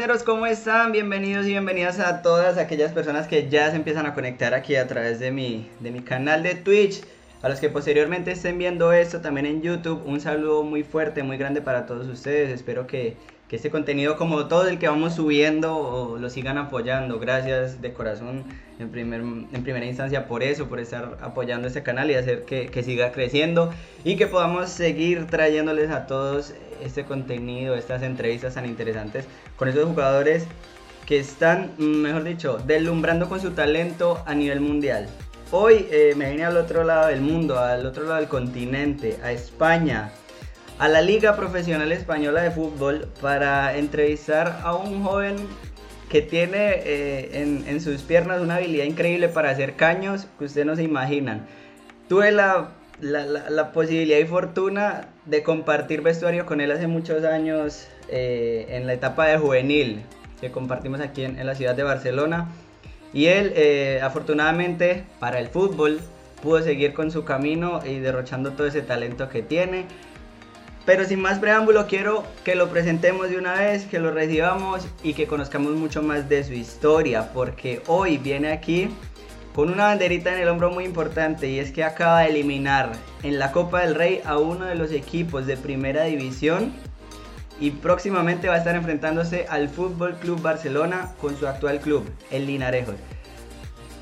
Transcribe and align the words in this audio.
parceros? 0.00 0.22
¿Cómo 0.22 0.46
están? 0.46 0.92
Bienvenidos 0.92 1.44
y 1.44 1.50
bienvenidas 1.50 2.00
a 2.00 2.22
todas 2.22 2.56
aquellas 2.56 2.90
personas 2.90 3.26
que 3.26 3.50
ya 3.50 3.68
se 3.68 3.76
empiezan 3.76 4.06
a 4.06 4.14
conectar 4.14 4.54
aquí 4.54 4.74
a 4.76 4.88
través 4.88 5.20
de 5.20 5.30
mi, 5.30 5.68
de 5.80 5.90
mi 5.90 6.00
canal 6.00 6.42
de 6.42 6.54
Twitch. 6.54 7.02
A 7.42 7.50
los 7.50 7.60
que 7.60 7.68
posteriormente 7.68 8.30
estén 8.30 8.56
viendo 8.56 8.94
esto 8.94 9.20
también 9.20 9.44
en 9.44 9.60
YouTube, 9.60 10.02
un 10.06 10.18
saludo 10.18 10.62
muy 10.62 10.84
fuerte, 10.84 11.22
muy 11.22 11.36
grande 11.36 11.60
para 11.60 11.84
todos 11.84 12.08
ustedes. 12.08 12.48
Espero 12.48 12.86
que, 12.86 13.18
que 13.46 13.56
este 13.56 13.70
contenido, 13.70 14.16
como 14.16 14.48
todo 14.48 14.68
el 14.68 14.78
que 14.78 14.88
vamos 14.88 15.16
subiendo, 15.16 16.16
lo 16.18 16.30
sigan 16.30 16.56
apoyando. 16.56 17.18
Gracias 17.18 17.82
de 17.82 17.92
corazón 17.92 18.44
en, 18.80 18.90
primer, 18.90 19.20
en 19.20 19.62
primera 19.62 19.84
instancia 19.86 20.26
por 20.26 20.42
eso, 20.42 20.68
por 20.68 20.80
estar 20.80 21.18
apoyando 21.20 21.68
este 21.68 21.82
canal 21.82 22.10
y 22.10 22.14
hacer 22.14 22.44
que, 22.44 22.68
que 22.68 22.82
siga 22.82 23.12
creciendo 23.12 23.72
y 24.04 24.16
que 24.16 24.26
podamos 24.26 24.70
seguir 24.70 25.26
trayéndoles 25.26 25.90
a 25.90 26.06
todos 26.06 26.54
este 26.82 27.04
contenido, 27.04 27.74
estas 27.74 28.02
entrevistas 28.02 28.54
tan 28.54 28.66
interesantes 28.66 29.26
con 29.56 29.68
esos 29.68 29.84
jugadores 29.84 30.46
que 31.06 31.18
están, 31.18 31.72
mejor 31.78 32.24
dicho, 32.24 32.58
deslumbrando 32.66 33.28
con 33.28 33.40
su 33.40 33.50
talento 33.50 34.22
a 34.26 34.34
nivel 34.34 34.60
mundial. 34.60 35.08
Hoy 35.50 35.88
eh, 35.90 36.14
me 36.16 36.30
vine 36.30 36.44
al 36.44 36.56
otro 36.56 36.84
lado 36.84 37.08
del 37.08 37.20
mundo, 37.20 37.58
al 37.58 37.84
otro 37.84 38.04
lado 38.04 38.16
del 38.16 38.28
continente, 38.28 39.18
a 39.24 39.32
España, 39.32 40.12
a 40.78 40.88
la 40.88 41.02
Liga 41.02 41.34
Profesional 41.34 41.90
Española 41.90 42.42
de 42.42 42.52
Fútbol 42.52 43.08
para 43.20 43.76
entrevistar 43.76 44.60
a 44.62 44.76
un 44.76 45.02
joven 45.02 45.36
que 46.10 46.20
tiene 46.20 46.82
eh, 46.84 47.30
en, 47.40 47.64
en, 47.66 47.80
sus 47.80 48.02
piernas 48.02 48.42
una 48.42 48.56
habilidad 48.56 48.84
increíble 48.84 49.28
para 49.28 49.48
hacer 49.48 49.76
caños 49.76 50.26
que 50.38 50.44
ustedes 50.44 50.66
no 50.66 50.76
se 50.76 50.82
imaginan. 50.82 51.46
Tuve 52.08 52.32
la 52.32 52.70
la, 53.00 53.24
la, 53.24 53.72
posibilidad 53.72 54.18
y 54.18 54.26
fortuna 54.26 55.08
de 55.24 55.42
compartir 55.42 56.02
vestuario 56.02 56.46
con 56.46 56.60
él 56.60 56.70
hace 56.70 56.86
muchos 56.86 57.24
años 57.24 57.88
eh, 58.08 58.66
en 58.70 58.86
la 58.86 58.92
etapa 58.92 59.26
de 59.26 59.38
juvenil 59.38 60.02
que 60.40 60.50
compartimos 60.50 61.00
aquí 61.00 61.24
en, 61.24 61.44
la 61.44 61.54
ciudad 61.54 61.74
de 61.74 61.82
Barcelona. 61.82 62.48
Y 63.12 63.26
él, 63.26 63.52
eh, 63.56 64.00
afortunadamente 64.02 65.04
para 65.18 65.38
el 65.38 65.48
fútbol, 65.48 66.00
pudo 66.42 66.62
seguir 66.62 66.94
con 66.94 67.10
su 67.10 67.24
camino 67.24 67.80
y 67.84 67.98
derrochando 67.98 68.52
todo 68.52 68.66
ese 68.66 68.82
talento 68.82 69.28
que 69.28 69.42
tiene. 69.42 69.86
Pero 70.86 71.04
sin 71.04 71.20
más 71.20 71.38
preámbulo, 71.38 71.86
quiero 71.86 72.24
que 72.44 72.54
lo 72.54 72.68
presentemos 72.68 73.28
de 73.28 73.36
una 73.36 73.54
vez, 73.54 73.84
que 73.84 73.98
lo 73.98 74.10
recibamos 74.10 74.86
y 75.02 75.14
que 75.14 75.26
conozcamos 75.26 75.72
mucho 75.72 76.02
más 76.02 76.28
de 76.28 76.42
su 76.42 76.54
historia, 76.54 77.32
porque 77.32 77.82
hoy 77.86 78.18
viene 78.18 78.50
aquí 78.50 78.88
con 79.54 79.70
una 79.70 79.84
banderita 79.84 80.32
en 80.32 80.40
el 80.40 80.48
hombro 80.48 80.70
muy 80.70 80.84
importante 80.84 81.48
y 81.48 81.58
es 81.58 81.72
que 81.72 81.84
acaba 81.84 82.20
de 82.20 82.30
eliminar 82.30 82.92
en 83.22 83.38
la 83.38 83.52
Copa 83.52 83.82
del 83.82 83.94
Rey 83.94 84.20
a 84.24 84.38
uno 84.38 84.64
de 84.64 84.74
los 84.74 84.92
equipos 84.92 85.46
de 85.46 85.56
primera 85.56 86.04
división 86.04 86.72
y 87.58 87.72
próximamente 87.72 88.48
va 88.48 88.54
a 88.54 88.58
estar 88.58 88.74
enfrentándose 88.74 89.46
al 89.50 89.68
Fútbol 89.68 90.14
Club 90.14 90.40
Barcelona 90.40 91.12
con 91.20 91.36
su 91.36 91.46
actual 91.46 91.80
club, 91.80 92.08
el 92.30 92.46
Linarejos. 92.46 92.94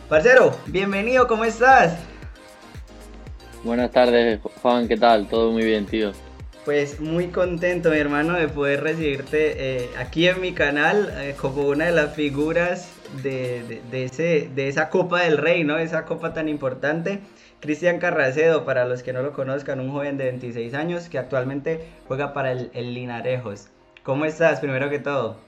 Parcero, 0.09 0.57
bienvenido, 0.67 1.27
¿cómo 1.27 1.45
estás? 1.45 1.99
Buenas 3.65 3.91
tardes, 3.91 4.39
Juan, 4.63 4.87
¿qué 4.87 4.97
tal? 4.97 5.27
Todo 5.27 5.51
muy 5.51 5.65
bien, 5.65 5.85
tío. 5.87 6.13
Pues 6.69 7.01
muy 7.01 7.29
contento, 7.29 7.89
mi 7.89 7.97
hermano, 7.97 8.35
de 8.35 8.47
poder 8.47 8.83
recibirte 8.83 9.85
eh, 9.85 9.89
aquí 9.97 10.29
en 10.29 10.39
mi 10.43 10.53
canal 10.53 11.11
eh, 11.17 11.35
como 11.41 11.67
una 11.67 11.87
de 11.87 11.93
las 11.93 12.15
figuras 12.15 12.93
de, 13.23 13.81
ese, 13.91 14.51
de 14.55 14.69
esa 14.69 14.91
Copa 14.91 15.23
del 15.23 15.39
Rey, 15.39 15.65
¿no? 15.65 15.79
Esa 15.79 16.05
copa 16.05 16.35
tan 16.35 16.47
importante. 16.47 17.21
Cristian 17.61 17.99
Carracedo, 17.99 18.67
para 18.67 18.85
los 18.85 19.03
que 19.03 19.15
no 19.15 19.23
lo 19.23 19.33
conozcan, 19.33 19.81
un 19.81 19.93
joven 19.93 20.19
de 20.19 20.25
26 20.25 20.75
años 20.75 21.09
que 21.09 21.17
actualmente 21.17 21.81
juega 22.07 22.35
para 22.35 22.53
el, 22.53 22.71
Linarejos. 22.75 23.69
¿Cómo 24.03 24.27
estás, 24.27 24.61
primero 24.61 24.91
que 24.91 24.99
todo? 24.99 25.39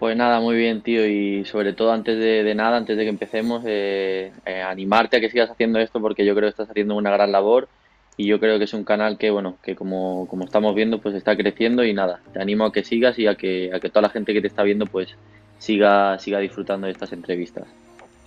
Pues 0.00 0.16
nada, 0.16 0.40
muy 0.40 0.56
bien, 0.56 0.82
tío. 0.82 1.06
Y 1.06 1.44
sobre 1.44 1.74
todo, 1.74 1.92
antes 1.92 2.18
de, 2.18 2.52
nada, 2.56 2.76
antes 2.76 2.96
de 2.96 3.04
que 3.04 3.08
empecemos, 3.08 3.62
eh, 3.64 4.32
animarte 4.66 5.18
a 5.18 5.20
que 5.20 5.30
sigas 5.30 5.48
haciendo 5.48 5.78
esto 5.78 6.00
porque 6.00 6.26
yo 6.26 6.34
creo 6.34 6.48
que 6.48 6.54
estás 6.60 6.70
haciendo 6.70 6.96
una 6.96 7.12
gran 7.12 7.30
labor 7.30 7.68
y 8.16 8.26
yo 8.26 8.38
creo 8.40 8.58
que 8.58 8.64
es 8.64 8.74
un 8.74 8.84
canal 8.84 9.18
que 9.18 9.30
bueno 9.30 9.58
que 9.62 9.74
como, 9.74 10.26
como, 10.28 10.44
estamos 10.44 10.74
viendo 10.74 11.00
pues 11.00 11.14
está 11.14 11.36
creciendo 11.36 11.84
y 11.84 11.94
nada 11.94 12.20
te 12.32 12.40
animo 12.40 12.64
a 12.66 12.72
que 12.72 12.84
sigas 12.84 13.18
y 13.18 13.26
a 13.26 13.34
que, 13.34 13.70
a 13.74 13.80
que 13.80 13.88
toda 13.88 14.02
la 14.02 14.10
gente 14.10 14.32
que 14.32 14.40
te 14.40 14.46
está 14.46 14.62
viendo 14.62 14.86
pues 14.86 15.16
siga 15.58 16.18
siga 16.18 16.38
disfrutando 16.38 16.86
de 16.86 16.92
estas 16.92 17.12
entrevistas. 17.12 17.66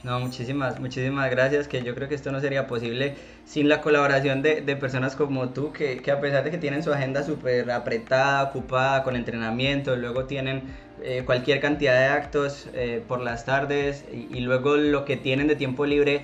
No, 0.04 0.20
muchísimas, 0.20 0.82
muchísimas 0.82 1.32
gracias, 1.32 1.70
que 1.70 1.82
yo 1.82 1.96
creo 1.96 2.10
que 2.10 2.16
esto 2.16 2.30
no 2.30 2.42
sería 2.42 2.68
posible 2.68 3.16
sin 3.46 3.70
la 3.70 3.80
colaboración 3.80 4.42
de, 4.42 4.60
de 4.60 4.76
personas 4.76 5.16
como 5.16 5.50
tú, 5.50 5.72
que, 5.72 6.02
que, 6.02 6.12
a 6.12 6.20
pesar 6.20 6.44
de 6.44 6.52
que 6.52 6.58
tienen 6.58 6.84
su 6.84 6.92
agenda 6.92 7.24
súper 7.24 7.72
apretada, 7.72 8.44
ocupada 8.44 9.04
con 9.04 9.16
entrenamiento, 9.16 9.96
luego 9.96 10.26
tienen 10.26 10.64
eh, 11.02 11.24
cualquier 11.26 11.62
cantidad 11.62 11.98
de 11.98 12.08
actos 12.08 12.68
eh, 12.74 13.02
por 13.08 13.22
las 13.22 13.46
tardes 13.46 14.04
y, 14.12 14.38
y, 14.38 14.42
luego 14.42 14.76
lo 14.76 15.06
que 15.06 15.16
tienen 15.16 15.48
de 15.48 15.56
tiempo 15.56 15.86
libre 15.86 16.24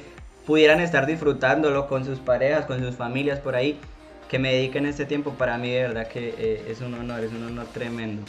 pudieran 0.50 0.82
estar 0.82 1.06
disfrutándolo 1.06 1.88
con 1.88 2.06
sus 2.06 2.18
parejas, 2.18 2.66
con 2.66 2.80
sus 2.80 2.96
familias 2.96 3.38
por 3.38 3.56
ahí, 3.56 3.80
que 4.28 4.40
me 4.40 4.52
dediquen 4.52 4.88
este 4.88 5.06
tiempo 5.06 5.34
para 5.34 5.60
mí 5.60 5.70
de 5.70 5.84
verdad 5.84 6.08
que 6.08 6.34
eh, 6.40 6.66
es 6.68 6.82
un 6.82 6.96
honor, 6.96 7.24
es 7.24 7.32
un 7.32 7.44
honor 7.44 7.68
tremendo. 7.72 8.24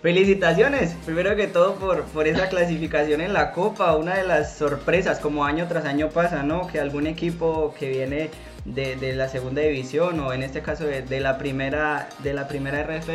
Felicitaciones, 0.00 0.96
primero 1.04 1.36
que 1.36 1.46
todo 1.46 1.74
por, 1.74 2.04
por 2.04 2.26
esa 2.26 2.48
clasificación 2.48 3.20
en 3.20 3.34
la 3.34 3.52
Copa, 3.52 3.94
una 3.96 4.14
de 4.14 4.26
las 4.26 4.56
sorpresas, 4.56 5.18
como 5.18 5.44
año 5.44 5.66
tras 5.68 5.84
año 5.84 6.08
pasa, 6.08 6.42
¿no? 6.42 6.68
Que 6.68 6.80
algún 6.80 7.06
equipo 7.06 7.74
que 7.78 7.90
viene 7.90 8.30
de, 8.64 8.96
de 8.96 9.14
la 9.14 9.28
segunda 9.28 9.60
división 9.60 10.20
o 10.20 10.32
en 10.32 10.44
este 10.44 10.62
caso 10.62 10.84
de, 10.84 11.02
de, 11.02 11.20
la 11.20 11.36
primera 11.36 12.08
de 12.22 12.32
la 12.32 12.48
primera 12.48 12.82
RF 12.82 13.10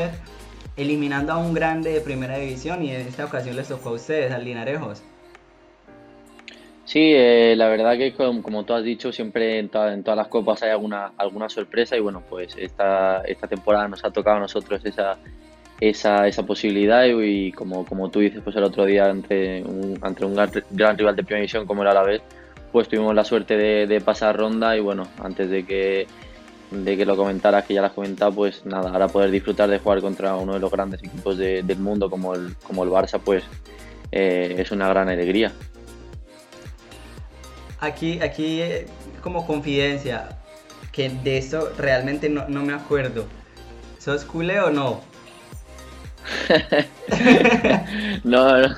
eliminando 0.78 1.34
a 1.34 1.38
un 1.38 1.56
grande 1.56 1.92
de 1.92 2.02
primera 2.02 2.38
división 2.38 2.84
y 2.84 2.92
en 2.92 3.08
esta 3.08 3.26
ocasión 3.26 3.56
les 3.56 3.68
tocó 3.68 3.90
a 3.90 3.94
ustedes, 3.94 4.32
al 4.32 4.46
Linarejos. 4.46 5.02
Sí, 6.86 7.14
eh, 7.16 7.56
la 7.56 7.70
verdad 7.70 7.98
que 7.98 8.14
como, 8.14 8.66
tú 8.66 8.74
has 8.74 8.84
dicho, 8.84 9.12
siempre 9.14 9.58
en, 9.58 9.70
todas 9.70 10.04
las 10.06 10.28
copas 10.28 10.64
hay 10.64 10.72
alguna, 10.72 11.14
alguna 11.18 11.48
sorpresa 11.48 11.96
y 11.96 12.02
bueno, 12.02 12.22
pues 12.30 12.56
esta, 12.58 13.22
esta 13.22 13.48
temporada 13.48 13.88
nos 13.88 14.04
ha 14.04 14.12
tocado 14.12 14.38
a 14.38 14.40
nosotros 14.42 14.82
esa, 14.84 15.18
esa, 15.80 16.28
esa 16.28 16.46
posibilidad 16.46 17.06
y, 17.06 17.54
como, 17.54 17.86
como 17.86 18.10
tú 18.10 18.20
dices, 18.20 18.42
pues 18.44 18.56
el 18.58 18.64
otro 18.64 18.86
día 18.86 19.06
ante 19.06 19.64
un, 19.64 19.98
ante 20.02 20.26
un 20.26 20.36
gran, 20.36 20.98
rival 20.98 21.16
de 21.16 21.24
primera 21.24 21.40
división 21.40 21.66
como 21.66 21.84
era 21.84 21.94
la 21.94 22.04
vez, 22.04 22.22
pues 22.74 22.90
tuvimos 22.90 23.16
la 23.16 23.24
suerte 23.24 23.56
de, 23.56 24.02
pasar 24.02 24.36
ronda 24.36 24.76
y 24.76 24.82
bueno, 24.82 25.08
antes 25.24 25.50
de 25.50 25.66
que, 25.66 26.06
de 26.70 26.98
que 26.98 27.06
lo 27.06 27.16
comentaras, 27.16 27.64
que 27.64 27.76
ya 27.76 27.82
lo 27.82 27.88
has 27.88 27.94
comentado, 27.94 28.34
pues 28.34 28.66
nada, 28.66 28.90
ahora 28.90 29.08
poder 29.08 29.32
disfrutar 29.32 29.70
de 29.70 29.80
jugar 29.80 30.02
contra 30.02 30.36
uno 30.36 30.54
de 30.54 30.60
los 30.60 30.72
grandes 30.72 31.02
equipos 31.02 31.38
del 31.38 31.78
mundo 31.78 32.10
como 32.10 32.34
el, 32.36 32.56
como 32.68 32.84
el 32.84 32.90
Barça, 32.90 33.22
pues 33.24 33.46
eh, 34.12 34.56
es 34.58 34.72
una 34.72 34.90
gran 34.90 35.08
alegría 35.08 35.54
aquí, 37.84 38.20
aquí 38.22 38.62
eh, 38.62 38.88
como 39.22 39.46
confidencia, 39.46 40.30
que 40.92 41.10
de 41.10 41.38
eso 41.38 41.72
realmente 41.78 42.30
no, 42.30 42.48
me 42.48 42.74
acuerdo. 42.74 43.26
¿Sos 44.00 44.26
culé 44.26 44.60
o 44.60 44.70
no? 44.70 45.02
no, 48.24 48.62
no, 48.62 48.76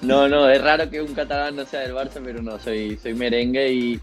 no, 0.00 0.28
no, 0.28 0.48
es 0.48 0.62
raro 0.62 0.90
que 0.90 1.00
un 1.00 1.14
catalán 1.14 1.56
no 1.56 1.64
sea 1.64 1.80
del 1.80 1.94
Barça, 1.94 2.20
pero 2.22 2.42
no, 2.42 2.58
soy, 2.58 2.96
soy 2.96 3.14
merengue 3.14 3.72
y, 3.72 4.00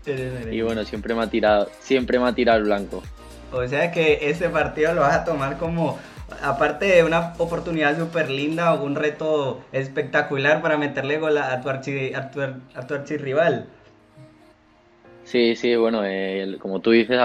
y 0.52 0.62
bueno, 0.62 0.86
siempre 0.86 1.14
me 1.14 1.24
ha 1.24 1.28
tirado, 1.28 1.70
siempre 1.82 2.20
me 2.20 2.28
ha 2.28 2.34
tirado 2.34 2.60
el 2.60 2.66
blanco. 2.66 3.04
O 3.52 3.68
sea 3.68 3.92
que 3.92 4.30
ese 4.30 4.50
partido 4.50 4.94
lo 4.94 5.02
vas 5.02 5.16
a 5.16 5.24
tomar 5.26 5.58
como, 5.58 5.98
aparte 6.42 6.86
de 6.86 7.04
una 7.04 7.34
oportunidad 7.38 7.98
súper 7.98 8.30
linda 8.30 8.74
o 8.74 8.84
un 8.84 8.96
reto 8.96 9.62
espectacular 9.72 10.62
para 10.62 10.78
meterle 10.78 11.18
gol 11.18 11.38
a 11.38 11.60
tu, 11.62 11.70
archi, 11.70 12.14
a 12.14 12.32
tu, 12.32 12.42
a 12.42 12.88
tu 12.88 12.94
archirrival. 12.94 13.68
Sí, 15.30 15.56
sí, 15.56 15.76
bueno, 15.76 16.02
eh, 16.04 16.58
como 16.60 16.80
tú 16.80 16.90
dices, 16.90 17.20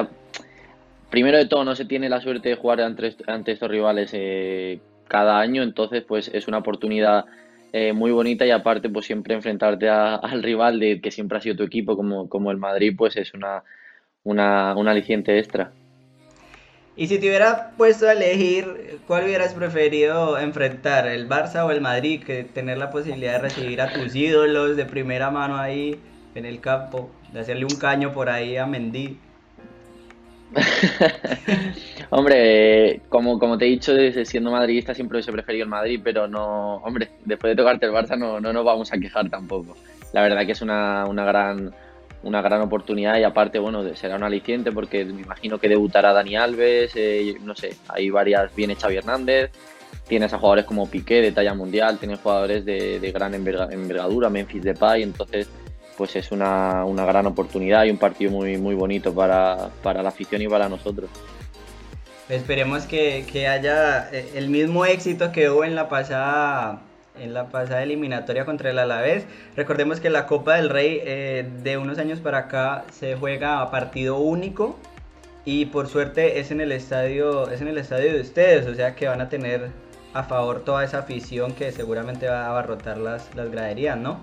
primero 1.09 1.39
de 1.39 1.47
todo 1.47 1.65
no 1.65 1.75
se 1.75 1.87
tiene 1.87 2.11
la 2.11 2.21
suerte 2.21 2.51
de 2.51 2.55
jugar 2.55 2.83
ante, 2.83 3.06
estos 3.06 3.71
rivales 3.71 4.11
eh, 4.12 4.79
cada 5.09 5.41
año, 5.41 5.62
entonces 5.62 6.05
pues 6.06 6.31
es 6.35 6.47
una 6.47 6.59
oportunidad 6.59 7.25
eh, 7.73 7.95
muy 7.95 8.11
bonita 8.11 8.45
y 8.45 8.51
aparte 8.51 8.91
pues 8.91 9.06
siempre 9.06 9.35
enfrentarte 9.35 9.89
al 9.89 10.43
rival 10.43 10.81
de 10.81 11.01
que 11.01 11.11
siempre 11.11 11.39
ha 11.39 11.41
sido 11.41 11.56
tu 11.56 11.62
equipo 11.62 11.97
como, 11.97 12.29
como 12.29 12.51
el 12.51 12.59
Madrid 12.59 12.93
pues 12.95 13.17
es 13.17 13.33
una, 13.33 13.65
una, 14.23 14.77
un 14.77 14.87
aliciente 14.87 15.39
extra. 15.39 15.73
Y 16.97 17.07
si 17.07 17.19
te 17.19 17.29
hubiera 17.29 17.71
puesto 17.79 18.07
a 18.07 18.12
elegir, 18.12 19.00
¿cuál 19.07 19.25
hubieras 19.25 19.55
preferido 19.55 20.39
enfrentar, 20.39 21.07
el 21.07 21.27
Barça 21.27 21.65
o 21.65 21.71
el 21.71 21.81
Madrid? 21.81 22.23
Que 22.23 22.45
tener 22.45 22.77
la 22.77 22.91
posibilidad 22.91 23.41
de 23.41 23.49
recibir 23.49 23.81
a 23.81 23.91
tus 23.91 24.15
ídolos 24.15 24.77
de 24.77 24.85
primera 24.85 25.31
mano 25.31 25.57
ahí 25.57 25.99
en 26.35 26.45
el 26.45 26.61
campo, 26.61 27.11
de 27.33 27.41
hacerle 27.41 27.65
un 27.65 27.77
caño 27.77 28.13
por 28.13 28.29
ahí 28.29 28.57
a 28.57 28.67
Mendy. 28.67 29.19
hombre, 32.11 33.01
como, 33.09 33.39
como 33.39 33.59
te 33.59 33.67
he 33.67 33.69
dicho, 33.69 33.93
siendo 34.25 34.51
madridista 34.51 34.95
siempre 34.95 35.21
he 35.21 35.33
preferido 35.33 35.65
el 35.65 35.71
Madrid, 35.71 36.01
pero 36.03 36.29
no, 36.29 36.77
hombre, 36.77 37.11
después 37.25 37.53
de 37.53 37.57
tocarte 37.57 37.87
el 37.87 37.93
Barça 37.93 38.17
no, 38.17 38.41
no 38.41 38.53
nos 38.53 38.65
vamos 38.65 38.93
a 38.93 38.99
quejar 38.99 39.29
tampoco. 39.31 39.77
La 40.13 40.23
verdad 40.23 40.47
que 40.47 40.53
es 40.53 40.63
una, 40.63 41.07
una 41.07 41.25
gran 41.25 41.75
una 42.25 42.41
gran 42.41 42.63
oportunidad 42.63 43.19
y 43.19 43.23
aparte, 43.23 43.59
bueno, 43.59 43.95
será 43.95 44.17
un 44.17 44.23
aliciente 44.23 44.73
porque 44.73 45.05
me 45.05 45.23
imagino 45.23 45.59
que 45.59 45.69
debutará 45.69 46.13
Dani 46.13 46.37
Alves, 46.37 46.93
eh, 46.97 47.37
no 47.43 47.55
sé, 47.55 47.77
hay 47.89 48.11
varias, 48.11 48.55
viene 48.57 48.75
Xavi 48.75 48.97
Hernández, 48.97 49.51
tienes 50.09 50.33
a 50.33 50.39
jugadores 50.39 50.65
como 50.65 50.89
Piqué 50.89 51.21
de 51.21 51.33
talla 51.33 51.55
mundial, 51.55 51.99
tienes 51.99 52.21
jugadores 52.21 52.65
de, 52.65 53.13
gran 53.15 53.35
envergadura, 53.35 54.31
Memphis 54.31 54.63
Depay, 54.63 55.03
entonces 55.03 55.49
pues 55.96 56.17
es 56.17 56.32
una, 56.32 56.85
una, 56.85 57.05
gran 57.05 57.26
oportunidad 57.26 57.85
y 57.85 57.91
un 57.91 57.99
partido 57.99 58.31
muy, 58.31 58.56
muy 58.56 58.75
bonito 58.75 59.14
para, 59.14 59.70
para 59.82 60.02
la 60.02 60.08
afición 60.08 60.43
y 60.43 60.49
para 60.49 60.69
nosotros. 60.69 61.11
Esperemos 62.29 62.87
que, 62.87 63.26
que, 63.31 63.49
haya 63.49 64.08
eh, 64.11 64.32
el 64.35 64.49
mismo 64.49 64.87
éxito 64.87 65.31
que 65.31 65.50
hubo 65.50 65.64
en 65.64 65.75
la 65.75 65.88
pasada 65.88 66.81
en 67.20 67.32
la 67.32 67.46
pasada 67.46 67.82
eliminatoria 67.82 68.44
contra 68.44 68.70
el 68.70 68.79
Alavés. 68.79 69.25
Recordemos 69.56 70.00
que 70.00 70.11
la 70.11 70.26
Copa 70.26 70.56
del 70.56 70.69
Rey 70.69 71.00
eh, 71.05 71.49
de 71.62 71.79
unos 71.79 71.99
años 71.99 72.20
para 72.20 72.38
acá 72.38 72.85
se 72.93 73.14
juega 73.14 73.61
a 73.61 73.70
partido 73.70 74.19
único 74.19 74.76
y 75.44 75.67
por 75.67 75.88
suerte 75.88 76.40
es 76.40 76.50
en 76.50 76.61
el 76.61 76.73
estadio 76.73 77.50
es 77.50 77.61
en 77.61 77.69
el 77.69 77.79
estadio 77.79 78.12
de 78.12 78.20
ustedes, 78.20 78.67
o 78.67 78.75
sea 78.75 78.97
que 78.97 79.06
van 79.06 79.20
a 79.20 79.29
tener 79.29 79.70
a 80.12 80.23
favor 80.23 80.64
toda 80.64 80.85
esa 80.85 81.00
afición 81.00 81.52
que 81.52 81.70
seguramente 81.73 82.29
va 82.29 82.47
a 82.47 82.49
abarrotar 82.49 82.99
las, 82.99 83.35
las 83.35 83.50
graderías, 83.50 83.99
¿no? 83.99 84.20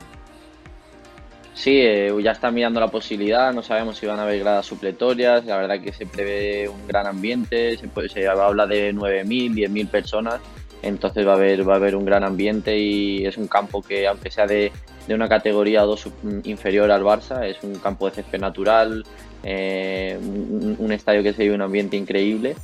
Sí, 1.53 1.79
eh, 1.81 2.13
ya 2.23 2.31
están 2.31 2.53
mirando 2.53 2.79
la 2.79 2.87
posibilidad, 2.87 3.53
no 3.53 3.61
sabemos 3.61 3.97
si 3.97 4.05
van 4.05 4.19
a 4.19 4.23
haber 4.23 4.39
gradas 4.39 4.65
supletorias, 4.65 5.45
la 5.45 5.57
verdad 5.57 5.81
que 5.81 5.91
se 5.91 6.05
prevé 6.05 6.69
un 6.69 6.87
gran 6.87 7.05
ambiente, 7.05 7.77
se, 7.77 8.09
se 8.09 8.27
habla 8.27 8.65
de 8.65 8.95
9.000, 8.95 9.53
10.000 9.53 9.87
personas, 9.89 10.39
entonces 10.81 11.27
va 11.27 11.33
a 11.33 11.35
haber 11.35 11.67
va 11.67 11.73
a 11.73 11.75
haber 11.75 11.95
un 11.95 12.05
gran 12.05 12.23
ambiente 12.23 12.77
y 12.77 13.25
es 13.25 13.37
un 13.37 13.47
campo 13.47 13.81
que 13.81 14.07
aunque 14.07 14.31
sea 14.31 14.47
de, 14.47 14.71
de 15.07 15.13
una 15.13 15.27
categoría 15.27 15.83
o 15.83 15.87
dos 15.87 16.07
inferior 16.43 16.89
al 16.91 17.03
Barça, 17.03 17.45
es 17.45 17.61
un 17.63 17.75
campo 17.75 18.09
de 18.09 18.15
césped 18.15 18.39
natural, 18.39 19.03
eh, 19.43 20.17
un, 20.21 20.91
estadio 20.91 21.23
que 21.23 21.33
se 21.33 21.43
vive 21.43 21.55
un 21.55 21.61
ambiente 21.61 21.97
increíble 21.97 22.55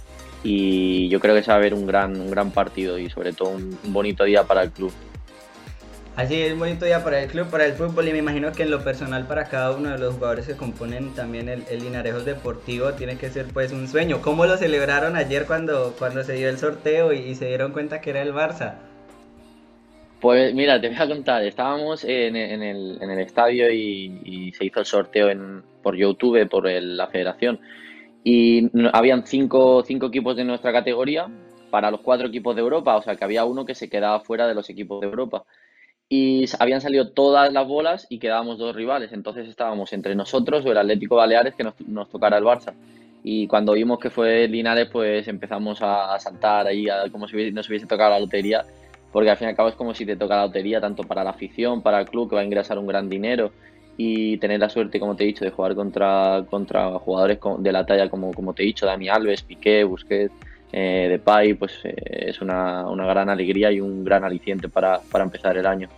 y 0.43 1.09
yo 1.09 1.19
creo 1.19 1.33
que 1.33 1.41
se 1.41 1.49
va 1.49 1.57
a 1.57 1.59
ver 1.59 1.73
un 1.73 1.87
gran, 1.87 2.19
un 2.19 2.29
gran 2.29 2.51
partido 2.51 2.99
y 2.99 3.09
sobre 3.09 3.33
todo 3.33 3.49
un, 3.49 3.77
bonito 3.85 4.23
día 4.23 4.43
para 4.43 4.63
el 4.63 4.71
club. 4.71 4.91
Así 6.17 6.33
es, 6.41 6.53
un 6.53 6.57
bonito 6.57 6.83
día 6.83 7.03
para 7.03 7.21
el 7.21 7.29
club, 7.29 7.47
para 7.51 7.67
el 7.67 7.73
fútbol 7.73 8.07
y 8.07 8.11
me 8.11 8.17
imagino 8.17 8.51
que 8.51 8.63
en 8.63 8.71
lo 8.71 8.83
personal 8.83 9.27
para 9.27 9.49
cada 9.49 9.77
uno 9.77 9.91
de 9.91 9.99
los 9.99 10.15
jugadores 10.15 10.47
que 10.47 10.55
componen 10.55 11.13
también 11.13 11.47
el, 11.47 11.63
el 11.69 11.83
Linarejos 11.83 12.25
Deportivo 12.25 12.91
tiene 12.93 13.19
que 13.19 13.29
ser 13.29 13.45
pues 13.53 13.71
un 13.71 13.87
sueño. 13.87 14.19
¿Cómo 14.19 14.47
lo 14.47 14.57
celebraron 14.57 15.15
ayer 15.15 15.45
cuando, 15.45 15.93
cuando 15.99 16.23
se 16.23 16.33
dio 16.33 16.49
el 16.49 16.57
sorteo 16.57 17.13
y, 17.13 17.35
se 17.35 17.45
dieron 17.45 17.71
cuenta 17.71 18.01
que 18.01 18.09
era 18.09 18.23
el 18.23 18.33
Barça? 18.33 18.79
Pues 20.19 20.55
mira, 20.55 20.81
te 20.81 20.87
voy 20.87 20.97
a 20.97 21.07
contar, 21.07 21.43
estábamos 21.43 22.03
en, 22.03 22.35
el, 22.35 23.19
estadio 23.19 23.71
y, 23.71 24.19
y, 24.25 24.53
se 24.53 24.65
hizo 24.65 24.79
el 24.79 24.87
sorteo 24.87 25.29
en, 25.29 25.61
por 25.83 25.95
YouTube, 25.95 26.49
por 26.49 26.65
la 26.65 27.05
federación 27.09 27.59
y 28.23 28.71
habían 28.91 29.27
cinco, 29.27 29.83
cinco 29.85 30.07
equipos 30.07 30.35
de 30.35 30.45
nuestra 30.45 30.73
categoría 30.73 31.27
para 31.69 31.91
los 31.91 32.01
cuatro 32.01 32.27
equipos 32.27 32.55
de 32.55 32.61
Europa, 32.61 32.95
o 32.97 33.03
sea 33.03 33.15
que 33.15 33.23
había 33.23 33.45
uno 33.45 33.65
que 33.65 33.75
se 33.75 33.87
quedaba 33.87 34.19
fuera 34.21 34.47
de 34.47 34.55
los 34.55 34.67
equipos 34.71 34.99
de 34.99 35.07
Europa. 35.07 35.45
Y 36.09 36.45
habían 36.59 36.79
salido 36.79 37.09
todas 37.09 37.51
las 37.51 37.67
bolas 37.67 38.07
y 38.09 38.19
quedábamos 38.19 38.57
dos 38.57 38.75
rivales, 38.75 39.11
entonces 39.11 39.49
estábamos 39.49 39.91
entre 39.91 40.15
nosotros 40.15 40.65
o 40.65 40.71
el 40.71 40.77
Atlético 40.77 41.17
Baleares 41.17 41.53
que 41.53 41.65
nos, 41.65 41.73
nos 41.81 42.09
tocara 42.09 42.37
el 42.37 42.45
Barça. 42.45 42.73
Y 43.29 43.45
cuando 43.47 43.73
vimos 43.73 43.99
que 43.99 44.09
fue 44.09 44.47
Linares, 44.47 44.87
pues 44.89 45.27
empezamos 45.27 45.79
a, 45.81 46.17
saltar 46.17 46.65
ahí 46.67 46.85
como 47.11 47.27
si 47.27 47.51
nos 47.51 47.67
hubiese 47.67 47.85
tocado 47.85 48.11
la 48.11 48.19
lotería, 48.19 48.63
porque 49.11 49.29
al 49.29 49.35
fin 49.35 49.47
y 49.47 49.49
al 49.49 49.57
cabo 49.57 49.67
es 49.67 49.75
como 49.75 49.93
si 49.93 50.05
te 50.05 50.15
toca 50.15 50.37
la 50.37 50.45
lotería 50.45 50.79
tanto 50.79 51.03
para 51.03 51.25
la 51.25 51.31
afición, 51.31 51.81
para 51.81 51.99
el 51.99 52.07
club 52.07 52.29
que 52.29 52.35
va 52.35 52.41
a 52.41 52.45
ingresar 52.45 52.79
un 52.79 52.87
gran 52.87 53.09
dinero. 53.09 53.51
Y 53.97 54.37
tener 54.37 54.61
la 54.61 54.69
suerte, 54.69 54.99
como 54.99 55.17
te 55.17 55.25
he 55.25 55.27
dicho, 55.27 55.43
de 55.43 55.51
jugar 55.51 55.75
contra, 55.75 56.45
contra 56.49 56.91
jugadores 56.99 57.39
de 57.57 57.71
la 57.73 57.85
talla 57.85 58.09
como, 58.09 58.31
como 58.31 58.53
te 58.53 58.63
he 58.63 58.67
dicho, 58.67 58.85
Dani 58.85 59.09
Alves, 59.09 59.41
Piqué, 59.41 59.83
Busquets, 59.83 60.31
eh, 60.71 61.07
Depay, 61.09 61.53
pues 61.53 61.79
eh, 61.83 61.95
es 62.27 62.41
una, 62.41 62.87
una, 62.87 63.05
gran 63.05 63.29
alegría 63.29 63.71
y 63.71 63.79
un 63.79 64.03
gran 64.03 64.23
aliciente 64.23 64.67
para, 64.69 64.99
para 64.99 65.23
empezar 65.23 65.57
el 65.57 65.65
año. 65.65 65.89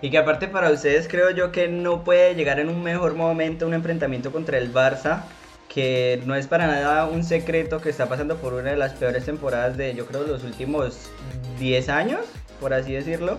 Y 0.00 0.10
que 0.10 0.18
aparte 0.18 0.48
para 0.48 0.70
ustedes 0.70 1.06
creo 1.08 1.30
yo 1.30 1.52
que 1.52 1.68
no 1.68 2.02
puede 2.02 2.34
llegar 2.34 2.58
en 2.58 2.68
un 2.68 2.82
mejor 2.82 3.14
momento 3.14 3.66
un 3.66 3.74
enfrentamiento 3.74 4.32
contra 4.32 4.58
el 4.58 4.72
Barça, 4.72 5.24
que 5.72 6.20
no 6.26 6.34
es 6.34 6.46
para 6.46 6.66
nada 6.66 7.06
un 7.06 7.24
secreto 7.24 7.80
que 7.80 7.90
está 7.90 8.06
pasando 8.06 8.36
por 8.36 8.52
una 8.52 8.70
de 8.70 8.76
las 8.76 8.92
peores 8.94 9.24
temporadas 9.24 9.76
de 9.76 9.94
yo 9.94 10.06
creo 10.06 10.26
los 10.26 10.44
últimos 10.44 11.10
10 11.58 11.88
años, 11.88 12.20
por 12.60 12.74
así 12.74 12.92
decirlo. 12.92 13.38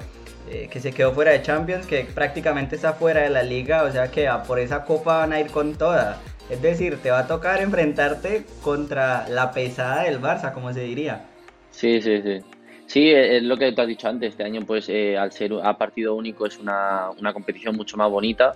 Eh, 0.49 0.67
que 0.69 0.81
se 0.81 0.91
quedó 0.91 1.13
fuera 1.13 1.31
de 1.31 1.41
Champions, 1.41 1.85
que 1.85 2.05
prácticamente 2.13 2.75
está 2.75 2.93
fuera 2.93 3.21
de 3.21 3.29
la 3.29 3.43
liga, 3.43 3.83
o 3.83 3.91
sea 3.91 4.11
que 4.11 4.29
por 4.45 4.59
esa 4.59 4.83
copa 4.83 5.19
van 5.19 5.31
a 5.31 5.39
ir 5.39 5.47
con 5.47 5.75
toda. 5.75 6.19
Es 6.53 6.61
decir, 6.61 6.97
te 7.01 7.09
va 7.09 7.19
a 7.19 7.27
tocar 7.27 7.63
enfrentarte 7.63 8.45
contra 8.61 9.27
la 9.27 9.51
pesada 9.51 10.03
del 10.03 10.21
Barça, 10.21 10.53
como 10.53 10.71
se 10.71 10.81
diría. 10.81 11.25
Sí, 11.71 11.99
sí, 11.99 12.21
sí. 12.21 12.41
Sí, 12.85 13.09
es 13.09 13.41
lo 13.41 13.57
que 13.57 13.71
tú 13.71 13.81
has 13.81 13.87
dicho 13.87 14.07
antes. 14.07 14.29
Este 14.29 14.43
año, 14.43 14.61
pues, 14.61 14.87
eh, 14.87 15.17
al 15.17 15.31
ser 15.31 15.51
a 15.63 15.75
partido 15.79 16.13
único, 16.13 16.45
es 16.45 16.59
una, 16.59 17.09
una 17.19 17.33
competición 17.33 17.75
mucho 17.75 17.97
más 17.97 18.07
bonita. 18.11 18.53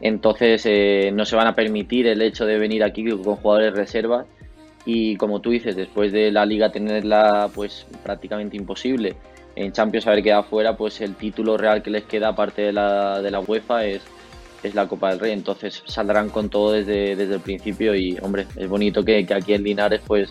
Entonces, 0.00 0.62
eh, 0.66 1.12
no 1.14 1.24
se 1.24 1.36
van 1.36 1.46
a 1.46 1.54
permitir 1.54 2.08
el 2.08 2.20
hecho 2.20 2.46
de 2.46 2.58
venir 2.58 2.82
aquí 2.82 3.08
con 3.08 3.36
jugadores 3.36 3.74
reservas. 3.74 4.26
Y 4.84 5.14
como 5.14 5.40
tú 5.40 5.50
dices, 5.50 5.76
después 5.76 6.10
de 6.10 6.32
la 6.32 6.44
liga 6.44 6.72
tenerla, 6.72 7.48
pues, 7.54 7.86
prácticamente 8.02 8.56
imposible 8.56 9.14
en 9.56 9.72
Champions 9.72 10.06
haber 10.06 10.22
quedado 10.22 10.42
fuera, 10.42 10.76
pues 10.76 11.00
el 11.00 11.14
título 11.14 11.56
real 11.56 11.82
que 11.82 11.90
les 11.90 12.04
queda 12.04 12.28
aparte 12.28 12.62
de 12.62 12.72
la, 12.72 13.22
de 13.22 13.30
la 13.30 13.40
UEFA 13.40 13.86
es, 13.86 14.02
es 14.66 14.74
la 14.74 14.88
Copa 14.88 15.10
del 15.10 15.20
Rey. 15.20 15.32
Entonces 15.32 15.82
saldrán 15.86 16.30
con 16.30 16.48
todo 16.48 16.72
desde, 16.72 17.16
desde 17.16 17.34
el 17.34 17.40
principio 17.40 17.94
y, 17.94 18.18
hombre, 18.22 18.46
es 18.56 18.68
bonito 18.68 19.04
que, 19.04 19.24
que 19.26 19.34
aquí 19.34 19.54
en 19.54 19.62
Linares, 19.62 20.00
pues 20.06 20.30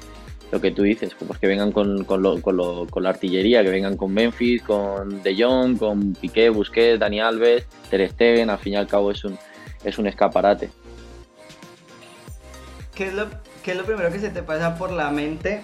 lo 0.51 0.61
que 0.61 0.71
tú 0.71 0.83
dices, 0.83 1.15
pues 1.15 1.39
que 1.39 1.47
vengan 1.47 1.71
con, 1.71 2.03
con, 2.05 2.21
lo, 2.21 2.41
con, 2.41 2.57
lo, 2.57 2.87
con, 2.87 3.03
la 3.03 3.09
artillería, 3.09 3.63
que 3.63 3.69
vengan 3.69 3.97
con 3.97 4.13
Memphis, 4.13 4.61
con 4.61 5.21
De 5.23 5.35
Jong, 5.35 5.77
con 5.77 6.13
Piqué, 6.13 6.49
Busquets, 6.49 6.99
Dani 6.99 7.19
Alves, 7.19 7.65
Ter 7.89 8.09
Stegen, 8.09 8.49
al 8.49 8.59
fin 8.59 8.73
y 8.73 8.75
al 8.77 8.87
cabo 8.87 9.11
es 9.11 9.23
un, 9.25 9.37
es 9.83 9.97
un 9.97 10.07
escaparate. 10.07 10.69
¿Qué 12.93 13.07
es, 13.07 13.13
lo, 13.13 13.27
¿Qué 13.63 13.71
es 13.71 13.77
lo 13.77 13.83
primero 13.83 14.09
que 14.11 14.19
se 14.19 14.29
te 14.29 14.43
pasa 14.43 14.77
por 14.77 14.91
la 14.91 15.09
mente 15.11 15.63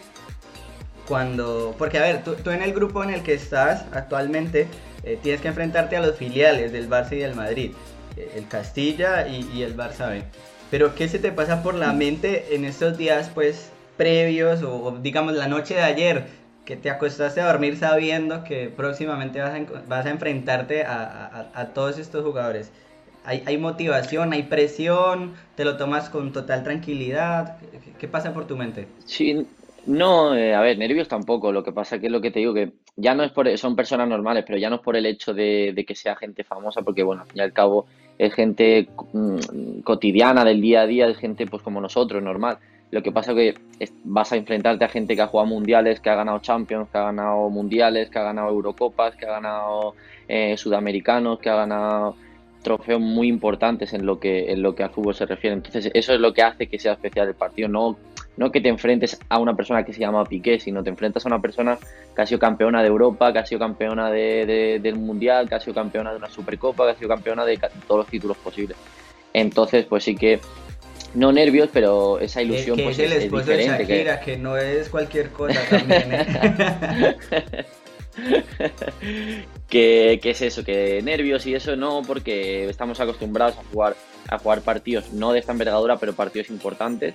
cuando, 1.07 1.75
porque 1.77 1.97
a 1.97 2.01
ver, 2.01 2.23
tú, 2.23 2.49
en 2.49 2.61
el 2.61 2.73
grupo 2.73 3.03
en 3.03 3.09
el 3.09 3.23
que 3.23 3.33
estás 3.33 3.85
actualmente 3.91 4.67
eh, 5.03 5.17
tienes 5.21 5.41
que 5.41 5.47
enfrentarte 5.47 5.95
a 5.95 6.01
los 6.01 6.15
filiales 6.15 6.71
del 6.71 6.89
Barça 6.89 7.13
y 7.13 7.19
del 7.19 7.35
Madrid, 7.35 7.71
el 8.35 8.47
Castilla 8.47 9.27
y, 9.27 9.61
el 9.63 9.75
Barça 9.75 10.09
B. 10.09 10.23
Pero 10.69 10.95
¿qué 10.95 11.07
se 11.07 11.19
te 11.19 11.31
pasa 11.31 11.63
por 11.63 11.75
la 11.75 11.93
mente 11.93 12.55
en 12.55 12.65
estos 12.65 12.97
días 12.97 13.29
pues 13.33 13.71
previos 13.97 14.63
o, 14.63 14.97
digamos 15.01 15.33
la 15.33 15.47
noche 15.47 15.75
de 15.75 15.81
ayer 15.81 16.25
que 16.65 16.75
te 16.77 16.89
acostaste 16.89 17.41
a 17.41 17.51
dormir 17.51 17.77
sabiendo 17.77 18.43
que 18.43 18.69
próximamente 18.69 19.41
vas 19.41 19.53
a, 19.53 19.81
vas 19.87 20.05
a 20.05 20.09
enfrentarte 20.09 20.83
a, 20.83 21.51
a, 21.53 21.65
todos 21.73 21.97
estos 21.99 22.23
jugadores? 22.23 22.71
Hay, 23.23 23.43
hay, 23.45 23.57
motivación, 23.57 24.33
hay 24.33 24.43
presión, 24.43 25.33
te 25.55 25.65
lo 25.65 25.77
tomas 25.77 26.09
con 26.09 26.31
total 26.31 26.63
tranquilidad. 26.63 27.57
¿Qué, 27.59 27.93
qué 27.99 28.07
pasa 28.07 28.33
por 28.33 28.47
tu 28.47 28.57
mente? 28.57 28.87
Sí, 29.05 29.45
no, 29.85 30.35
eh, 30.35 30.53
a 30.53 30.61
ver, 30.61 30.77
nervios 30.77 31.07
tampoco. 31.07 31.51
Lo 31.51 31.63
que 31.63 31.71
pasa 31.71 31.99
que 31.99 32.07
es 32.07 32.11
lo 32.11 32.21
que 32.21 32.31
te 32.31 32.39
digo, 32.39 32.53
que 32.53 32.73
ya 32.95 33.15
no 33.15 33.23
es 33.23 33.31
por, 33.31 33.57
son 33.57 33.75
personas 33.75 34.07
normales, 34.07 34.43
pero 34.45 34.59
ya 34.59 34.69
no 34.69 34.77
es 34.77 34.81
por 34.81 34.95
el 34.95 35.05
hecho 35.05 35.33
de, 35.33 35.83
que 35.87 35.95
sea 35.95 36.15
gente 36.15 36.43
famosa, 36.43 36.81
porque 36.81 37.03
bueno, 37.03 37.23
al 37.23 37.27
fin 37.27 37.37
y 37.39 37.41
al 37.41 37.53
cabo 37.53 37.87
es 38.21 38.35
gente 38.35 38.87
mm, 39.13 39.79
cotidiana 39.83 40.45
del 40.45 40.61
día 40.61 40.81
a 40.81 40.85
día, 40.85 41.07
es 41.07 41.17
gente 41.17 41.47
pues 41.47 41.63
como 41.63 41.81
nosotros, 41.81 42.21
normal. 42.21 42.59
Lo 42.91 43.01
que 43.01 43.11
pasa 43.11 43.33
que 43.33 43.55
vas 44.03 44.31
a 44.31 44.35
enfrentarte 44.35 44.85
a 44.85 44.89
gente 44.89 45.15
que 45.15 45.23
ha 45.23 45.27
jugado 45.27 45.49
mundiales, 45.49 45.99
que 45.99 46.11
ha 46.11 46.15
ganado 46.15 46.37
Champions, 46.37 46.87
que 46.91 46.99
ha 46.99 47.05
ganado 47.05 47.49
mundiales, 47.49 48.11
que 48.11 48.19
ha 48.19 48.23
ganado 48.23 48.49
Eurocopas, 48.49 49.15
que 49.15 49.25
ha 49.25 49.31
ganado 49.31 49.95
eh, 50.27 50.55
sudamericanos, 50.55 51.39
que 51.39 51.49
ha 51.49 51.55
ganado 51.55 52.15
trofeos 52.61 53.01
muy 53.01 53.27
importantes 53.27 53.91
en 53.93 54.05
lo 54.05 54.19
que 54.19 54.51
en 54.51 54.61
lo 54.61 54.75
que 54.75 54.83
al 54.83 54.91
fútbol 54.91 55.15
se 55.15 55.25
refiere. 55.25 55.55
Entonces, 55.55 55.89
eso 55.91 56.13
es 56.13 56.19
lo 56.19 56.31
que 56.31 56.43
hace 56.43 56.67
que 56.67 56.77
sea 56.77 56.93
especial 56.93 57.27
el 57.27 57.33
partido, 57.33 57.69
no 57.69 57.97
no 58.37 58.51
que 58.51 58.61
te 58.61 58.69
enfrentes 58.69 59.19
a 59.29 59.39
una 59.39 59.55
persona 59.55 59.83
que 59.83 59.93
se 59.93 59.99
llama 59.99 60.25
Piqué, 60.25 60.59
sino 60.59 60.83
te 60.83 60.89
enfrentas 60.89 61.25
a 61.25 61.29
una 61.29 61.41
persona 61.41 61.77
que 62.15 62.21
ha 62.21 62.25
sido 62.25 62.39
campeona 62.39 62.81
de 62.81 62.87
Europa, 62.87 63.31
que 63.33 63.39
ha 63.39 63.45
sido 63.45 63.59
campeona 63.59 64.09
de, 64.09 64.79
del 64.81 64.95
Mundial, 64.95 65.49
que 65.49 65.55
ha 65.55 65.59
sido 65.59 65.73
campeona 65.73 66.11
de 66.11 66.17
una 66.17 66.29
Supercopa, 66.29 66.85
que 66.85 66.91
ha 66.91 66.95
sido 66.95 67.09
campeona 67.09 67.45
de 67.45 67.59
todos 67.87 67.99
los 67.99 68.07
títulos 68.07 68.37
posibles. 68.37 68.77
Entonces, 69.33 69.85
pues 69.85 70.03
sí 70.03 70.15
que 70.15 70.39
no 71.13 71.31
nervios, 71.31 71.69
pero 71.71 72.19
esa 72.19 72.41
ilusión 72.41 72.77
que 72.77 72.83
pues 72.83 72.99
es, 72.99 73.11
el 73.11 73.21
esposo 73.21 73.51
De 73.51 73.65
Shakira, 73.65 74.19
que... 74.21 74.37
no 74.37 74.57
es 74.57 74.89
cualquier 74.89 75.29
cosa 75.29 75.59
también. 75.69 76.09
¿eh? 76.11 77.17
que, 79.69 80.19
es 80.23 80.41
eso, 80.41 80.63
que 80.63 81.01
nervios 81.01 81.45
y 81.45 81.55
eso 81.55 81.75
no, 81.75 82.01
porque 82.05 82.69
estamos 82.69 82.99
acostumbrados 82.99 83.57
a 83.57 83.63
jugar 83.71 83.95
a 84.29 84.37
jugar 84.37 84.61
partidos 84.61 85.11
no 85.11 85.33
de 85.33 85.39
esta 85.39 85.51
envergadura, 85.51 85.97
pero 85.97 86.13
partidos 86.13 86.49
importantes 86.49 87.13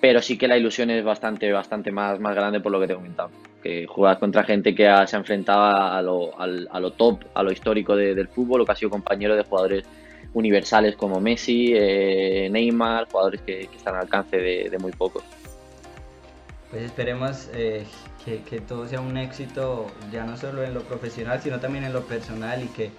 pero 0.00 0.22
sí 0.22 0.38
que 0.38 0.48
la 0.48 0.56
ilusión 0.56 0.90
es 0.90 1.04
bastante, 1.04 1.52
bastante 1.52 1.92
más, 1.92 2.18
más 2.18 2.34
grande 2.34 2.60
por 2.60 2.72
lo 2.72 2.80
que 2.80 2.86
te 2.86 2.94
he 2.94 2.96
comentado. 2.96 3.30
Que 3.62 3.86
jugar 3.86 4.18
contra 4.18 4.42
gente 4.44 4.74
que 4.74 4.84
se 5.06 5.16
ha 5.16 5.18
enfrentado 5.18 5.62
a 5.62 6.00
lo, 6.00 6.40
a, 6.40 6.80
lo 6.80 6.92
top, 6.92 7.24
a 7.34 7.42
lo 7.42 7.52
histórico 7.52 7.94
del 7.94 8.28
fútbol, 8.28 8.62
o 8.62 8.64
que 8.64 8.72
ha 8.72 8.76
sido 8.76 8.90
compañero 8.90 9.36
de 9.36 9.44
jugadores 9.44 9.84
universales 10.32 10.96
como 10.96 11.20
Messi, 11.20 11.72
eh, 11.74 12.48
Neymar, 12.50 13.08
jugadores 13.10 13.42
que, 13.42 13.62
están 13.62 13.96
al 13.96 14.02
alcance 14.02 14.36
de, 14.36 14.78
muy 14.78 14.92
pocos. 14.92 15.22
pues 16.70 16.82
esperemos 16.82 17.50
eh, 17.52 17.84
que, 18.24 18.60
todo 18.60 18.86
sea 18.86 19.00
un 19.00 19.16
éxito, 19.16 19.88
ya 20.12 20.24
no 20.24 20.36
solo 20.36 20.62
en 20.62 20.72
lo 20.72 20.82
profesional, 20.82 21.40
sino 21.42 21.58
también 21.60 21.84
en 21.84 21.92
lo 21.92 22.02
personal 22.02 22.62
y 22.62 22.68
que, 22.68 22.90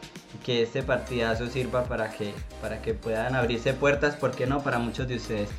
que 0.44 0.64
este 0.64 0.84
partidazo 0.84 1.48
sirva 1.48 1.84
para 1.84 2.12
que, 2.12 2.34
para 2.62 2.82
que 2.82 2.94
puedan 2.94 3.36
abrirse 3.36 3.74
puertas, 3.74 4.16
¿por 4.16 4.32
qué 4.32 4.48
no?, 4.48 4.62
para 4.64 4.80
muchos 4.80 5.08
de 5.08 5.16
ustedes. 5.16 5.50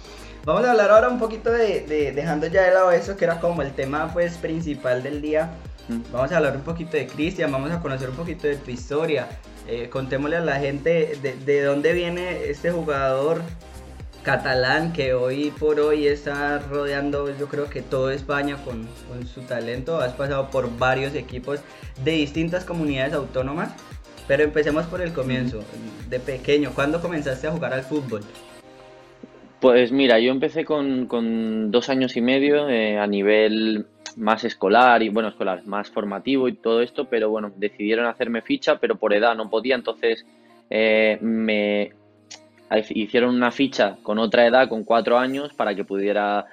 Vamos 0.45 0.65
a 0.65 0.73
hablar 0.73 0.91
ahora 0.91 1.09
un 1.09 1.19
poquito 1.19 1.51
de, 1.53 2.13
dejando 2.15 2.47
ya 2.49 2.63
de 2.63 2.75
lado 2.75 2.91
eso, 2.91 3.17
que 3.17 3.25
era 3.25 3.39
como 3.39 3.63
el 3.63 3.73
tema 3.73 4.13
pues 4.13 4.37
principal 4.39 5.03
del 5.03 5.23
día. 5.23 5.51
Mm. 5.89 6.13
Vamos 6.13 6.33
a 6.33 6.37
hablar 6.37 6.57
un 6.57 6.63
poquito 6.63 6.97
de 6.97 7.07
Cristian, 7.07 7.53
vamos 7.53 7.71
a 7.71 7.81
conocer 7.81 8.11
un 8.11 8.17
poquito 8.17 8.49
de 8.49 8.57
tu 8.57 8.71
historia. 8.71 9.29
Eh, 9.69 9.89
contémosle 9.89 10.37
a 10.37 10.41
la 10.41 10.57
gente 10.57 11.17
de, 11.23 11.37
de 11.37 11.63
dónde 11.63 11.93
viene 11.93 12.47
este 12.47 12.73
jugador, 12.73 13.43
catalán 14.23 14.93
que 14.93 15.15
hoy 15.15 15.53
por 15.59 15.81
hoy 15.81 16.07
está 16.07 16.59
rodeando 16.61 17.37
yo 17.37 17.49
creo 17.49 17.69
que 17.69 17.83
toda 17.83 18.15
España 18.15 18.57
con, 18.65 18.89
su 19.27 19.43
talento. 19.43 20.01
Has 20.01 20.13
pasado 20.13 20.49
por 20.51 20.77
varios 20.79 21.15
equipos 21.15 21.61
de 22.05 22.13
distintas 22.13 22.65
comunidades 22.65 23.15
autónomas. 23.15 23.71
Pero 24.33 24.45
empecemos 24.45 24.87
por 24.87 25.03
el 25.03 25.13
comienzo, 25.13 25.63
de 26.09 26.19
pequeño. 26.19 26.73
¿Cuándo 26.75 27.03
comenzaste 27.03 27.49
a 27.49 27.51
jugar 27.51 27.75
al 27.75 27.83
fútbol? 27.83 28.23
Pues 29.61 29.93
mira, 29.93 30.19
yo 30.21 30.33
empecé 30.33 30.65
con, 30.65 31.71
dos 31.71 31.91
años 31.91 32.17
y 32.17 32.23
medio 32.23 32.67
eh, 32.71 32.99
a 32.99 33.07
nivel 33.07 33.85
más 34.17 34.45
escolar 34.45 35.03
y 35.03 35.11
bueno, 35.11 35.29
escolar, 35.29 35.67
más 35.67 35.91
formativo 35.91 36.49
y 36.49 36.55
todo 36.55 36.81
esto, 36.81 37.11
pero 37.11 37.29
bueno, 37.29 37.53
decidieron 37.57 38.07
hacerme 38.07 38.41
ficha, 38.41 38.79
pero 38.79 38.97
por 38.97 39.13
edad 39.13 39.37
no 39.37 39.51
podía, 39.51 39.75
entonces 39.75 40.25
eh, 40.71 41.19
me 41.21 41.93
hicieron 42.89 43.35
una 43.35 43.51
ficha 43.51 43.99
con 44.03 44.19
otra 44.19 44.47
edad, 44.47 44.67
con 44.67 44.85
cuatro 44.85 45.19
años, 45.19 45.53
para 45.53 45.75
que 45.75 45.85
pudiera, 45.85 46.47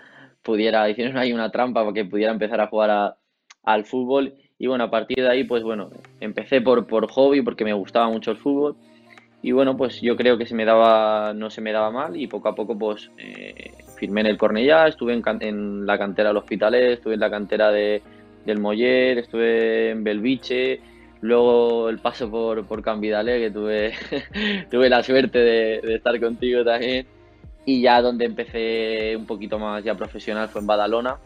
pudiera, 0.43 0.89
hicieron 0.89 1.15
ahí 1.15 1.31
una 1.31 1.49
trampa 1.49 1.79
para 1.79 1.93
que 1.93 2.03
pudiera 2.03 2.33
empezar 2.33 2.59
a 2.59 2.67
jugar 2.67 3.15
al 3.63 3.85
fútbol. 3.85 4.33
Y 4.59 4.67
bueno, 4.67 4.83
a 4.83 4.91
partir 4.91 5.17
de 5.17 5.29
ahí, 5.29 5.43
pues 5.45 5.63
bueno, 5.63 5.89
empecé 6.19 6.61
por, 6.61 6.85
por 6.85 7.09
hobby, 7.09 7.41
porque 7.41 7.63
me 7.63 7.73
gustaba 7.73 8.09
mucho 8.09 8.31
el 8.31 8.37
fútbol. 8.37 8.75
Y 9.41 9.53
bueno, 9.53 9.77
pues 9.77 10.01
yo 10.01 10.15
creo 10.17 10.37
que 10.37 10.45
se 10.45 10.53
me 10.53 10.65
daba, 10.65 11.33
no 11.33 11.49
se 11.49 11.61
me 11.61 11.71
daba 11.71 11.89
mal 11.89 12.17
y 12.17 12.27
poco 12.27 12.49
a 12.49 12.55
poco 12.55 12.77
pues 12.77 13.09
eh, 13.17 13.71
firmé 13.97 14.21
en 14.21 14.27
el 14.27 14.37
Cornellá, 14.37 14.87
estuve 14.87 15.13
en, 15.13 15.85
la 15.85 15.97
cantera 15.97 16.29
del 16.29 16.37
Hospitalet, 16.37 16.91
estuve 16.91 17.13
en 17.13 17.21
la 17.21 17.29
cantera 17.29 17.71
de, 17.71 18.01
del 18.45 18.59
Moller, 18.59 19.17
estuve 19.17 19.91
en 19.91 20.03
Belviche, 20.03 20.81
Luego 21.21 21.89
el 21.89 21.99
paso 21.99 22.29
por, 22.31 22.65
por 22.65 22.81
Cambidale, 22.81 23.39
que 23.39 23.51
tuve, 23.51 23.93
tuve 24.71 24.89
la 24.89 25.03
suerte 25.03 25.39
de, 25.39 25.95
estar 25.95 26.17
contigo 26.19 26.63
también. 26.63 27.05
Y 27.65 27.81
ya 27.81 28.01
donde 28.01 28.25
empecé 28.25 29.15
un 29.17 29.25
poquito 29.25 29.59
más 29.59 29.83
ya 29.83 29.95
profesional 29.95 30.47
fue 30.47 30.61
en 30.61 30.67
Badalona. 30.67 31.17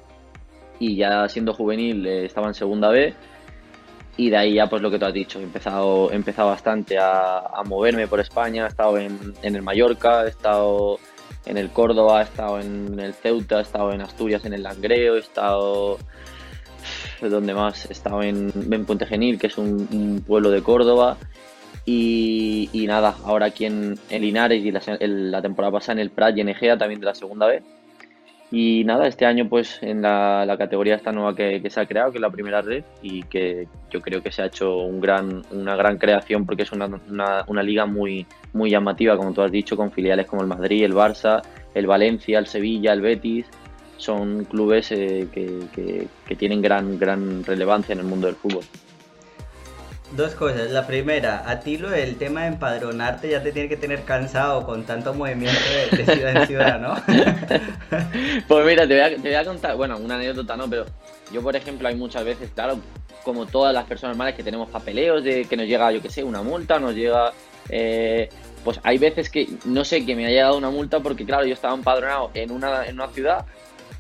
Y 0.84 0.96
ya 0.96 1.28
siendo 1.30 1.54
juvenil 1.54 2.06
eh, 2.06 2.26
estaba 2.26 2.48
en 2.48 2.54
segunda 2.54 2.90
B. 2.90 3.14
Y 4.18 4.30
de 4.30 4.38
ahí 4.38 4.54
ya 4.56 4.68
pues 4.68 4.82
lo 4.82 4.92
que 4.92 5.00
tú 5.00 5.06
has 5.06 5.14
dicho, 5.14 5.40
he 5.40 5.44
empezado, 5.44 6.12
he 6.12 6.16
empezado 6.16 6.50
bastante 6.50 6.98
a, 7.00 7.40
a 7.40 7.64
moverme 7.64 8.08
por 8.08 8.20
España, 8.20 8.66
he 8.66 8.68
estado 8.68 8.98
en, 8.98 9.34
en, 9.42 9.56
el 9.56 9.64
Mallorca, 9.64 10.26
he 10.26 10.30
estado 10.30 11.00
en 11.46 11.58
el 11.58 11.70
Córdoba, 11.72 12.22
he 12.22 12.24
estado 12.26 12.60
en 12.60 13.00
el 13.00 13.14
Ceuta, 13.16 13.58
he 13.58 13.64
estado 13.64 13.92
en 13.92 14.02
Asturias 14.02 14.46
en 14.46 14.54
el 14.54 14.62
Langreo, 14.62 15.16
he 15.16 15.20
estado 15.20 15.98
donde 17.30 17.54
más 17.54 17.90
estaba 17.90 18.26
en, 18.26 18.52
en 18.72 18.86
Puente 18.86 19.06
Genil, 19.06 19.40
que 19.40 19.48
es 19.48 19.58
un, 19.58 20.24
pueblo 20.26 20.52
de 20.52 20.62
Córdoba. 20.62 21.18
Y, 21.86 22.86
nada, 22.88 23.16
ahora 23.26 23.48
aquí 23.48 23.66
en, 23.66 24.00
Linares 24.10 24.64
y 24.64 24.72
la, 24.72 25.42
temporada 25.42 25.74
pasada 25.74 25.94
en 25.94 26.00
el 26.00 26.12
Prat 26.12 26.38
y 26.38 26.42
en 26.42 26.50
Egea 26.50 26.78
también 26.78 27.00
de 27.00 27.06
la 27.06 27.16
segunda 27.16 27.48
vez. 27.48 27.64
Y 28.56 28.84
nada, 28.84 29.08
este 29.08 29.26
año 29.26 29.50
pues 29.50 29.80
en 29.82 30.04
la, 30.04 30.46
categoría 30.60 30.94
esta 30.94 31.12
nueva 31.12 31.36
que, 31.36 31.68
se 31.72 31.80
ha 31.80 31.88
creado, 31.88 32.12
que 32.12 32.20
es 32.20 32.22
la 32.22 32.30
primera 32.30 32.62
red, 32.62 32.84
y 33.02 33.24
que 33.24 33.68
yo 33.90 34.00
creo 34.00 34.22
que 34.22 34.32
se 34.32 34.44
ha 34.44 34.46
hecho 34.46 34.78
un 34.78 35.02
gran, 35.02 35.42
una 35.50 35.76
gran 35.76 35.98
creación 35.98 36.46
porque 36.46 36.62
es 36.62 36.72
una, 36.72 36.88
una, 37.48 37.64
liga 37.64 37.88
muy, 37.88 38.28
muy 38.54 38.70
llamativa, 38.70 39.18
como 39.18 39.34
tú 39.34 39.42
has 39.42 39.52
dicho, 39.52 39.76
con 39.76 39.92
filiales 39.92 40.28
como 40.28 40.44
el 40.44 40.48
Madrid, 40.48 40.84
el 40.84 40.94
Barça, 40.94 41.42
el 41.74 41.88
Valencia, 41.88 42.38
el 42.38 42.46
Sevilla, 42.46 42.94
el 42.94 43.02
Betis, 43.02 43.48
son 43.98 44.44
clubes 44.46 44.92
eh, 44.92 45.28
que, 45.34 46.36
tienen 46.36 46.62
gran, 46.62 47.00
gran 47.00 47.44
relevancia 47.44 47.94
en 47.94 48.02
el 48.02 48.06
mundo 48.06 48.28
del 48.28 48.36
fútbol. 48.36 48.66
Dos 50.16 50.36
cosas. 50.36 50.70
La 50.70 50.86
primera, 50.86 51.44
a 51.50 51.60
ti 51.60 51.78
lo 51.78 51.90
del 51.90 52.18
tema 52.18 52.42
de 52.42 52.48
empadronarte 52.50 53.30
ya 53.30 53.42
te 53.42 53.52
tiene 53.52 53.68
que 53.68 53.78
tener 53.78 54.04
cansado 54.04 54.64
con 54.64 54.84
tanto 54.84 55.12
movimiento 55.16 55.60
de, 55.92 56.06
ciudad 56.06 56.38
en 56.38 56.48
ciudad, 56.48 56.80
¿no? 56.80 56.96
pues 58.48 58.66
mira, 58.66 58.88
te 58.88 58.94
voy, 58.94 59.04
a, 59.04 59.10
te 59.10 59.18
voy, 59.18 59.34
a, 59.34 59.44
contar, 59.44 59.76
bueno, 59.76 59.98
una 59.98 60.16
anécdota 60.16 60.56
no, 60.56 60.70
pero 60.70 60.86
yo, 61.32 61.42
por 61.42 61.56
ejemplo, 61.56 61.88
hay 61.88 61.96
muchas 61.96 62.24
veces, 62.24 62.52
claro, 62.54 62.80
como 63.24 63.48
todas 63.48 63.74
las 63.74 63.86
personas 63.86 64.16
normales 64.16 64.36
que 64.36 64.44
tenemos 64.44 64.70
papeleos 64.70 65.24
de 65.24 65.46
que 65.46 65.58
nos 65.58 65.66
llega, 65.66 65.92
yo 65.92 66.02
qué 66.02 66.10
sé, 66.10 66.24
una 66.24 66.44
multa, 66.44 66.80
nos 66.80 66.94
llega... 66.94 67.34
Eh, 67.70 68.30
pues 68.64 68.80
hay 68.84 68.98
veces 68.98 69.30
que 69.30 69.48
no 69.66 69.84
sé 69.84 70.06
que 70.06 70.16
me 70.16 70.26
ha 70.26 70.30
llegado 70.30 70.58
una 70.58 70.70
multa 70.70 71.00
porque, 71.00 71.26
claro, 71.26 71.46
yo 71.46 71.54
estaba 71.54 71.74
empadronado 71.74 72.30
en 72.34 72.52
una, 72.52 72.86
en 72.86 72.96
una 72.96 73.08
ciudad 73.10 73.46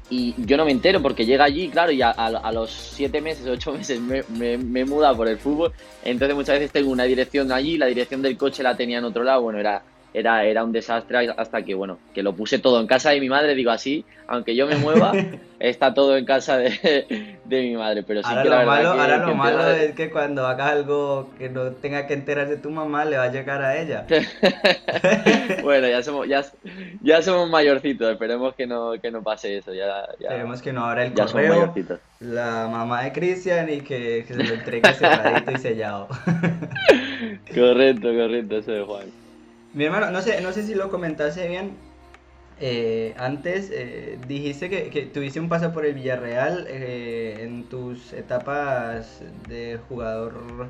y 0.09 0.35
yo 0.37 0.57
no 0.57 0.65
me 0.65 0.71
entero 0.71 1.01
porque 1.01 1.25
llega 1.25 1.45
allí, 1.45 1.69
claro, 1.69 1.91
y 1.91 2.01
a, 2.01 2.51
los 2.51 2.71
siete 2.71 3.21
meses, 3.21 3.47
ocho 3.47 3.73
meses 3.73 3.99
me, 3.99 4.23
me, 4.29 4.57
me, 4.57 4.85
muda 4.85 5.15
por 5.15 5.27
el 5.27 5.37
fútbol. 5.37 5.71
Entonces 6.03 6.35
muchas 6.35 6.55
veces 6.55 6.71
tengo 6.71 6.91
una 6.91 7.03
dirección 7.05 7.51
allí, 7.51 7.77
la 7.77 7.87
dirección 7.87 8.21
del 8.21 8.37
coche 8.37 8.63
la 8.63 8.75
tenía 8.75 8.99
en 8.99 9.05
otro 9.05 9.23
lado. 9.23 9.41
Bueno, 9.41 9.59
era, 9.59 9.81
era, 10.13 10.45
era 10.45 10.63
un 10.63 10.71
desastre 10.71 11.33
hasta 11.35 11.63
que, 11.63 11.73
bueno, 11.73 11.97
que 12.13 12.23
lo 12.23 12.33
puse 12.35 12.59
todo 12.59 12.79
en 12.79 12.87
casa 12.87 13.09
de 13.11 13.19
mi 13.19 13.29
madre, 13.29 13.55
digo 13.55 13.71
así, 13.71 14.05
aunque 14.27 14.55
yo 14.55 14.67
me 14.67 14.75
mueva, 14.75 15.11
está 15.59 15.93
todo 15.93 16.17
en 16.17 16.25
casa 16.25 16.57
de, 16.57 17.39
mi 17.45 17.75
madre. 17.75 18.03
Pero 18.03 18.21
sí 18.21 18.29
ahora 18.29 18.43
que 18.43 18.49
lo 18.49 18.65
malo, 18.65 18.89
ahora 18.89 19.17
lo 19.17 19.35
malo 19.35 19.69
es 19.71 19.95
que 19.95 20.09
cuando 20.11 20.45
haga 20.45 20.69
algo 20.69 21.31
que 21.37 21.49
no 21.49 21.71
tenga 21.71 22.05
que 22.05 22.13
enterarse 22.13 22.57
tu 22.57 22.69
mamá, 22.69 23.05
le 23.05 23.17
va 23.17 23.23
a 23.23 23.31
llegar 23.31 23.61
a 23.63 23.77
ella. 23.77 24.05
bueno, 25.63 25.87
ya 25.87 26.03
somos, 26.03 26.27
ya, 26.27 26.45
ya 27.01 27.21
somos 27.21 27.49
mayorcitos, 27.49 28.11
esperemos 28.11 28.53
que 28.55 28.67
no, 28.67 28.93
que 29.01 29.09
no 29.09 29.23
pase 29.23 29.57
eso. 29.57 29.73
Ya, 29.73 30.07
esperemos 30.19 30.61
que 30.61 30.73
no 30.73 30.85
abra 30.85 31.05
el 31.05 31.13
correo, 31.13 31.73
la 32.19 32.67
mamá 32.71 33.03
de 33.03 33.11
Cristian 33.11 33.69
y 33.69 33.81
que, 33.81 34.23
se 34.27 34.35
lo 34.35 34.53
entregue 34.53 34.93
cerradito 34.93 35.51
y 35.51 35.57
sellado. 35.57 36.07
correcto, 37.53 38.13
correcto, 38.13 38.57
eso 38.57 38.71
de 38.71 38.83
Juan. 38.83 39.22
Mi 39.73 39.85
hermano, 39.85 40.11
no 40.11 40.21
sé, 40.21 40.39
no 40.41 40.51
sé 40.51 40.63
si 40.63 40.75
lo 40.75 40.89
comentaste 40.89 41.47
bien. 41.47 41.71
Eh, 42.59 43.15
antes 43.17 43.71
eh, 43.73 44.19
dijiste 44.27 44.69
que, 44.69 45.01
tuviste 45.07 45.39
un 45.39 45.49
paso 45.49 45.73
por 45.73 45.85
el 45.85 45.95
Villarreal 45.95 46.67
eh, 46.69 47.39
en 47.41 47.63
tus 47.63 48.13
etapas 48.13 49.21
de 49.49 49.79
jugador 49.89 50.69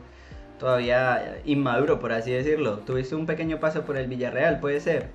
todavía 0.57 1.41
inmaduro, 1.43 1.99
por 1.99 2.13
así 2.13 2.31
decirlo. 2.31 2.79
Tuviste 2.79 3.15
un 3.15 3.25
pequeño 3.25 3.59
paso 3.59 3.83
por 3.83 3.97
el 3.97 4.07
Villarreal, 4.07 4.61
¿puede 4.61 4.79
ser? 4.79 5.07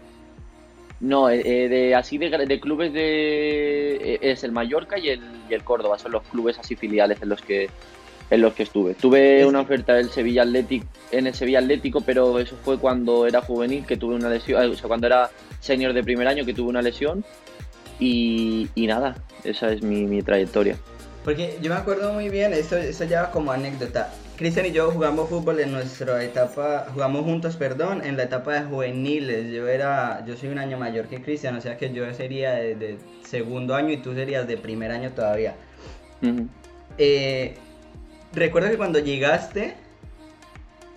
No, 1.01 1.29
de, 1.29 1.95
así 1.95 2.19
de, 2.19 2.61
clubes 2.61 2.93
de 2.93 4.19
es 4.21 4.45
el 4.45 4.53
Mallorca 4.53 4.99
y 4.99 5.09
el, 5.11 5.23
y 5.49 5.55
el 5.55 5.65
Córdoba, 5.65 5.99
son 5.99 6.13
los 6.13 6.23
clubes 6.25 6.59
así 6.59 6.77
filiales 6.77 7.23
en 7.23 7.31
los 7.31 7.41
que 7.41 7.71
en 8.31 8.41
los 8.41 8.55
que 8.55 8.65
estuve. 8.65 8.95
Tuve 8.95 9.45
una 9.47 9.61
oferta 9.61 9.95
del 9.95 10.11
Sevilla 10.11 10.43
Atlético, 10.43 10.87
en 11.11 11.27
el 11.27 11.35
Sevilla 11.35 11.61
Atlético, 11.61 12.01
pero 12.01 12.39
eso 12.39 12.57
fue 12.63 12.79
cuando 12.79 13.27
era 13.27 13.41
juvenil, 13.41 13.87
que 13.87 13.97
tuve 13.97 14.15
una 14.15 14.29
lesión, 14.29 14.71
o 14.71 14.75
sea, 14.75 14.89
cuando 14.89 15.07
era 15.07 15.31
senior 15.61 15.93
de 15.93 16.03
primer 16.03 16.29
año, 16.29 16.45
que 16.45 16.55
tuve 16.55 16.69
una 16.69 16.83
lesión. 16.83 17.25
Y, 18.01 18.69
nada, 18.77 19.17
esa 19.43 19.73
es 19.73 19.83
mi, 19.83 20.23
trayectoria. 20.23 20.77
Porque 21.25 21.59
yo 21.61 21.71
me 21.71 21.77
acuerdo 21.77 22.13
muy 22.13 22.29
bien, 22.29 22.53
eso, 22.53 22.77
eso 22.77 23.05
ya 23.05 23.31
como 23.31 23.51
anécdota. 23.51 24.13
Cristian 24.37 24.67
y 24.67 24.71
yo 24.71 24.93
jugamos 24.93 25.29
fútbol 25.29 25.59
en 25.59 25.73
nuestra 25.73 26.23
etapa, 26.23 26.87
jugamos 26.95 27.25
juntos, 27.25 27.57
perdón, 27.57 28.03
en 28.05 28.17
la 28.17 28.23
etapa 28.23 28.55
de 28.55 28.63
juveniles. 28.63 29.53
Yo 29.53 29.67
era, 29.67 30.25
yo 30.25 30.37
soy 30.37 30.51
un 30.51 30.59
año 30.59 30.79
mayor 30.79 31.07
que 31.07 31.21
Cristian, 31.21 31.57
o 31.57 31.61
sea 31.61 31.77
que 31.77 31.93
yo 31.93 32.05
sería 32.15 32.53
de, 32.53 32.99
segundo 33.25 33.75
año 33.75 33.91
y 33.91 33.97
tú 33.97 34.15
serías 34.15 34.47
de 34.47 34.57
primer 34.57 34.93
año 34.93 35.11
todavía. 35.11 35.57
eh, 36.99 37.57
recuerdo 38.33 38.71
que 38.71 38.77
cuando 38.77 38.99
llegaste, 38.99 39.75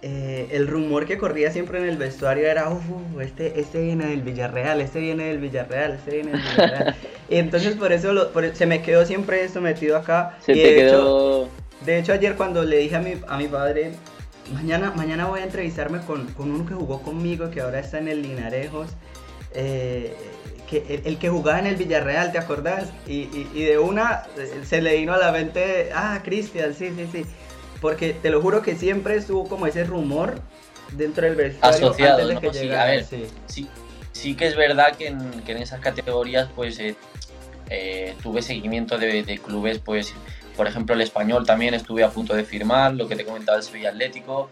eh, 0.02 0.48
el 0.52 0.68
rumor 0.68 1.06
que 1.06 1.18
corría 1.18 1.52
siempre 1.52 1.80
en 1.80 1.88
el 1.88 1.98
vestuario 1.98 2.48
era, 2.48 2.70
uff, 2.70 2.82
este, 3.22 3.60
este 3.60 3.82
viene 3.84 4.08
del 4.08 4.22
Villarreal, 4.22 4.82
este 4.82 5.00
viene 5.00 5.26
del 5.26 5.38
Villarreal, 5.38 5.94
este 5.94 6.12
viene 6.12 6.32
del 6.32 6.42
Villarreal. 6.42 6.96
y 7.30 7.36
entonces 7.36 7.76
por 7.76 7.92
eso, 7.92 8.32
se 8.54 8.66
me 8.66 8.82
quedó 8.82 9.06
siempre 9.06 9.44
esto 9.44 9.62
metido 9.62 9.98
acá. 9.98 10.38
Se 10.42 10.54
te 10.54 10.60
de 10.60 10.76
quedó... 10.76 11.44
Hecho, 11.46 11.50
de 11.86 12.00
hecho, 12.00 12.14
ayer 12.14 12.36
cuando 12.36 12.64
le 12.64 12.78
dije 12.78 12.96
a 12.96 13.00
mi, 13.00 13.14
a 13.28 13.38
mi 13.38 13.48
padre, 13.48 13.94
mañana, 14.54 14.92
mañana 14.96 15.28
voy 15.28 15.42
a 15.42 15.44
entrevistarme 15.44 16.00
con, 16.02 16.28
con 16.34 16.52
uno 16.52 16.66
que 16.66 16.74
jugó 16.74 17.02
conmigo, 17.02 17.50
que 17.50 17.62
ahora 17.62 17.80
está 17.80 18.00
en 18.00 18.08
el 18.08 18.22
Linarejos. 18.22 18.90
Eh, 19.54 20.16
el, 20.78 21.18
que 21.18 21.30
jugaba 21.30 21.60
en 21.60 21.68
el 21.68 21.76
Villarreal, 21.76 22.32
¿te 22.32 22.38
acordás? 22.38 22.90
Y, 23.08 23.26
de 23.54 23.78
una 23.78 24.24
eh, 24.38 24.62
se 24.66 24.82
le 24.82 24.98
vino 24.98 25.14
a 25.14 25.18
la 25.18 25.32
mente, 25.32 25.90
ah, 25.94 26.22
Cristian, 26.24 26.74
sí, 26.74 26.92
sí, 26.96 27.08
sí. 27.12 27.26
Porque 27.80 28.14
te 28.14 28.30
lo 28.30 28.42
juro 28.42 28.62
que 28.62 28.76
siempre 28.76 29.16
estuvo 29.16 29.48
como 29.48 29.68
ese 29.68 29.84
rumor 29.84 30.40
dentro 30.92 31.26
del 31.26 31.36
vestuario 31.36 31.88
Asociado, 31.88 32.22
antes 32.22 32.42
de 32.42 32.42
que 32.42 32.54
sí, 32.54 32.72
a 32.72 32.86
ver, 32.86 33.06
sí. 33.06 33.68
sí. 34.14 34.36
que 34.36 34.48
es 34.48 34.56
verdad 34.56 34.96
que 34.96 35.08
en, 35.08 35.58
esas 35.58 35.80
categorías, 35.80 36.50
pues 36.56 36.80
eh, 36.80 36.96
eh, 37.70 38.16
tuve 38.22 38.42
seguimiento 38.42 38.98
de, 38.98 39.24
de, 39.24 39.38
clubes, 39.40 39.80
pues, 39.80 40.14
por 40.56 40.68
ejemplo, 40.68 40.96
el 40.96 41.02
español 41.02 41.46
también 41.46 41.74
estuve 41.74 42.04
a 42.04 42.10
punto 42.10 42.36
de 42.36 42.44
firmar, 42.44 42.94
lo 42.94 43.08
que 43.08 43.16
te 43.16 43.26
comentaba 43.26 43.58
el 43.58 43.64
Sevilla 43.64 43.90
Atlético, 43.90 44.50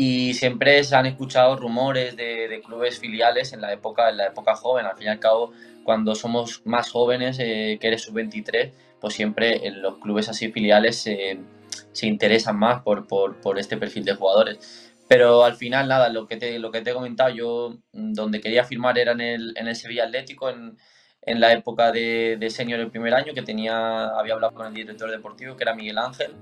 y 0.00 0.32
siempre 0.34 0.84
se 0.84 0.94
han 0.94 1.06
escuchado 1.06 1.56
rumores 1.56 2.16
de, 2.16 2.46
de, 2.46 2.60
clubes 2.60 3.00
filiales 3.00 3.52
en 3.52 3.60
la 3.60 3.72
época 3.72 4.08
en 4.10 4.18
la 4.18 4.28
época 4.28 4.54
joven. 4.54 4.86
Al 4.86 4.96
fin 4.96 5.08
y 5.08 5.10
al 5.10 5.18
cabo 5.18 5.50
cuando 5.82 6.14
somos 6.14 6.62
más 6.64 6.88
jóvenes 6.88 7.38
eh, 7.40 7.78
que 7.80 7.88
eres 7.88 8.02
sub 8.02 8.14
23 8.14 8.72
pues 9.00 9.14
siempre 9.14 9.66
en 9.66 9.82
los 9.82 9.98
clubes 9.98 10.28
así 10.28 10.52
filiales 10.52 11.00
se, 11.00 11.40
se 11.90 12.06
interesan 12.06 12.56
más 12.56 12.82
por, 12.82 13.08
por, 13.08 13.40
por, 13.40 13.58
este 13.58 13.76
perfil 13.76 14.04
de 14.04 14.14
jugadores. 14.14 14.92
Pero 15.08 15.42
al 15.42 15.56
final 15.56 15.88
nada 15.88 16.08
lo 16.10 16.28
que 16.28 16.36
te 16.36 16.60
lo 16.60 16.70
que 16.70 16.80
te 16.80 16.90
he 16.90 16.94
comentado 16.94 17.30
yo 17.30 17.76
mm, 17.92 18.12
donde 18.12 18.40
quería 18.40 18.62
firmar 18.62 18.98
era 18.98 19.10
en 19.10 19.20
el, 19.20 19.52
en 19.56 19.66
el 19.66 19.74
Sevilla 19.74 20.04
Atlético 20.04 20.48
en, 20.48 20.78
en 21.22 21.40
la 21.40 21.52
época 21.52 21.90
de, 21.90 22.36
de 22.38 22.50
senior 22.50 22.78
el 22.78 22.92
primer 22.92 23.14
año 23.14 23.34
que 23.34 23.42
tenía 23.42 24.06
había 24.16 24.34
hablado 24.34 24.54
con 24.54 24.68
el 24.68 24.74
director 24.74 25.10
deportivo 25.10 25.56
que 25.56 25.64
era 25.64 25.74
Miguel 25.74 25.98
Ángel 25.98 26.34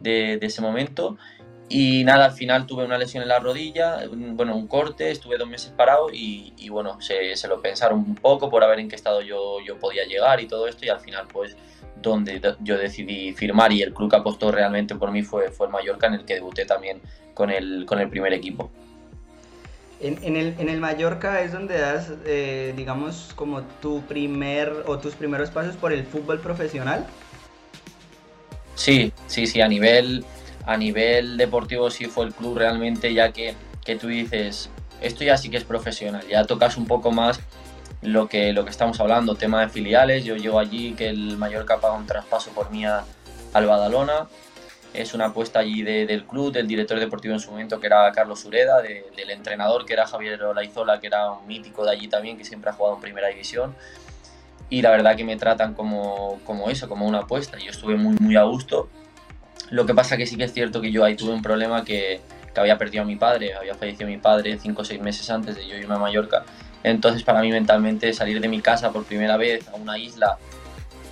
de, 0.00 0.38
de 0.38 0.46
ese 0.46 0.62
momento 0.62 1.18
y 1.68 2.04
nada, 2.04 2.26
al 2.26 2.32
final 2.32 2.66
tuve 2.66 2.84
una 2.84 2.96
lesión 2.96 3.22
en 3.22 3.28
la 3.28 3.40
rodilla, 3.40 4.02
bueno, 4.08 4.54
un 4.56 4.68
corte, 4.68 5.10
estuve 5.10 5.36
dos 5.36 5.48
meses 5.48 5.72
parado 5.76 6.10
y, 6.12 6.52
y 6.56 6.68
bueno, 6.68 7.00
se, 7.00 7.34
se, 7.34 7.48
lo 7.48 7.60
pensaron 7.60 7.98
un 7.98 8.14
poco 8.14 8.48
por 8.48 8.66
ver 8.68 8.78
en 8.78 8.88
qué 8.88 8.94
estado 8.94 9.20
yo, 9.20 9.58
yo 9.66 9.76
podía 9.78 10.04
llegar 10.04 10.40
y 10.40 10.46
todo 10.46 10.68
esto 10.68 10.84
y 10.84 10.90
al 10.90 11.00
final 11.00 11.26
pues 11.32 11.56
donde 12.00 12.40
yo 12.60 12.78
decidí 12.78 13.32
firmar 13.32 13.72
y 13.72 13.82
el 13.82 13.92
club 13.92 14.10
que 14.10 14.16
apostó 14.16 14.52
realmente 14.52 14.94
por 14.94 15.10
mí 15.10 15.22
fue, 15.22 15.50
fue 15.50 15.66
el 15.66 15.72
Mallorca 15.72 16.06
en 16.06 16.14
el 16.14 16.24
que 16.24 16.34
debuté 16.34 16.66
también 16.66 17.00
con 17.34 17.50
el, 17.50 17.84
con 17.84 17.98
el 17.98 18.08
primer 18.08 18.32
equipo. 18.32 18.70
En, 19.98 20.22
en, 20.22 20.36
el, 20.36 20.54
en 20.58 20.68
el 20.68 20.78
Mallorca 20.78 21.40
es 21.40 21.52
donde 21.52 21.78
das, 21.78 22.12
eh, 22.26 22.74
digamos, 22.76 23.32
como 23.34 23.62
tu 23.62 24.02
primer 24.02 24.84
o 24.86 24.98
tus 24.98 25.14
primeros 25.14 25.50
pasos 25.50 25.74
por 25.74 25.92
el 25.92 26.04
fútbol 26.04 26.38
profesional. 26.38 27.06
Sí, 28.74 29.10
sí, 29.26 29.46
sí, 29.46 29.62
a 29.62 29.68
nivel 29.68 30.22
a 30.66 30.76
nivel 30.76 31.36
deportivo 31.36 31.90
sí 31.90 32.06
fue 32.06 32.26
el 32.26 32.34
club 32.34 32.58
realmente, 32.58 33.14
ya 33.14 33.32
que, 33.32 33.54
que 33.84 33.96
tú 33.96 34.08
dices, 34.08 34.68
esto 35.00 35.24
ya 35.24 35.36
sí 35.36 35.48
que 35.48 35.56
es 35.56 35.64
profesional, 35.64 36.26
ya 36.28 36.44
tocas 36.44 36.76
un 36.76 36.86
poco 36.86 37.12
más 37.12 37.40
lo 38.02 38.28
que, 38.28 38.52
lo 38.52 38.64
que 38.64 38.70
estamos 38.70 39.00
hablando, 39.00 39.36
tema 39.36 39.60
de 39.60 39.68
filiales, 39.68 40.24
yo 40.24 40.36
llego 40.36 40.58
allí 40.58 40.92
que 40.94 41.08
el 41.08 41.36
Mallorca 41.38 41.78
paga 41.78 41.94
un 41.94 42.06
traspaso 42.06 42.50
por 42.50 42.70
mí 42.70 42.84
a, 42.84 43.04
al 43.52 43.66
Badalona, 43.66 44.26
es 44.92 45.14
una 45.14 45.26
apuesta 45.26 45.60
allí 45.60 45.82
de, 45.82 46.04
del 46.04 46.24
club, 46.24 46.52
del 46.52 46.66
director 46.66 46.98
deportivo 46.98 47.34
en 47.34 47.40
su 47.40 47.50
momento 47.50 47.78
que 47.78 47.86
era 47.86 48.10
Carlos 48.12 48.44
Ureda, 48.44 48.82
de, 48.82 49.06
del 49.16 49.30
entrenador 49.30 49.84
que 49.84 49.92
era 49.92 50.06
Javier 50.06 50.42
Olaizola, 50.42 51.00
que 51.00 51.06
era 51.06 51.30
un 51.30 51.46
mítico 51.46 51.84
de 51.84 51.92
allí 51.92 52.08
también, 52.08 52.36
que 52.36 52.44
siempre 52.44 52.70
ha 52.70 52.72
jugado 52.72 52.96
en 52.96 53.02
primera 53.02 53.28
división. 53.28 53.74
Y 54.68 54.82
la 54.82 54.90
verdad 54.90 55.14
que 55.14 55.22
me 55.22 55.36
tratan 55.36 55.74
como, 55.74 56.40
como 56.44 56.70
eso, 56.70 56.88
como 56.88 57.06
una 57.06 57.18
apuesta. 57.18 57.58
Yo 57.58 57.70
estuve 57.70 57.96
muy, 57.96 58.16
muy 58.18 58.36
a 58.36 58.42
gusto 58.44 58.88
lo 59.70 59.86
que 59.86 59.94
pasa 59.94 60.16
que 60.16 60.26
sí 60.26 60.36
que 60.36 60.44
es 60.44 60.52
cierto 60.52 60.80
que 60.80 60.90
yo 60.90 61.04
ahí 61.04 61.16
tuve 61.16 61.32
un 61.32 61.42
problema 61.42 61.84
que, 61.84 62.20
que 62.54 62.60
había 62.60 62.78
perdido 62.78 63.02
a 63.02 63.06
mi 63.06 63.16
padre, 63.16 63.54
había 63.54 63.74
fallecido 63.74 64.08
mi 64.08 64.18
padre 64.18 64.58
cinco 64.60 64.82
o 64.82 64.84
seis 64.84 65.00
meses 65.00 65.28
antes 65.30 65.56
de 65.56 65.66
yo 65.66 65.76
irme 65.76 65.94
a 65.94 65.98
Mallorca. 65.98 66.44
Entonces 66.82 67.22
para 67.22 67.40
mí 67.40 67.50
mentalmente 67.50 68.12
salir 68.12 68.40
de 68.40 68.48
mi 68.48 68.60
casa 68.60 68.92
por 68.92 69.04
primera 69.04 69.36
vez 69.36 69.68
a 69.68 69.74
una 69.76 69.98
isla 69.98 70.38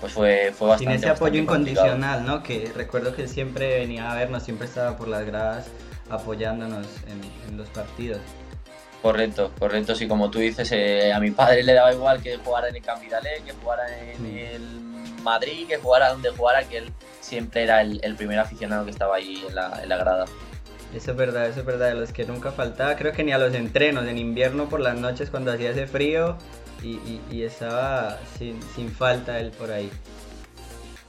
pues 0.01 0.13
fue, 0.13 0.53
fue 0.57 0.69
bastante... 0.69 0.99
Sin 0.99 1.05
ese 1.05 1.09
apoyo 1.09 1.41
incondicional, 1.41 2.27
¿no? 2.27 2.43
Que 2.43 2.71
recuerdo 2.75 3.15
que 3.15 3.23
él 3.23 3.29
siempre 3.29 3.79
venía 3.79 4.13
a 4.13 4.15
vernos, 4.15 4.43
siempre 4.43 4.67
estaba 4.67 4.97
por 4.97 5.09
las 5.09 5.25
gradas 5.25 5.69
apoyándonos 6.11 6.87
en, 7.07 7.21
en 7.49 7.57
los 7.57 7.69
partidos. 7.71 8.21
Correcto, 9.05 9.51
correcto. 9.59 9.95
Sí, 9.95 10.09
como 10.09 10.31
tú 10.31 10.39
dices, 10.39 10.71
eh, 10.73 11.13
a 11.13 11.21
mi 11.21 11.31
padre 11.31 11.63
le 11.63 11.75
daba 11.75 11.93
igual 11.93 12.23
que 12.23 12.37
jugara 12.39 12.69
en 12.69 12.77
el 12.77 12.83
Campidalé, 12.83 13.43
que 13.45 13.53
jugara 13.53 13.85
en 13.99 14.23
mm. 14.23 14.39
el 14.39 14.63
Madrid, 15.23 15.69
que 15.69 15.77
jugara 15.77 16.11
donde 16.11 16.31
jugara, 16.31 16.65
que 16.65 16.79
él 16.79 16.93
siempre 17.25 17.63
era 17.63 17.81
el, 17.81 18.01
el 18.03 18.15
primer 18.17 18.39
aficionado 18.39 18.85
que 18.85 18.91
estaba 18.91 19.17
ahí 19.17 19.43
en 19.49 19.55
la, 19.55 19.81
en 19.83 19.89
la, 19.89 19.97
grada. 19.97 20.27
Eso 20.95 21.13
es 21.13 21.17
verdad, 21.17 21.49
eso 21.49 21.61
es 21.61 21.67
verdad, 21.67 21.89
de 21.89 21.95
los 21.95 22.13
que 22.13 22.25
nunca 22.25 22.53
faltaba, 22.53 22.95
creo 22.97 23.13
que 23.13 23.25
ni 23.25 23.33
a 23.33 23.39
los 23.39 23.53
entrenos, 23.55 24.07
en 24.07 24.19
invierno 24.19 24.69
por 24.69 24.81
las 24.81 24.97
noches 24.97 25.31
cuando 25.31 25.51
hacía 25.51 25.71
ese 25.71 25.87
frío 25.87 26.37
y, 26.83 26.91
y, 26.97 27.21
y 27.31 27.43
estaba 27.43 28.19
sin, 28.39 28.63
sin, 28.75 28.91
falta 28.91 29.41
él 29.41 29.51
por 29.51 29.73
ahí. 29.73 29.91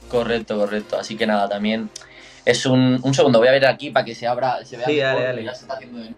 Correcto, 0.08 0.58
correcto, 0.58 0.98
así 0.98 1.16
que 1.16 1.26
nada, 1.26 1.48
también 1.48 1.90
es 2.44 2.64
un, 2.64 2.98
un 3.02 3.14
segundo, 3.14 3.38
voy 3.38 3.48
a 3.48 3.52
ver 3.52 3.66
aquí 3.66 3.90
para 3.90 4.04
que 4.04 4.14
se 4.14 4.26
abra, 4.26 4.64
se 4.64 4.76
vea 4.78 4.86
sí, 4.86 4.96
dale, 4.96 5.22
dale. 5.22 5.44
ya 5.44 5.54
se 5.54 5.62
está 5.62 5.74
haciendo 5.74 5.98
de... 5.98 6.14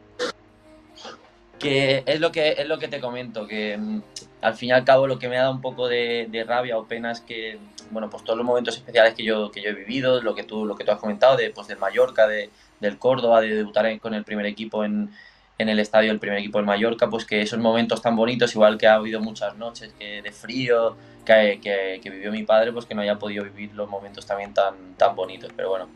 Que 1.58 2.04
es 2.06 2.20
lo 2.20 2.30
que, 2.30 2.54
es 2.56 2.68
lo 2.68 2.78
que 2.78 2.86
te 2.86 3.00
comento, 3.00 3.48
que 3.48 3.76
mm, 3.76 4.02
al 4.42 4.54
fin 4.54 4.68
y 4.68 4.72
al 4.72 4.84
cabo 4.84 5.08
lo 5.08 5.18
que 5.18 5.28
me 5.28 5.36
ha 5.36 5.40
dado 5.40 5.52
un 5.52 5.60
poco 5.60 5.88
de, 5.88 6.28
de 6.30 6.44
rabia 6.44 6.78
o 6.78 6.86
pena 6.86 7.10
es 7.10 7.20
que 7.20 7.58
bueno, 7.90 8.10
pues 8.10 8.24
todos 8.24 8.36
los 8.36 8.46
momentos 8.46 8.76
especiales 8.76 9.14
que 9.14 9.24
yo, 9.24 9.50
que 9.50 9.62
yo 9.62 9.70
he 9.70 9.74
vivido, 9.74 10.20
lo 10.22 10.34
que 10.34 10.44
tú, 10.44 10.64
lo 10.64 10.76
que 10.76 10.84
tú 10.84 10.92
has 10.92 10.98
comentado, 10.98 11.36
de, 11.36 11.50
pues 11.50 11.66
del 11.68 11.78
Mallorca, 11.78 12.26
de, 12.26 12.50
del 12.80 12.98
Córdoba, 12.98 13.40
de 13.40 13.54
debutar 13.54 13.98
con 14.00 14.14
el 14.14 14.24
primer 14.24 14.46
equipo 14.46 14.84
en, 14.84 15.10
en 15.58 15.68
el 15.68 15.80
estadio, 15.80 16.12
el 16.12 16.20
primer 16.20 16.38
equipo 16.38 16.58
del 16.58 16.66
Mallorca, 16.66 17.10
pues 17.10 17.24
que 17.24 17.42
esos 17.42 17.58
momentos 17.58 18.00
tan 18.00 18.14
bonitos, 18.16 18.54
igual 18.54 18.78
que 18.78 18.86
ha 18.86 18.94
habido 18.94 19.20
muchas 19.20 19.56
noches 19.56 19.92
que 19.98 20.22
de 20.22 20.32
frío 20.32 20.96
que, 21.24 21.58
que, 21.62 22.00
que, 22.02 22.10
vivió 22.10 22.30
mi 22.30 22.44
padre, 22.44 22.72
pues 22.72 22.86
que 22.86 22.94
no 22.94 23.02
haya 23.02 23.18
podido 23.18 23.44
vivir 23.44 23.74
los 23.74 23.88
momentos 23.88 24.24
también 24.24 24.54
tan, 24.54 24.94
tan 24.96 25.16
bonitos. 25.16 25.50
Pero 25.54 25.70
bueno, 25.70 25.88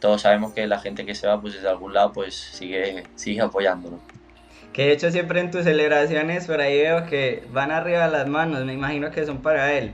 todos 0.00 0.22
sabemos 0.22 0.52
que 0.52 0.66
la 0.66 0.80
gente 0.80 1.04
que 1.04 1.14
se 1.14 1.26
va, 1.26 1.40
pues 1.40 1.54
desde 1.54 1.68
algún 1.68 1.94
lado, 1.94 2.12
pues 2.12 2.34
sigue, 2.34 3.04
sigue 3.14 3.42
apoyándolo. 3.42 4.00
Que 4.72 4.86
de 4.86 4.92
hecho 4.92 5.10
siempre 5.10 5.40
en 5.40 5.50
tus 5.50 5.64
celebraciones 5.64 6.46
por 6.46 6.60
ahí 6.60 6.76
veo 6.76 7.06
que 7.06 7.44
van 7.50 7.70
arriba 7.70 8.08
las 8.08 8.26
manos, 8.26 8.64
me 8.64 8.74
imagino 8.74 9.10
que 9.10 9.24
son 9.24 9.38
para 9.38 9.72
él. 9.72 9.92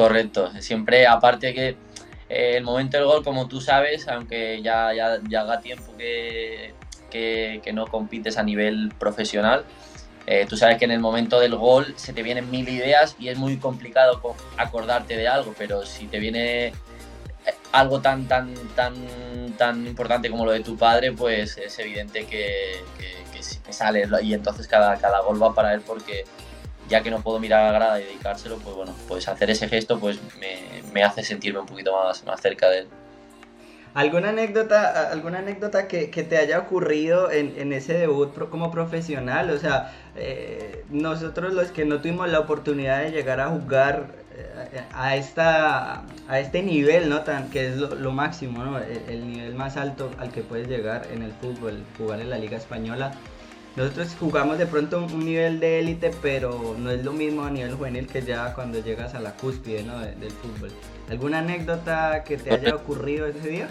Correcto, 0.00 0.50
siempre 0.60 1.06
aparte 1.06 1.52
que 1.52 1.76
eh, 2.30 2.56
el 2.56 2.64
momento 2.64 2.96
del 2.96 3.04
gol, 3.04 3.22
como 3.22 3.48
tú 3.48 3.60
sabes, 3.60 4.08
aunque 4.08 4.62
ya, 4.62 4.94
ya, 4.94 5.18
ya 5.28 5.42
haga 5.42 5.60
tiempo 5.60 5.94
que, 5.98 6.72
que, 7.10 7.70
no 7.74 7.86
compites 7.86 8.38
a 8.38 8.42
nivel 8.42 8.94
profesional, 8.98 9.66
eh, 10.26 10.46
tú 10.48 10.56
sabes 10.56 10.78
que 10.78 10.86
en 10.86 10.92
el 10.92 11.00
momento 11.00 11.38
del 11.38 11.54
gol 11.54 11.92
se 11.96 12.14
te 12.14 12.22
vienen 12.22 12.50
mil 12.50 12.66
ideas 12.66 13.14
y 13.18 13.28
es 13.28 13.36
muy 13.36 13.58
complicado 13.58 14.22
acordarte 14.56 15.18
de 15.18 15.28
algo, 15.28 15.54
pero 15.58 15.84
si 15.84 16.06
te 16.06 16.18
viene 16.18 16.68
eh, 16.68 16.72
algo 17.70 18.00
tan, 18.00 18.26
tan, 18.26 18.54
tan, 18.74 18.94
tan 19.58 19.86
importante 19.86 20.30
como 20.30 20.46
lo 20.46 20.52
de 20.52 20.60
tu 20.60 20.78
padre, 20.78 21.12
pues 21.12 21.58
es 21.58 21.78
evidente 21.78 22.24
que, 22.24 22.82
que, 22.98 23.40
que 23.66 23.72
sale 23.74 24.08
y 24.22 24.32
entonces 24.32 24.66
cada, 24.66 24.96
cada 24.96 25.20
gol 25.20 25.42
va 25.42 25.54
para 25.54 25.74
él 25.74 25.82
porque 25.82 26.24
ya 26.90 27.02
que 27.02 27.10
no 27.10 27.22
puedo 27.22 27.38
mirar 27.38 27.60
a 27.60 27.66
la 27.66 27.72
grada 27.72 28.00
y 28.00 28.04
dedicárselo, 28.04 28.58
pues 28.58 28.74
bueno, 28.74 28.94
pues 29.08 29.28
hacer 29.28 29.48
ese 29.48 29.68
gesto 29.68 29.98
pues 29.98 30.18
me, 30.38 30.82
me 30.92 31.04
hace 31.04 31.22
sentirme 31.22 31.60
un 31.60 31.66
poquito 31.66 31.96
más, 31.96 32.24
más 32.24 32.40
cerca 32.40 32.68
de 32.68 32.80
él. 32.80 32.88
¿Alguna 33.94 34.28
anécdota, 34.28 35.10
alguna 35.10 35.38
anécdota 35.40 35.88
que, 35.88 36.10
que 36.10 36.22
te 36.22 36.36
haya 36.36 36.60
ocurrido 36.60 37.30
en, 37.30 37.54
en, 37.56 37.72
ese 37.72 37.94
debut 37.94 38.32
como 38.48 38.70
profesional? 38.70 39.50
O 39.50 39.58
sea, 39.58 39.92
eh, 40.14 40.84
nosotros 40.90 41.54
los 41.54 41.68
que 41.68 41.84
no 41.84 42.00
tuvimos 42.00 42.28
la 42.28 42.38
oportunidad 42.38 43.02
de 43.02 43.10
llegar 43.10 43.40
a 43.40 43.48
jugar 43.48 44.12
eh, 44.36 44.82
a, 44.94 45.16
esta, 45.16 46.04
a 46.28 46.38
este 46.38 46.62
nivel, 46.62 47.08
¿no? 47.08 47.22
Tan, 47.22 47.50
que 47.50 47.66
es 47.68 47.78
lo, 47.78 47.96
lo 47.96 48.12
máximo, 48.12 48.64
¿no? 48.64 48.78
El, 48.78 49.02
el, 49.08 49.26
nivel 49.28 49.54
más 49.54 49.76
alto 49.76 50.12
al 50.18 50.30
que 50.30 50.42
puedes 50.42 50.68
llegar 50.68 51.08
en 51.12 51.22
el 51.22 51.32
fútbol, 51.32 51.82
jugar 51.98 52.20
en 52.20 52.30
la 52.30 52.38
Liga 52.38 52.58
Española. 52.58 53.12
Nosotros 53.76 54.16
jugamos 54.18 54.58
de 54.58 54.66
pronto 54.66 55.04
un 55.04 55.24
nivel 55.24 55.60
de 55.60 55.78
élite, 55.78 56.10
pero 56.20 56.74
no 56.76 56.90
es 56.90 57.04
lo 57.04 57.12
mismo 57.12 57.44
a 57.44 57.50
nivel 57.50 57.74
juvenil 57.74 58.06
que 58.08 58.22
ya 58.22 58.52
cuando 58.52 58.82
llegas 58.82 59.14
a 59.14 59.20
la 59.20 59.32
cúspide 59.36 59.84
¿no? 59.84 59.98
de, 60.00 60.14
del 60.16 60.32
fútbol. 60.32 60.72
¿Alguna 61.08 61.38
anécdota 61.38 62.24
que 62.24 62.36
te 62.36 62.52
haya 62.52 62.74
ocurrido 62.74 63.26
ese 63.26 63.48
día? 63.48 63.68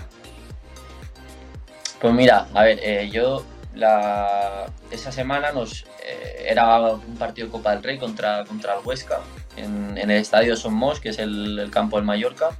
Pues 2.00 2.14
mira, 2.14 2.48
a 2.54 2.64
ver, 2.64 2.80
eh, 2.82 3.10
yo 3.12 3.44
la, 3.76 4.68
esa 4.90 5.12
semana 5.12 5.52
nos 5.52 5.84
eh, 6.06 6.46
era 6.48 6.80
un 6.94 7.18
partido 7.18 7.48
de 7.48 7.52
Copa 7.52 7.72
del 7.72 7.84
Rey 7.84 7.98
contra, 7.98 8.46
contra 8.46 8.76
el 8.76 8.86
Huesca 8.86 9.20
en, 9.58 9.98
el 9.98 10.12
estadio 10.12 10.56
Somos, 10.56 11.02
que 11.02 11.10
es 11.10 11.20
el, 11.20 11.60
el 11.60 11.72
campo 11.72 11.98
del 11.98 12.06
Mallorca 12.06 12.52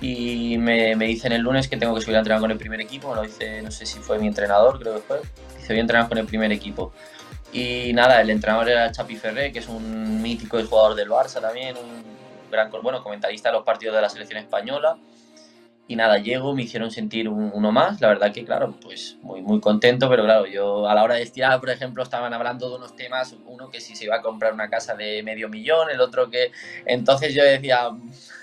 y 0.00 0.58
me, 0.58 0.94
me, 0.96 1.06
dicen 1.06 1.32
el 1.32 1.42
lunes 1.42 1.68
que 1.68 1.76
tengo 1.76 1.94
que 1.94 2.00
subir 2.00 2.16
a 2.16 2.18
entrenar 2.18 2.40
con 2.40 2.50
el 2.50 2.58
primer 2.58 2.80
equipo, 2.80 3.14
lo 3.14 3.22
dice, 3.22 3.62
no 3.62 3.70
sé 3.70 3.86
si 3.86 3.98
fue 3.98 4.18
mi 4.18 4.26
entrenador, 4.26 4.78
creo 4.78 4.96
que 4.96 5.00
fue, 5.00 5.20
dice, 5.56 5.68
voy 5.68 5.78
a 5.78 5.80
entrenar 5.80 6.08
con 6.08 6.18
el 6.18 6.26
primer 6.26 6.52
equipo. 6.52 6.92
Y 7.52 7.92
nada, 7.94 8.20
el 8.20 8.28
entrenador 8.30 8.68
era 8.68 8.92
Chapi 8.92 9.16
Ferré, 9.16 9.52
que 9.52 9.60
es 9.60 9.68
un 9.68 10.20
mítico 10.20 10.62
jugador 10.62 10.94
del 10.94 11.08
Barça 11.08 11.40
también, 11.40 11.76
un 11.76 12.04
gran, 12.50 12.70
bueno, 12.82 13.02
comentarista 13.02 13.48
de 13.48 13.54
los 13.54 13.64
partidos 13.64 13.94
de 13.94 14.02
la 14.02 14.08
selección 14.08 14.38
española. 14.38 14.98
Y 15.88 15.94
nada, 15.94 16.18
llego, 16.18 16.52
me 16.52 16.64
hicieron 16.64 16.90
sentir 16.90 17.28
un, 17.28 17.52
uno 17.54 17.70
más, 17.70 18.00
la 18.00 18.08
verdad 18.08 18.32
que 18.32 18.44
claro, 18.44 18.74
pues 18.82 19.18
muy, 19.22 19.40
muy 19.40 19.60
contento, 19.60 20.08
pero 20.10 20.24
claro, 20.24 20.46
yo 20.46 20.88
a 20.88 20.94
la 20.94 21.04
hora 21.04 21.14
de 21.14 21.22
estirar, 21.22 21.60
por 21.60 21.70
ejemplo, 21.70 22.02
estaban 22.02 22.34
hablando 22.34 22.68
de 22.68 22.76
unos 22.76 22.96
temas, 22.96 23.36
uno 23.46 23.70
que 23.70 23.80
si 23.80 23.94
se 23.94 24.04
iba 24.04 24.16
a 24.16 24.22
comprar 24.22 24.52
una 24.52 24.68
casa 24.68 24.96
de 24.96 25.22
medio 25.22 25.48
millón, 25.48 25.88
el 25.90 26.00
otro 26.00 26.28
que... 26.28 26.50
Entonces 26.86 27.34
yo 27.34 27.44
decía, 27.44 27.90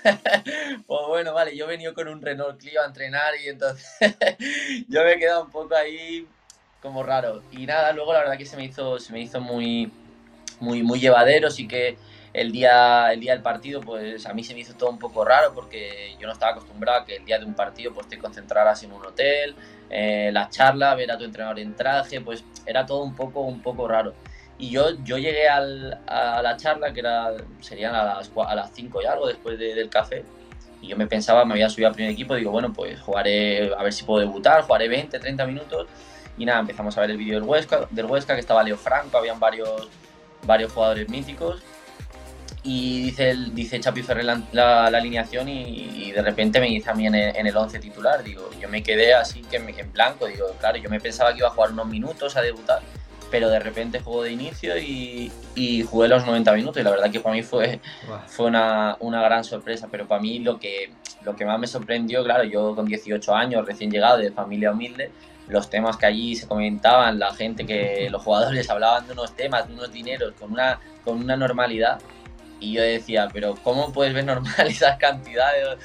pues 0.86 1.00
bueno, 1.06 1.34
vale, 1.34 1.54
yo 1.54 1.66
he 1.66 1.68
venido 1.68 1.92
con 1.92 2.08
un 2.08 2.22
Renault 2.22 2.58
Clio 2.58 2.80
a 2.80 2.86
entrenar 2.86 3.34
y 3.44 3.50
entonces 3.50 3.86
yo 4.88 5.04
me 5.04 5.12
he 5.12 5.18
quedado 5.18 5.44
un 5.44 5.50
poco 5.50 5.74
ahí 5.74 6.26
como 6.80 7.02
raro. 7.02 7.42
Y 7.52 7.66
nada, 7.66 7.92
luego 7.92 8.14
la 8.14 8.20
verdad 8.20 8.38
que 8.38 8.46
se 8.46 8.56
me 8.56 8.64
hizo, 8.64 8.98
se 8.98 9.12
me 9.12 9.20
hizo 9.20 9.40
muy, 9.40 9.92
muy, 10.60 10.82
muy 10.82 10.98
llevadero, 10.98 11.50
sí 11.50 11.68
que 11.68 11.98
el 12.34 12.50
día, 12.50 13.12
el 13.12 13.20
día 13.20 13.32
del 13.32 13.42
partido, 13.42 13.80
pues 13.80 14.26
a 14.26 14.34
mí 14.34 14.42
se 14.42 14.54
me 14.54 14.60
hizo 14.60 14.74
todo 14.74 14.90
un 14.90 14.98
poco 14.98 15.24
raro 15.24 15.54
porque 15.54 16.16
yo 16.18 16.26
no 16.26 16.32
estaba 16.32 16.52
acostumbrado 16.52 17.02
a 17.02 17.04
que 17.04 17.16
el 17.16 17.24
día 17.24 17.38
de 17.38 17.44
un 17.44 17.54
partido 17.54 17.94
pues 17.94 18.08
te 18.08 18.18
concentraras 18.18 18.82
en 18.82 18.92
un 18.92 19.06
hotel, 19.06 19.54
eh, 19.88 20.30
la 20.32 20.50
charla, 20.50 20.96
ver 20.96 21.12
a 21.12 21.16
tu 21.16 21.22
entrenador 21.22 21.60
en 21.60 21.76
traje, 21.76 22.20
pues 22.20 22.44
era 22.66 22.84
todo 22.84 23.04
un 23.04 23.14
poco, 23.14 23.42
un 23.42 23.62
poco 23.62 23.86
raro. 23.86 24.14
Y 24.58 24.70
yo, 24.70 24.90
yo 25.04 25.16
llegué 25.16 25.48
al, 25.48 26.00
a 26.08 26.42
la 26.42 26.56
charla, 26.56 26.92
que 26.92 27.00
era, 27.00 27.32
serían 27.60 27.94
a 27.94 28.04
las, 28.04 28.32
a 28.36 28.54
las 28.54 28.72
5 28.72 29.02
y 29.02 29.06
algo 29.06 29.28
después 29.28 29.56
del 29.56 29.88
café, 29.88 30.24
y 30.80 30.88
yo 30.88 30.96
me 30.96 31.06
pensaba, 31.06 31.44
me 31.44 31.54
había 31.54 31.68
subido 31.70 31.88
al 31.88 31.94
primer 31.94 32.12
equipo, 32.12 32.34
digo, 32.34 32.50
bueno, 32.50 32.72
pues 32.72 33.00
jugaré, 33.00 33.72
a 33.76 33.82
ver 33.82 33.92
si 33.92 34.04
puedo 34.04 34.20
debutar, 34.20 34.62
jugaré 34.62 34.88
20, 34.88 35.18
30 35.18 35.46
minutos, 35.46 35.86
y 36.36 36.44
nada, 36.44 36.60
empezamos 36.60 36.98
a 36.98 37.00
ver 37.00 37.12
el 37.12 37.16
vídeo 37.16 37.34
del 37.34 37.48
Huesca, 37.48 37.86
del 37.90 38.06
Huesca, 38.06 38.34
que 38.34 38.40
estaba 38.40 38.62
Leo 38.64 38.76
Franco, 38.76 39.18
habían 39.18 39.38
varios, 39.38 39.88
varios 40.46 40.72
jugadores 40.72 41.08
míticos, 41.08 41.62
y 42.66 43.02
dice, 43.02 43.30
el, 43.30 43.54
dice 43.54 43.78
Chapi 43.78 44.02
Ferrer 44.02 44.24
la, 44.52 44.86
alineación 44.86 45.48
y, 45.50 46.10
de 46.12 46.22
repente 46.22 46.60
me 46.60 46.66
dice 46.66 46.90
a 46.90 46.94
mí 46.94 47.06
en 47.06 47.14
el, 47.14 47.56
11 47.56 47.78
titular, 47.78 48.24
digo, 48.24 48.48
yo 48.58 48.68
me 48.70 48.82
quedé 48.82 49.12
así 49.12 49.42
que 49.42 49.56
en 49.56 49.92
blanco, 49.92 50.26
digo, 50.26 50.46
claro, 50.58 50.78
yo 50.78 50.88
me 50.88 50.98
pensaba 50.98 51.32
que 51.32 51.38
iba 51.38 51.48
a 51.48 51.50
jugar 51.50 51.72
unos 51.72 51.88
minutos 51.88 52.36
a 52.36 52.40
debutar, 52.40 52.80
pero 53.30 53.50
de 53.50 53.58
repente 53.58 54.00
jugó 54.00 54.22
de 54.22 54.32
inicio 54.32 54.78
y, 54.78 55.30
jugué 55.90 56.08
los 56.08 56.24
90 56.24 56.52
minutos 56.54 56.80
y 56.80 56.84
la 56.84 56.90
verdad 56.90 57.10
que 57.10 57.20
para 57.20 57.34
mí 57.34 57.42
fue, 57.42 57.80
fue 58.28 58.46
una, 58.46 58.96
una, 59.00 59.22
gran 59.22 59.44
sorpresa, 59.44 59.88
pero 59.90 60.08
para 60.08 60.22
mí 60.22 60.38
lo 60.38 60.58
que, 60.58 60.90
lo 61.22 61.36
que 61.36 61.44
más 61.44 61.58
me 61.58 61.66
sorprendió, 61.66 62.24
claro, 62.24 62.44
yo 62.44 62.74
con 62.74 62.86
18 62.86 63.34
años, 63.34 63.66
recién 63.66 63.90
llegado 63.90 64.16
de 64.16 64.30
familia 64.30 64.72
humilde, 64.72 65.10
los 65.48 65.68
temas 65.68 65.98
que 65.98 66.06
allí 66.06 66.34
se 66.34 66.48
comentaban, 66.48 67.18
la 67.18 67.34
gente 67.34 67.66
que 67.66 68.08
los 68.10 68.22
jugadores 68.22 68.70
hablaban 68.70 69.06
de 69.06 69.12
unos 69.12 69.36
temas, 69.36 69.68
de 69.68 69.74
unos 69.74 69.92
dineros 69.92 70.32
con 70.40 70.52
una, 70.52 70.80
con 71.04 71.18
una 71.18 71.36
normalidad 71.36 72.00
y 72.60 72.72
yo 72.72 72.82
decía, 72.82 73.28
pero 73.32 73.54
¿cómo 73.62 73.92
puedes 73.92 74.14
ver 74.14 74.24
normal 74.24 74.54
esas 74.68 74.98
cantidades? 74.98 75.78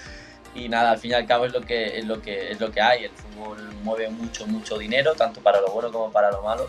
Y 0.55 0.67
nada, 0.67 0.91
al 0.91 0.97
fin 0.97 1.11
y 1.11 1.13
al 1.13 1.25
cabo 1.27 1.45
es 1.45 1.53
lo 1.53 1.61
que, 1.61 1.99
es 1.99 2.05
lo 2.05 2.21
que, 2.21 2.51
es 2.51 2.59
lo 2.59 2.71
que 2.71 2.81
hay. 2.81 3.05
El 3.05 3.11
fútbol 3.11 3.69
mueve 3.83 4.09
mucho, 4.09 4.47
mucho 4.47 4.77
dinero, 4.77 5.13
tanto 5.13 5.41
para 5.41 5.61
lo 5.61 5.71
bueno 5.71 5.91
como 5.91 6.11
para 6.11 6.31
lo 6.31 6.41
malo. 6.41 6.67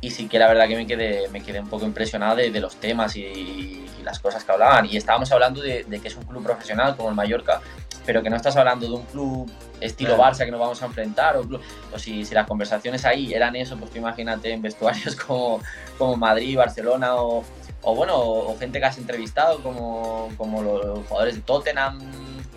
Y 0.00 0.10
sí 0.10 0.28
que 0.28 0.38
la 0.38 0.46
verdad 0.46 0.68
que 0.68 0.76
me 0.76 0.86
quedé, 0.86 1.28
me 1.28 1.42
quedé 1.42 1.58
un 1.60 1.68
poco 1.68 1.84
impresionado 1.84 2.36
de, 2.36 2.60
los 2.60 2.76
temas 2.76 3.16
y, 3.16 3.84
las 4.04 4.20
cosas 4.20 4.44
que 4.44 4.52
hablaban. 4.52 4.86
Y 4.86 4.96
estábamos 4.96 5.30
hablando 5.32 5.60
de, 5.60 5.84
que 5.84 6.08
es 6.08 6.16
un 6.16 6.22
club 6.24 6.42
profesional 6.42 6.96
como 6.96 7.08
el 7.08 7.14
Mallorca, 7.14 7.60
pero 8.06 8.22
que 8.22 8.30
no 8.30 8.36
estás 8.36 8.56
hablando 8.56 8.86
de 8.86 8.94
un 8.94 9.02
club 9.04 9.50
estilo 9.80 10.16
Barça 10.16 10.44
que 10.44 10.50
nos 10.50 10.60
vamos 10.60 10.82
a 10.82 10.86
enfrentar. 10.86 11.36
O, 11.36 11.98
si, 11.98 12.24
si, 12.24 12.34
las 12.34 12.46
conversaciones 12.46 13.04
ahí 13.04 13.34
eran 13.34 13.56
eso, 13.56 13.76
pues 13.76 13.90
tú 13.90 13.98
imagínate 13.98 14.52
en 14.52 14.62
vestuarios 14.62 15.16
como, 15.26 15.60
como 15.98 16.16
Madrid, 16.16 16.56
Barcelona 16.56 17.16
o, 17.16 17.44
o 17.82 17.94
bueno, 17.94 18.18
o, 18.18 18.56
gente 18.58 18.80
que 18.80 18.86
has 18.86 18.98
entrevistado 18.98 19.62
como, 19.62 20.30
como 20.36 20.62
los 20.62 21.06
jugadores 21.06 21.36
de 21.36 21.42
Tottenham, 21.42 22.00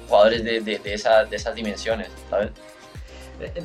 jugadores 0.07 0.43
de, 0.43 0.61
de, 0.61 0.79
de, 0.79 0.81
de 1.29 1.35
esas 1.35 1.55
dimensiones, 1.55 2.09
¿sabes? 2.29 2.51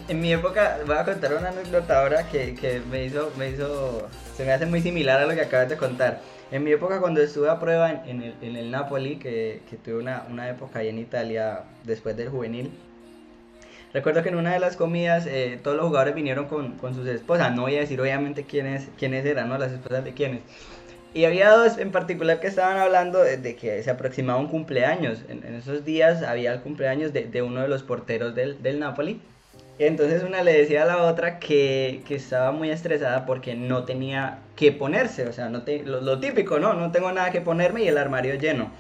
En, 0.09 0.21
mi 0.21 0.33
época, 0.33 0.79
voy 0.87 0.97
a 0.97 1.05
contar 1.05 1.35
una 1.35 1.51
anécdota 1.51 2.01
ahora 2.01 2.29
que, 2.29 2.55
que, 2.55 2.81
me, 2.90 3.05
hizo, 3.05 3.31
me 3.37 3.51
hizo, 3.51 4.09
se 4.35 4.45
me 4.45 4.53
hace 4.53 4.64
muy 4.64 4.81
similar 4.81 5.21
a 5.21 5.27
lo 5.27 5.35
que 5.35 5.42
acabas 5.42 5.69
de 5.69 5.77
contar. 5.77 6.21
En 6.51 6.64
mi 6.64 6.73
época, 6.73 7.01
cuando 7.01 7.21
estuve 7.21 7.51
a 7.51 7.59
prueba 7.59 7.90
en, 7.90 8.35
en 8.40 8.57
el, 8.57 8.71
Napoli, 8.71 9.16
que, 9.16 9.62
que 9.69 9.77
tuve 9.77 9.97
una, 9.97 10.25
una, 10.31 10.49
época 10.49 10.79
ahí 10.79 10.88
en 10.88 10.99
Italia 10.99 11.64
después 11.85 12.16
del 12.16 12.31
juvenil, 12.31 12.71
recuerdo 13.92 14.23
que 14.23 14.31
en 14.31 14.37
una 14.37 14.53
de 14.53 14.61
las 14.61 14.77
comidas 14.77 15.27
eh, 15.27 15.61
todos 15.62 15.77
los 15.77 15.87
jugadores 15.87 16.14
vinieron 16.14 16.47
con, 16.47 16.79
con, 16.79 16.95
sus 16.95 17.07
esposas. 17.09 17.55
No 17.55 17.62
voy 17.62 17.77
a 17.77 17.81
decir 17.81 18.01
obviamente 18.01 18.45
quiénes, 18.45 18.88
quiénes 18.97 19.27
eran, 19.27 19.49
¿no? 19.49 19.59
Las 19.59 19.73
esposas 19.73 20.05
de 20.05 20.14
quiénes. 20.14 20.40
Y 21.16 21.24
había 21.24 21.50
dos 21.50 21.79
en 21.79 21.92
particular 21.92 22.40
que 22.40 22.46
estaban 22.46 22.76
hablando 22.76 23.22
de, 23.22 23.57
que 23.57 23.83
se 23.83 23.90
aproximaba 23.90 24.38
un 24.38 24.48
cumpleaños. 24.48 25.20
En, 25.31 25.42
esos 25.55 25.83
días 25.83 26.22
había 26.22 26.52
el 26.52 26.61
cumpleaños 26.61 27.14
de, 27.14 27.24
de 27.24 27.40
uno 27.40 27.62
de 27.62 27.68
los 27.68 27.83
porteros 27.83 28.35
del, 28.35 28.62
del, 28.62 28.79
Napoli. 28.79 29.22
Y 29.79 29.85
entonces 29.85 30.22
una 30.22 30.42
le 30.42 30.52
decía 30.52 30.83
a 30.83 30.85
la 30.85 30.98
otra 31.05 31.38
que, 31.38 32.02
que 32.07 32.16
estaba 32.16 32.52
muy 32.52 32.68
estresada 32.68 33.24
porque 33.24 33.55
no 33.55 33.85
tenía 33.85 34.40
que 34.57 34.72
ponerse. 34.72 35.26
O 35.26 35.33
sea, 35.33 35.48
no 35.48 35.62
te, 35.62 35.85
lo, 35.85 36.20
típico, 36.20 36.59
¿no? 36.59 36.74
No 36.74 36.92
tengo 36.92 37.11
nada 37.12 37.31
que 37.31 37.40
ponerme 37.40 37.85
y 37.85 37.88
el 37.88 37.96
armario 37.96 38.35
lleno. 38.35 38.70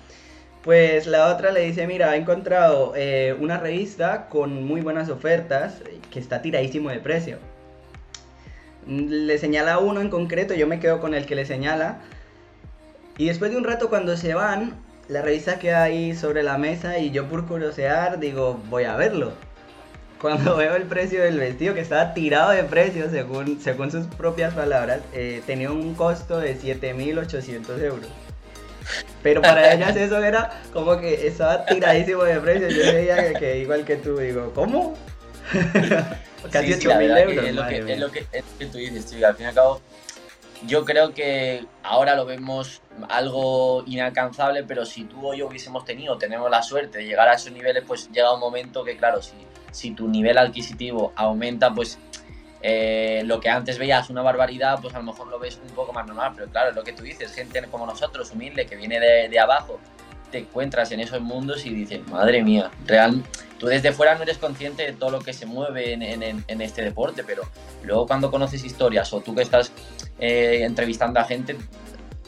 Pues 0.62 1.06
la 1.06 1.34
otra 1.34 1.52
le 1.52 1.60
dice, 1.60 1.86
mira, 1.86 2.10
ha 2.10 2.16
encontrado 2.16 2.92
eh, 2.96 3.34
una 3.40 3.56
revista 3.56 4.28
con 4.28 4.62
muy 4.62 4.82
buenas 4.82 5.08
ofertas 5.08 5.80
que 6.10 6.18
está 6.18 6.42
tiradísimo 6.42 6.90
de 6.90 6.98
precio. 6.98 7.38
Le 8.86 9.38
señala 9.38 9.78
uno 9.78 10.02
en 10.02 10.10
concreto, 10.10 10.52
yo 10.52 10.66
me 10.66 10.80
quedo 10.80 11.00
con 11.00 11.14
el 11.14 11.24
que 11.24 11.34
le 11.34 11.46
señala 11.46 12.02
y 13.18 13.26
después 13.26 13.50
de 13.50 13.56
un 13.56 13.64
rato 13.64 13.88
cuando 13.88 14.16
se 14.16 14.34
van, 14.34 14.74
la 15.08 15.22
revista 15.22 15.58
queda 15.58 15.82
ahí 15.82 16.14
sobre 16.14 16.42
la 16.42 16.58
mesa 16.58 16.98
y 16.98 17.10
yo 17.10 17.28
por 17.28 17.46
curiosear 17.46 18.18
digo, 18.18 18.60
voy 18.68 18.84
a 18.84 18.96
verlo. 18.96 19.32
Cuando 20.20 20.56
veo 20.56 20.74
el 20.76 20.84
precio 20.84 21.22
del 21.22 21.38
vestido, 21.38 21.74
que 21.74 21.82
estaba 21.82 22.14
tirado 22.14 22.50
de 22.50 22.64
precio 22.64 23.10
según, 23.10 23.60
según 23.60 23.90
sus 23.90 24.06
propias 24.06 24.54
palabras, 24.54 25.00
eh, 25.12 25.42
tenía 25.46 25.70
un 25.70 25.94
costo 25.94 26.38
de 26.38 26.58
7.800 26.58 27.82
euros. 27.82 28.08
Pero 29.22 29.42
para 29.42 29.72
ellas 29.74 29.94
eso 29.94 30.22
era 30.24 30.62
como 30.72 30.98
que 30.98 31.26
estaba 31.26 31.66
tiradísimo 31.66 32.24
de 32.24 32.40
precio. 32.40 32.68
Yo 32.68 32.94
veía 32.94 33.34
que, 33.34 33.58
igual 33.58 33.84
que 33.84 33.96
tú, 33.96 34.16
digo, 34.16 34.52
¿cómo? 34.54 34.96
Casi 36.50 36.72
sí, 36.72 36.86
8.000 36.86 37.20
euros. 37.20 37.44
Es 37.44 37.54
lo, 37.54 37.66
que, 37.66 37.92
es 37.92 37.98
lo, 37.98 38.10
que, 38.10 38.26
es 38.32 38.44
que 38.58 38.66
tú 38.66 38.78
dices, 38.78 39.22
al 39.22 39.36
fin 39.36 39.44
y 39.44 39.48
al 39.48 39.54
cabo 39.54 39.82
yo 40.66 40.84
creo 40.84 41.12
que 41.12 41.64
ahora 41.82 42.14
lo 42.14 42.24
vemos 42.24 42.80
algo 43.08 43.84
inalcanzable, 43.86 44.64
pero 44.64 44.84
si 44.84 45.04
tú 45.04 45.28
o 45.28 45.34
yo 45.34 45.46
hubiésemos 45.48 45.84
tenido, 45.84 46.16
tenemos 46.16 46.50
la 46.50 46.62
suerte 46.62 46.98
de 46.98 47.06
llegar 47.06 47.28
a 47.28 47.34
esos 47.34 47.52
niveles, 47.52 47.84
pues 47.86 48.10
llega 48.10 48.32
un 48.32 48.40
momento 48.40 48.84
que, 48.84 48.96
claro, 48.96 49.20
si, 49.22 49.34
si 49.70 49.90
tu 49.92 50.08
nivel 50.08 50.38
adquisitivo 50.38 51.12
aumenta, 51.16 51.72
pues 51.72 51.98
eh, 52.62 53.22
lo 53.24 53.38
que 53.38 53.48
antes 53.48 53.78
veías 53.78 54.08
una 54.10 54.22
barbaridad, 54.22 54.78
pues 54.80 54.94
a 54.94 54.98
lo 54.98 55.04
mejor 55.04 55.28
lo 55.28 55.38
ves 55.38 55.60
un 55.62 55.74
poco 55.74 55.92
más 55.92 56.06
normal, 56.06 56.32
pero 56.34 56.50
claro, 56.50 56.72
lo 56.72 56.82
que 56.82 56.92
tú 56.92 57.02
dices, 57.02 57.32
gente 57.32 57.62
como 57.70 57.86
nosotros, 57.86 58.30
humilde, 58.32 58.66
que 58.66 58.76
viene 58.76 58.98
de, 58.98 59.28
de 59.28 59.38
abajo, 59.38 59.78
te 60.30 60.38
encuentras 60.38 60.92
en 60.92 61.00
esos 61.00 61.20
mundos 61.20 61.66
y 61.66 61.70
dices, 61.70 62.06
madre 62.08 62.42
mía, 62.42 62.70
real, 62.86 63.22
tú 63.58 63.66
desde 63.66 63.92
fuera 63.92 64.14
no 64.14 64.22
eres 64.22 64.38
consciente 64.38 64.84
de 64.84 64.92
todo 64.92 65.10
lo 65.10 65.20
que 65.20 65.32
se 65.32 65.46
mueve 65.46 65.92
en, 65.92 66.02
en, 66.02 66.60
este 66.60 66.82
deporte, 66.82 67.24
pero 67.24 67.42
luego 67.82 68.06
cuando 68.06 68.30
conoces 68.30 68.64
historias 68.64 69.12
o 69.12 69.20
tú 69.20 69.34
que 69.34 69.42
estás 69.42 69.72
eh, 70.18 70.60
entrevistando 70.62 71.20
a 71.20 71.24
gente, 71.24 71.56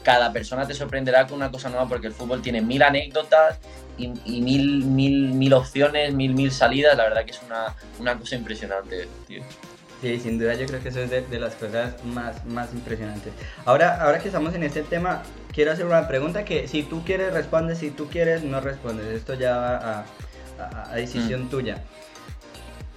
cada 0.03 0.31
persona 0.31 0.65
te 0.65 0.73
sorprenderá 0.73 1.27
con 1.27 1.37
una 1.37 1.51
cosa 1.51 1.69
nueva 1.69 1.87
porque 1.87 2.07
el 2.07 2.13
fútbol 2.13 2.41
tiene 2.41 2.61
mil 2.61 2.81
anécdotas 2.81 3.59
y, 3.97 4.07
mil, 4.41 4.85
mil, 4.85 5.33
mil 5.33 5.53
opciones, 5.53 6.13
mil, 6.13 6.33
mil 6.33 6.51
salidas. 6.51 6.95
La 6.95 7.03
verdad 7.03 7.25
que 7.25 7.31
es 7.31 7.41
una, 7.45 7.75
una 7.99 8.17
cosa 8.17 8.35
impresionante, 8.35 9.07
tío. 9.27 9.43
Sí, 10.01 10.17
sin 10.19 10.39
duda 10.39 10.53
yo 10.53 10.65
creo 10.65 10.81
que 10.81 10.89
eso 10.89 11.01
es 11.01 11.09
de, 11.09 11.39
las 11.39 11.55
cosas 11.55 12.03
más, 12.05 12.45
más 12.45 12.73
impresionantes. 12.73 13.33
Ahora, 13.65 14.01
ahora 14.01 14.19
que 14.19 14.29
estamos 14.29 14.55
en 14.55 14.63
este 14.63 14.83
tema, 14.83 15.23
quiero 15.51 15.71
hacer 15.71 15.85
una 15.85 16.07
pregunta 16.07 16.45
que 16.45 16.67
si 16.69 16.83
tú 16.83 17.03
quieres 17.03 17.33
respondes, 17.33 17.79
si 17.79 17.91
tú 17.91 18.07
quieres 18.07 18.43
no 18.43 18.61
respondes. 18.61 19.07
Esto 19.07 19.33
ya 19.33 19.57
va 19.57 19.77
a, 19.77 20.05
a, 20.91 20.95
decisión 20.95 21.45
mm. 21.45 21.49
tuya. 21.49 21.83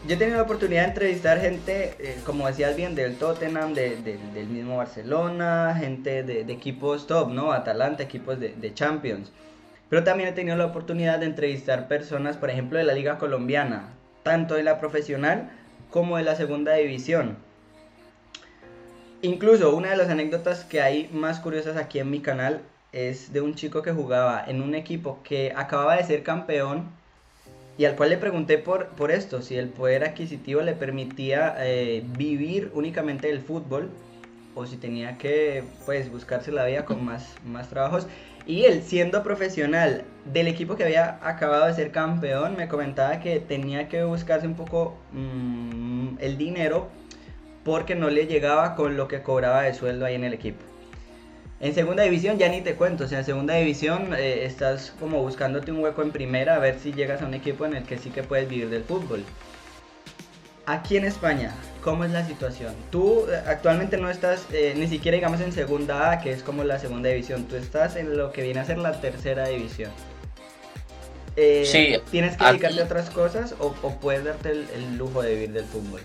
Yo 0.07 0.15
he 0.15 0.19
tenido 0.19 0.37
la 0.37 0.43
oportunidad 0.43 0.83
de 0.83 0.89
entrevistar 0.89 1.41
gente, 1.41 1.95
eh, 2.01 2.19
como 2.27 2.49
decías 2.49 2.75
bien, 2.77 2.97
del 2.97 3.17
Tottenham, 3.17 3.73
del 3.73 4.49
mismo 4.49 4.79
Barcelona, 4.79 5.77
gente 5.79 6.25
de, 6.25 6.41
equipos 6.53 7.07
top, 7.07 7.31
¿no? 7.31 7.53
Atalanta, 7.53 8.03
equipos 8.03 8.41
de, 8.41 8.75
Champions. 8.75 9.33
Pero 9.89 10.03
también 10.03 10.29
he 10.29 10.33
tenido 10.33 10.57
la 10.57 10.67
oportunidad 10.67 11.21
de 11.21 11.27
entrevistar 11.27 11.87
personas, 11.87 12.37
por 12.37 12.51
ejemplo, 12.51 12.79
de 12.79 12.85
la 12.85 12.95
Liga 12.95 13.19
Colombiana, 13.19 13.91
tanto 14.25 14.55
de 14.55 14.65
la 14.65 14.81
profesional 14.81 15.51
como 15.93 16.17
de 16.17 16.25
la 16.25 16.35
segunda 16.35 16.75
división. 16.75 17.37
Incluso 19.21 19.77
una 19.77 19.91
de 19.91 19.97
las 19.97 20.09
anécdotas 20.09 20.65
que 20.65 20.81
hay 20.81 21.09
más 21.13 21.39
curiosas 21.39 21.77
aquí 21.77 22.01
en 22.01 22.11
mi 22.11 22.19
canal 22.19 22.63
es 22.91 23.33
de 23.33 23.41
un 23.41 23.55
chico 23.55 23.83
que 23.83 23.93
jugaba 23.93 24.45
en 24.45 24.61
un 24.61 24.75
equipo 24.75 25.21
que 25.23 25.53
acababa 25.55 25.97
de 25.97 26.03
ser 26.03 26.25
campeón 26.25 26.87
y 27.79 27.85
al 27.85 27.95
cual 27.95 28.11
le 28.11 28.17
pregunté 28.17 28.59
por, 28.59 28.89
por 28.89 29.13
esto, 29.13 29.41
si 29.41 29.57
el 29.57 29.69
poder 29.69 30.05
adquisitivo 30.05 30.61
le 30.63 30.73
permitía 30.73 31.55
eh, 31.61 32.03
vivir 32.19 32.71
únicamente 32.75 33.29
del 33.29 33.41
fútbol 33.41 33.91
o 34.55 34.67
si 34.67 34.77
tenía 34.77 35.17
que 35.17 35.63
pues 35.87 36.11
buscarse 36.11 36.53
la 36.53 36.67
vida 36.67 36.85
con 36.85 37.05
más, 37.05 37.35
más 37.47 37.69
trabajos. 37.69 38.07
Y 38.47 38.65
él, 38.65 38.83
siendo 38.83 39.23
profesional 39.23 40.05
del 40.25 40.49
equipo 40.49 40.77
que 40.77 40.85
había 40.85 41.19
acabado 41.23 41.67
de 41.67 41.75
ser 41.75 41.93
campeón, 41.93 42.57
me 42.57 42.69
comentaba 42.69 43.21
que 43.21 43.39
tenía 43.41 43.89
que 43.89 44.03
buscarse 44.05 44.47
un 44.47 44.55
poco 44.55 44.99
mm, 45.13 46.17
el 46.19 46.37
dinero 46.39 46.89
porque 47.65 47.95
no 47.95 48.11
le 48.11 48.27
llegaba 48.27 48.75
con 48.75 48.97
lo 48.97 49.07
que 49.07 49.23
cobraba 49.23 49.63
de 49.63 49.75
sueldo 49.75 50.05
ahí 50.05 50.17
en 50.17 50.25
el 50.25 50.35
equipo. 50.35 50.65
En 51.61 51.75
segunda 51.75 52.03
división 52.03 52.39
ya 52.39 52.49
ni 52.49 52.61
te 52.61 52.75
cuento, 52.75 53.05
o 53.05 53.07
sea, 53.07 53.21
en 53.21 53.25
segunda 53.25 53.55
división 53.55 54.13
eh, 54.15 54.45
estás 54.45 54.93
como 54.99 55.23
buscándote 55.23 55.71
un 55.71 55.79
hueco 55.79 56.03
en 56.03 56.11
primera 56.11 56.57
a 56.57 56.59
ver 56.59 56.81
si 56.81 56.93
llegas 56.93 57.23
a 57.23 57.27
un 57.27 57.35
equipo 57.35 57.65
en 57.65 57.77
el 57.77 57.85
que 57.85 57.99
sí 57.99 58.11
que 58.11 58.25
puedes 58.25 58.49
vivir 58.49 58.69
del 58.69 58.83
fútbol. 58.83 59.25
Aquí 60.67 60.97
en 60.97 61.05
España, 61.05 61.55
¿cómo 61.83 62.05
es 62.05 62.13
la 62.13 62.25
situación? 62.25 62.75
Tú 62.91 63.27
eh, 63.29 63.43
actualmente 63.47 63.99
no 63.99 64.09
estás 64.09 64.47
eh, 64.53 64.75
ni 64.77 64.87
siquiera, 64.87 65.17
digamos, 65.17 65.41
en 65.41 65.53
segunda 65.53 66.13
A, 66.13 66.21
que 66.21 66.33
es 66.33 66.43
como 66.43 66.65
la 66.65 66.79
segunda 66.79 67.11
división. 67.11 67.45
Tú 67.45 67.57
estás 67.57 67.97
en 67.97 68.17
lo 68.17 68.33
que 68.33 68.43
viene 68.43 68.61
a 68.61 68.65
ser 68.65 68.79
la 68.79 69.01
tercera 69.01 69.49
división. 69.49 69.91
Eh, 71.37 71.65
sí, 71.67 71.97
¿Tienes 72.11 72.37
que 72.37 72.45
dedicarte 72.45 72.81
a 72.81 72.85
otras 72.85 73.11
cosas 73.11 73.55
o, 73.59 73.73
puedes 73.73 74.25
darte 74.25 74.51
el, 74.51 74.97
lujo 74.97 75.23
de 75.23 75.35
vivir 75.35 75.53
del 75.53 75.65
fútbol? 75.65 76.01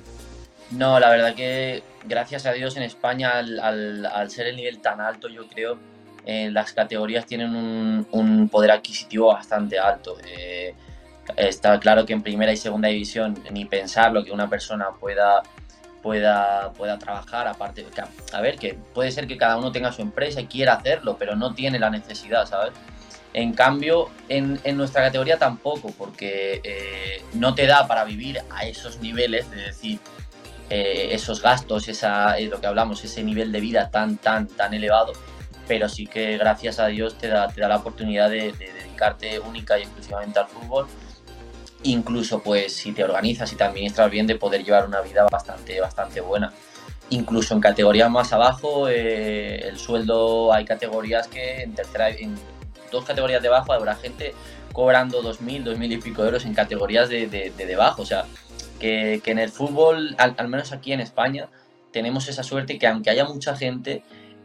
No, 0.71 0.99
la 0.99 1.09
verdad 1.09 1.35
que 1.35 1.83
gracias 2.05 2.45
a 2.45 2.53
Dios 2.53 2.75
en 2.77 2.83
España, 2.83 3.37
al, 3.37 4.29
ser 4.29 4.47
el 4.47 4.55
nivel 4.55 4.79
tan 4.79 4.99
alto, 4.99 5.29
yo 5.29 5.47
creo, 5.47 5.77
las 6.25 6.73
categorías 6.73 7.25
tienen 7.25 7.55
un, 7.55 8.49
poder 8.49 8.71
adquisitivo 8.71 9.27
bastante 9.27 9.79
alto. 9.79 10.17
está 11.35 11.77
claro 11.79 12.05
que 12.05 12.13
en 12.13 12.21
primera 12.21 12.51
y 12.51 12.57
segunda 12.57 12.87
división 12.87 13.37
ni 13.51 13.65
pensar 13.65 14.13
lo 14.13 14.23
que 14.23 14.31
una 14.31 14.49
persona 14.49 14.91
pueda 14.97 15.43
pueda, 16.01 16.71
pueda 16.73 16.97
trabajar, 16.97 17.47
aparte, 17.47 17.85
a 18.33 18.41
ver, 18.41 18.57
que 18.57 18.77
puede 18.93 19.11
ser 19.11 19.27
que 19.27 19.37
cada 19.37 19.57
uno 19.57 19.71
tenga 19.71 19.91
su 19.91 20.01
empresa 20.01 20.41
y 20.41 20.47
quiera 20.47 20.73
hacerlo, 20.73 21.17
pero 21.17 21.35
no 21.35 21.53
tiene 21.53 21.79
la 21.79 21.89
necesidad, 21.89 22.45
¿sabes? 22.45 22.73
En 23.33 23.53
cambio, 23.53 24.09
en, 24.29 24.59
nuestra 24.77 25.03
categoría 25.03 25.37
tampoco, 25.37 25.93
porque 25.97 26.61
eh, 26.63 27.23
no 27.33 27.53
te 27.53 27.67
da 27.67 27.87
para 27.87 28.03
vivir 28.03 28.41
a 28.49 28.65
esos 28.65 28.99
niveles, 28.99 29.49
de 29.51 29.57
decir, 29.57 29.99
eh, 30.69 31.09
esos 31.11 31.41
gastos, 31.41 31.87
esa, 31.87 32.39
lo 32.39 32.59
que 32.59 32.67
hablamos, 32.67 33.03
ese 33.03 33.23
nivel 33.23 33.51
de 33.51 33.59
vida 33.59 33.89
tan, 33.89 34.17
tan, 34.17 34.47
tan 34.47 34.73
elevado, 34.73 35.13
pero 35.67 35.89
sí 35.89 36.07
que 36.07 36.37
gracias 36.37 36.79
a 36.79 36.87
Dios 36.87 37.17
te 37.17 37.27
da, 37.27 37.47
te 37.47 37.61
da 37.61 37.67
la 37.67 37.77
oportunidad 37.77 38.29
de 38.29 38.53
dedicarte 38.53 39.39
única 39.39 39.77
y 39.77 39.83
exclusivamente 39.83 40.39
al 40.39 40.47
fútbol 40.47 40.87
incluso 41.83 42.41
pues 42.41 42.73
si 42.73 42.91
te 42.91 43.03
organizas 43.03 43.51
y 43.53 43.55
te 43.55 43.63
administras 43.63 44.09
bien 44.09 44.27
de 44.27 44.35
poder 44.35 44.63
llevar 44.63 44.85
una 44.85 45.01
vida 45.01 45.25
bastante, 45.31 45.79
bastante 45.79 46.21
buena. 46.21 46.53
Incluso 47.09 47.53
en 47.53 47.61
categorías 47.61 48.09
más 48.09 48.33
abajo, 48.33 48.89
eh, 48.89 49.67
el 49.67 49.77
sueldo, 49.77 50.51
hay 50.53 50.65
categorías 50.65 51.27
que 51.27 51.61
en 51.61 51.73
tercera, 51.73 52.09
en 52.09 52.35
dos 52.91 53.05
categorías 53.05 53.41
de 53.41 53.47
abajo 53.47 53.71
habrá 53.73 53.95
gente 53.95 54.33
cobrando 54.73 55.23
2.000, 55.23 55.63
2.000 55.63 55.91
y 55.93 55.97
pico 55.97 56.23
euros 56.23 56.45
en 56.45 56.53
categorías 56.53 57.09
de, 57.09 57.27
de, 57.27 57.65
debajo. 57.65 58.01
O 58.01 58.05
sea, 58.05 58.25
que, 58.79 59.21
en 59.25 59.39
el 59.39 59.49
fútbol, 59.49 60.15
al, 60.17 60.47
menos 60.47 60.71
aquí 60.71 60.91
en 60.91 60.99
España, 60.99 61.47
tenemos 61.91 62.27
esa 62.27 62.43
suerte 62.43 62.77
que 62.77 62.87
aunque 62.87 63.09
haya 63.09 63.25
mucha 63.25 63.55
gente, 63.55 64.03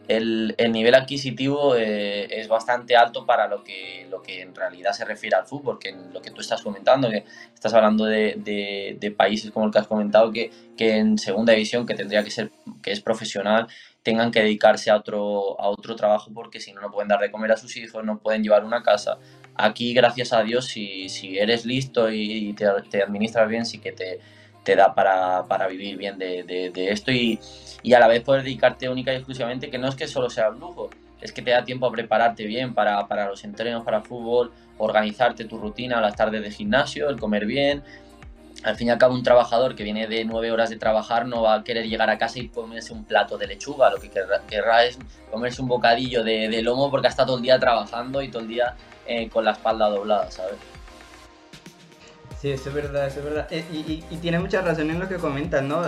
el, 0.08 0.54
nivel 0.72 0.94
adquisitivo 0.94 1.76
eh, 1.76 2.40
es 2.40 2.48
bastante 2.48 2.96
alto 2.96 3.24
para 3.24 3.48
lo 3.48 3.62
que, 3.62 4.06
lo 4.10 4.22
que 4.22 4.42
en 4.42 4.54
realidad 4.54 4.92
se 4.92 5.04
refiere 5.04 5.36
al 5.36 5.46
fútbol, 5.46 5.78
que 5.78 5.90
en 5.90 6.12
lo 6.12 6.20
que 6.20 6.30
tú 6.30 6.40
estás 6.40 6.62
comentando, 6.62 7.08
que 7.10 7.24
estás 7.54 7.72
hablando 7.74 8.04
de, 8.04 9.14
países 9.16 9.50
como 9.50 9.66
el 9.66 9.72
que 9.72 9.78
has 9.78 9.86
comentado, 9.86 10.32
que, 10.32 10.50
que, 10.76 10.96
en 10.96 11.18
segunda 11.18 11.52
división, 11.52 11.86
que 11.86 11.94
tendría 11.94 12.24
que 12.24 12.30
ser, 12.30 12.50
que 12.82 12.92
es 12.92 13.00
profesional, 13.00 13.68
tengan 14.02 14.30
que 14.30 14.40
dedicarse 14.40 14.90
a 14.90 14.96
otro, 14.96 15.60
a 15.60 15.68
otro 15.68 15.94
trabajo 15.94 16.30
porque 16.34 16.60
si 16.60 16.72
no, 16.72 16.80
no 16.80 16.90
pueden 16.90 17.08
dar 17.08 17.20
de 17.20 17.30
comer 17.30 17.52
a 17.52 17.56
sus 17.56 17.76
hijos, 17.76 18.04
no 18.04 18.18
pueden 18.18 18.42
llevar 18.42 18.64
una 18.64 18.82
casa. 18.82 19.18
Aquí, 19.54 19.94
gracias 19.94 20.32
a 20.32 20.42
Dios, 20.42 20.66
si, 20.66 21.08
si 21.08 21.38
eres 21.38 21.64
listo 21.64 22.10
y 22.10 22.54
te, 22.54 22.66
te 22.90 23.02
administras 23.02 23.48
bien, 23.48 23.64
sí 23.66 23.78
que 23.78 23.92
te 23.92 24.20
te 24.62 24.76
da 24.76 24.94
para, 24.94 25.46
para 25.48 25.66
vivir 25.66 25.96
bien 25.96 26.18
de, 26.18 26.44
de, 26.44 26.90
esto 26.90 27.10
y, 27.10 27.38
y, 27.82 27.92
a 27.94 28.00
la 28.00 28.08
vez 28.08 28.22
poder 28.22 28.42
dedicarte 28.42 28.88
única 28.88 29.12
y 29.12 29.16
exclusivamente, 29.16 29.70
que 29.70 29.78
no 29.78 29.88
es 29.88 29.94
que 29.94 30.06
solo 30.06 30.30
sea 30.30 30.50
un 30.50 30.60
lujo, 30.60 30.90
es 31.20 31.32
que 31.32 31.42
te 31.42 31.52
da 31.52 31.64
tiempo 31.64 31.86
a 31.86 31.92
prepararte 31.92 32.44
bien 32.46 32.74
para, 32.74 33.06
para 33.06 33.28
los 33.28 33.44
entrenos, 33.44 33.84
para 33.84 34.02
fútbol, 34.02 34.52
organizarte 34.78 35.44
tu 35.44 35.58
rutina, 35.58 36.00
las 36.00 36.16
tardes 36.16 36.42
de 36.42 36.50
gimnasio, 36.50 37.08
el 37.08 37.18
comer 37.18 37.46
bien. 37.46 37.82
Al 38.64 38.76
fin 38.76 38.88
y 38.88 38.90
al 38.90 38.98
cabo, 38.98 39.14
un 39.14 39.22
trabajador 39.22 39.74
que 39.74 39.82
viene 39.82 40.06
de 40.06 40.24
nueve 40.24 40.52
horas 40.52 40.70
de 40.70 40.76
trabajar 40.76 41.26
no 41.26 41.42
va 41.42 41.54
a 41.54 41.64
querer 41.64 41.88
llegar 41.88 42.10
a 42.10 42.18
casa 42.18 42.38
y 42.38 42.48
comerse 42.48 42.92
un 42.92 43.04
plato 43.04 43.36
de 43.38 43.46
lechuga. 43.46 43.90
Lo 43.90 43.98
que 43.98 44.10
querrá, 44.48 44.84
es 44.84 44.98
comerse 45.30 45.62
un 45.62 45.68
bocadillo 45.68 46.22
de, 46.22 46.62
lomo 46.62 46.90
porque 46.90 47.08
estado 47.08 47.28
todo 47.28 47.36
el 47.38 47.42
día 47.42 47.58
trabajando 47.58 48.22
y 48.22 48.28
todo 48.28 48.42
el 48.42 48.48
día 48.48 48.74
eh, 49.06 49.28
con 49.28 49.44
la 49.44 49.52
espalda 49.52 49.88
doblada, 49.88 50.30
¿sabes? 50.30 50.56
Sí, 52.40 52.50
eso 52.50 52.68
es 52.70 52.74
verdad, 52.74 53.06
eso 53.06 53.20
es 53.20 53.24
verdad. 53.24 53.46
Eh, 53.50 53.64
y, 53.72 54.04
y, 54.10 54.16
tiene 54.16 54.38
mucha 54.40 54.62
razón 54.62 54.90
en 54.90 54.98
lo 54.98 55.08
que 55.08 55.16
comentas, 55.16 55.62
¿no? 55.62 55.82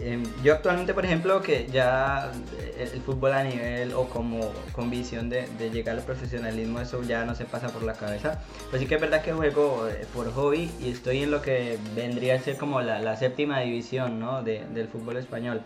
Em, 0.00 0.22
yo 0.42 0.54
actualmente, 0.54 0.94
por 0.94 1.04
ejemplo, 1.04 1.42
que 1.42 1.66
ya 1.70 2.32
el, 2.78 3.00
fútbol 3.02 3.32
a 3.32 3.44
nivel 3.44 3.92
o 3.94 4.08
como 4.08 4.52
con 4.72 4.90
visión 4.90 5.28
de, 5.28 5.46
llegar 5.72 5.96
al 5.96 6.02
profesionalismo, 6.02 6.80
eso 6.80 7.02
ya 7.02 7.24
no 7.24 7.34
se 7.34 7.44
pasa 7.44 7.68
por 7.68 7.82
la 7.82 7.94
cabeza. 7.94 8.40
Pues 8.70 8.80
sí 8.80 8.88
que 8.88 8.96
es 8.96 9.00
verdad 9.00 9.22
que 9.22 9.32
juego 9.32 9.88
eh, 9.88 10.06
por 10.12 10.32
hobby 10.32 10.70
y 10.80 10.90
estoy 10.90 11.22
en 11.22 11.30
lo 11.30 11.42
que 11.42 11.78
vendría 11.94 12.34
a 12.34 12.38
ser 12.38 12.56
como 12.56 12.80
la, 12.80 13.16
séptima 13.16 13.60
división, 13.60 14.18
¿no? 14.18 14.42
del 14.42 14.88
fútbol 14.88 15.16
español. 15.16 15.62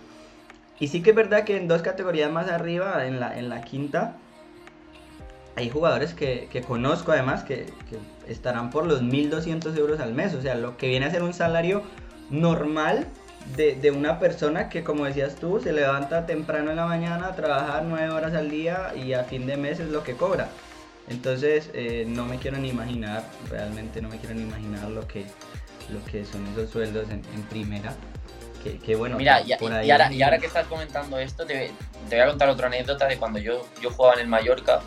Y 0.78 0.88
sí 0.88 1.02
que 1.02 1.10
es 1.10 1.16
verdad 1.16 1.44
que 1.44 1.56
en 1.56 1.68
dos 1.68 1.82
categorías 1.82 2.30
más 2.30 2.48
arriba, 2.48 3.06
en 3.06 3.20
la, 3.20 3.38
en 3.38 3.48
la 3.48 3.62
quinta, 3.62 4.16
hay 5.54 5.70
jugadores 5.70 6.12
que, 6.12 6.48
que 6.52 6.60
conozco 6.60 7.12
además 7.12 7.44
que, 7.44 7.66
que, 7.88 7.98
estarán 8.30 8.68
por 8.70 8.84
los 8.84 9.02
1.200 9.02 9.74
euros 9.78 10.00
al 10.00 10.12
mes, 10.12 10.34
o 10.34 10.42
sea, 10.42 10.54
lo 10.54 10.76
que 10.76 10.88
viene 10.88 11.06
a 11.06 11.10
ser 11.10 11.22
un 11.22 11.32
salario 11.32 11.82
normal 12.28 13.06
de, 13.54 13.74
de, 13.76 13.90
una 13.90 14.18
persona 14.18 14.68
que, 14.68 14.82
como 14.82 15.04
decías 15.04 15.36
tú, 15.36 15.60
se 15.60 15.72
levanta 15.72 16.26
temprano 16.26 16.70
en 16.70 16.76
la 16.76 16.86
mañana 16.86 17.28
a 17.28 17.36
trabajar 17.36 17.84
9 17.84 18.10
horas 18.10 18.34
al 18.34 18.50
día 18.50 18.92
y 18.96 19.12
a 19.12 19.24
fin 19.24 19.46
de 19.46 19.56
mes 19.56 19.80
es 19.80 19.88
lo 19.88 20.02
que 20.02 20.14
cobra. 20.14 20.48
Entonces, 21.08 21.70
eh, 21.74 22.04
no 22.08 22.24
me 22.24 22.38
quiero 22.38 22.58
ni 22.58 22.68
imaginar, 22.68 23.24
realmente 23.48 24.02
no 24.02 24.08
me 24.08 24.18
quiero 24.18 24.34
ni 24.34 24.42
imaginar 24.42 24.88
lo 24.90 25.06
que, 25.06 25.24
lo 25.90 26.04
que 26.10 26.24
son 26.24 26.46
esos 26.48 26.70
sueldos 26.70 27.08
en, 27.10 27.22
primera. 27.44 27.94
Que, 28.84 28.96
bueno, 28.96 29.16
Mira, 29.16 29.42
y, 29.42 29.50
y, 29.50 29.52
ahora, 29.52 30.12
y, 30.12 30.22
ahora, 30.22 30.38
que 30.38 30.46
estás 30.46 30.66
comentando 30.66 31.20
esto, 31.20 31.46
te, 31.46 31.70
te, 32.08 32.16
voy 32.16 32.24
a 32.24 32.26
contar 32.26 32.48
otra 32.48 32.66
anécdota 32.66 33.06
de 33.06 33.16
cuando 33.16 33.38
yo, 33.38 33.64
yo 33.80 33.92
jugaba 33.92 34.14
en 34.14 34.22
el 34.22 34.26
Mallorca 34.26 34.80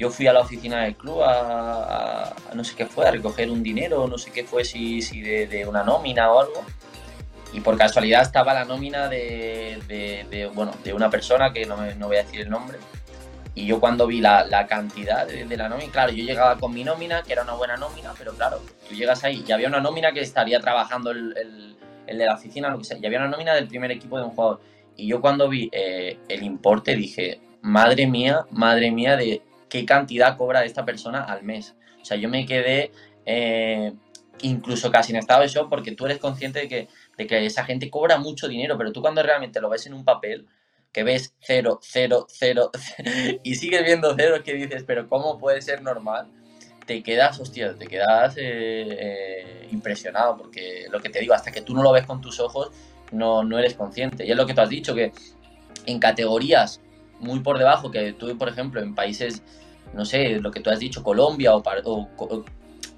yo 0.00 0.10
fui 0.10 0.26
a 0.26 0.32
la 0.32 0.40
oficina 0.40 0.84
del 0.84 0.96
club 0.96 1.20
a, 1.22 2.34
no 2.54 2.64
sé 2.64 2.74
qué 2.74 2.86
fue, 2.86 3.06
a 3.06 3.10
recoger 3.10 3.50
un 3.50 3.62
dinero, 3.62 4.08
no 4.08 4.16
sé 4.16 4.30
qué 4.30 4.44
fue, 4.44 4.64
si, 4.64 5.02
si 5.02 5.20
de, 5.20 5.66
una 5.66 5.84
nómina 5.84 6.32
o 6.32 6.40
algo. 6.40 6.64
Y 7.52 7.60
por 7.60 7.76
casualidad 7.76 8.22
estaba 8.22 8.54
la 8.54 8.64
nómina 8.64 9.08
de, 9.08 10.50
bueno, 10.54 10.72
de 10.84 10.92
una 10.92 11.10
persona 11.10 11.52
que 11.52 11.66
no, 11.66 11.76
no, 11.94 12.06
voy 12.06 12.16
a 12.16 12.22
decir 12.22 12.40
el 12.40 12.50
nombre. 12.50 12.78
Y 13.54 13.66
yo 13.66 13.80
cuando 13.80 14.06
vi 14.06 14.20
la, 14.20 14.44
la 14.44 14.66
cantidad 14.66 15.26
de, 15.26 15.56
la 15.56 15.68
nómina, 15.68 15.90
claro, 15.90 16.12
yo 16.12 16.24
llegaba 16.24 16.56
con 16.56 16.72
mi 16.72 16.84
nómina, 16.84 17.22
que 17.22 17.32
era 17.32 17.42
una 17.42 17.54
buena 17.54 17.76
nómina, 17.76 18.14
pero 18.16 18.32
claro, 18.34 18.60
tú 18.88 18.94
llegas 18.94 19.24
ahí 19.24 19.44
y 19.46 19.52
había 19.52 19.68
una 19.68 19.80
nómina 19.80 20.12
que 20.12 20.20
estaría 20.20 20.60
trabajando 20.60 21.10
el, 21.10 21.36
el, 21.36 21.76
el 22.06 22.18
de 22.18 22.26
la 22.26 22.34
oficina, 22.34 22.68
lo 22.70 22.78
que 22.78 22.84
sea, 22.84 22.98
y 22.98 23.06
había 23.06 23.18
una 23.18 23.28
nómina 23.28 23.54
del 23.54 23.66
primer 23.66 23.90
equipo 23.90 24.18
de 24.18 24.24
un 24.24 24.30
jugador. 24.30 24.60
Y 24.96 25.06
yo 25.06 25.20
cuando 25.20 25.48
vi 25.48 25.70
eh, 25.72 26.18
el 26.28 26.42
importe 26.42 26.94
dije, 26.94 27.40
madre 27.62 28.06
mía, 28.06 28.46
madre 28.50 28.90
mía 28.90 29.16
de 29.16 29.42
qué 29.68 29.86
cantidad 29.86 30.36
cobra 30.36 30.64
esta 30.64 30.84
persona 30.84 31.22
al 31.22 31.42
mes. 31.42 31.74
O 32.02 32.04
sea, 32.04 32.16
yo 32.16 32.28
me 32.28 32.44
quedé 32.44 32.92
eh, 33.24 33.92
incluso 34.42 34.90
casi 34.90 35.12
en 35.12 35.18
estado 35.18 35.42
de 35.42 35.48
shock 35.48 35.68
porque 35.68 35.92
tú 35.92 36.06
eres 36.06 36.18
consciente 36.18 36.60
de 36.60 36.68
que, 36.68 36.88
que 37.26 37.44
esa 37.44 37.64
gente 37.64 37.90
cobra 37.90 38.18
mucho 38.18 38.48
dinero, 38.48 38.76
pero 38.78 38.92
tú 38.92 39.00
cuando 39.00 39.22
realmente 39.22 39.60
lo 39.60 39.68
ves 39.68 39.86
en 39.86 39.94
un 39.94 40.04
papel, 40.04 40.46
que 40.92 41.04
ves 41.04 41.34
cero, 41.40 41.78
cero, 41.82 42.26
cero, 42.28 42.70
y 43.42 43.54
sigues 43.54 43.84
viendo 43.84 44.14
ceros 44.14 44.40
que 44.40 44.54
dices, 44.54 44.84
pero 44.86 45.08
¿cómo 45.08 45.38
puede 45.38 45.62
ser 45.62 45.82
normal? 45.82 46.28
Te 46.86 47.02
quedas, 47.02 47.38
hostia, 47.38 47.76
te 47.76 47.86
quedas 47.86 48.36
eh, 48.36 48.42
eh, 48.42 49.68
impresionado, 49.70 50.36
porque 50.36 50.86
lo 50.90 51.00
que 51.00 51.10
te 51.10 51.20
digo, 51.20 51.34
hasta 51.34 51.52
que 51.52 51.62
tú 51.62 51.74
no 51.74 51.82
lo 51.82 51.92
ves 51.92 52.06
con 52.06 52.20
tus 52.20 52.40
ojos, 52.40 52.70
no, 53.12 53.44
no 53.44 53.58
eres 53.58 53.74
consciente. 53.74 54.26
Y 54.26 54.30
es 54.30 54.36
lo 54.36 54.46
que 54.46 54.54
tú 54.54 54.60
has 54.60 54.68
dicho, 54.68 54.94
que 54.94 55.12
en 55.86 55.98
categorías 56.00 56.80
muy 57.20 57.40
por 57.40 57.58
debajo, 57.58 57.90
que 57.90 58.12
tú, 58.12 58.36
por 58.36 58.48
ejemplo, 58.48 58.80
en 58.80 58.94
países 58.94 59.42
no 59.92 60.04
sé, 60.04 60.38
lo 60.40 60.50
que 60.50 60.60
tú 60.60 60.70
has 60.70 60.78
dicho, 60.78 61.02
Colombia 61.02 61.54
o 61.54 61.62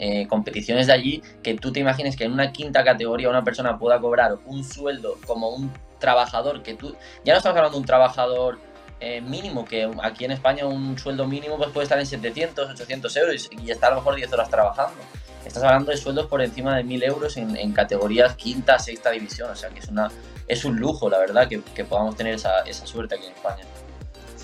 eh, 0.05 0.27
competiciones 0.27 0.88
de 0.88 0.95
allí, 0.95 1.23
que 1.45 1.55
tú 1.55 1.71
te 1.71 1.79
imagines 1.79 2.17
que 2.17 2.25
en 2.25 2.33
una 2.33 2.51
quinta 2.51 2.83
categoría 2.83 3.29
una 3.29 3.45
persona 3.45 3.79
pueda 3.79 4.01
cobrar 4.01 4.37
un 4.47 4.65
sueldo 4.65 5.17
como 5.29 5.51
un 5.51 5.73
trabajador, 6.01 6.65
que 6.65 6.75
tú, 6.75 6.97
ya 7.25 7.35
no 7.35 7.38
estamos 7.38 7.57
hablando 7.57 7.77
de 7.77 7.83
un 7.83 7.87
trabajador 7.87 8.59
eh, 8.99 9.21
mínimo, 9.21 9.65
que 9.65 9.88
aquí 10.03 10.25
en 10.25 10.33
España 10.33 10.67
un 10.67 10.99
sueldo 10.99 11.25
mínimo 11.29 11.57
pues 11.57 11.71
puede 11.71 11.85
estar 11.85 12.01
en 12.01 12.07
700, 12.07 12.71
800 12.71 13.17
euros 13.17 13.49
y, 13.53 13.71
está 13.71 13.87
a 13.87 13.91
lo 13.91 13.97
mejor 13.99 14.17
10 14.17 14.33
horas 14.33 14.51
trabajando. 14.51 15.01
Estás 15.47 15.62
hablando 15.62 15.93
de 15.93 15.97
sueldos 15.97 16.27
por 16.27 16.43
encima 16.43 16.77
de 16.77 16.83
1000 16.83 17.05
euros 17.05 17.37
en, 17.37 17.73
categorías 17.73 18.35
quinta, 18.35 18.81
sexta 18.81 19.12
división, 19.12 19.53
o 19.53 19.55
sea 19.55 19.69
que 19.69 19.79
es, 19.79 19.88
una, 19.88 20.11
es 20.49 20.65
un 20.65 20.81
lujo, 20.81 21.09
la 21.11 21.19
verdad, 21.19 21.47
que, 21.47 21.62
que 21.77 21.85
podamos 21.85 22.17
tener 22.17 22.35
esa, 22.35 22.62
esa 22.62 22.88
suerte 22.88 23.15
aquí 23.15 23.27
en 23.27 23.35
España. 23.35 23.62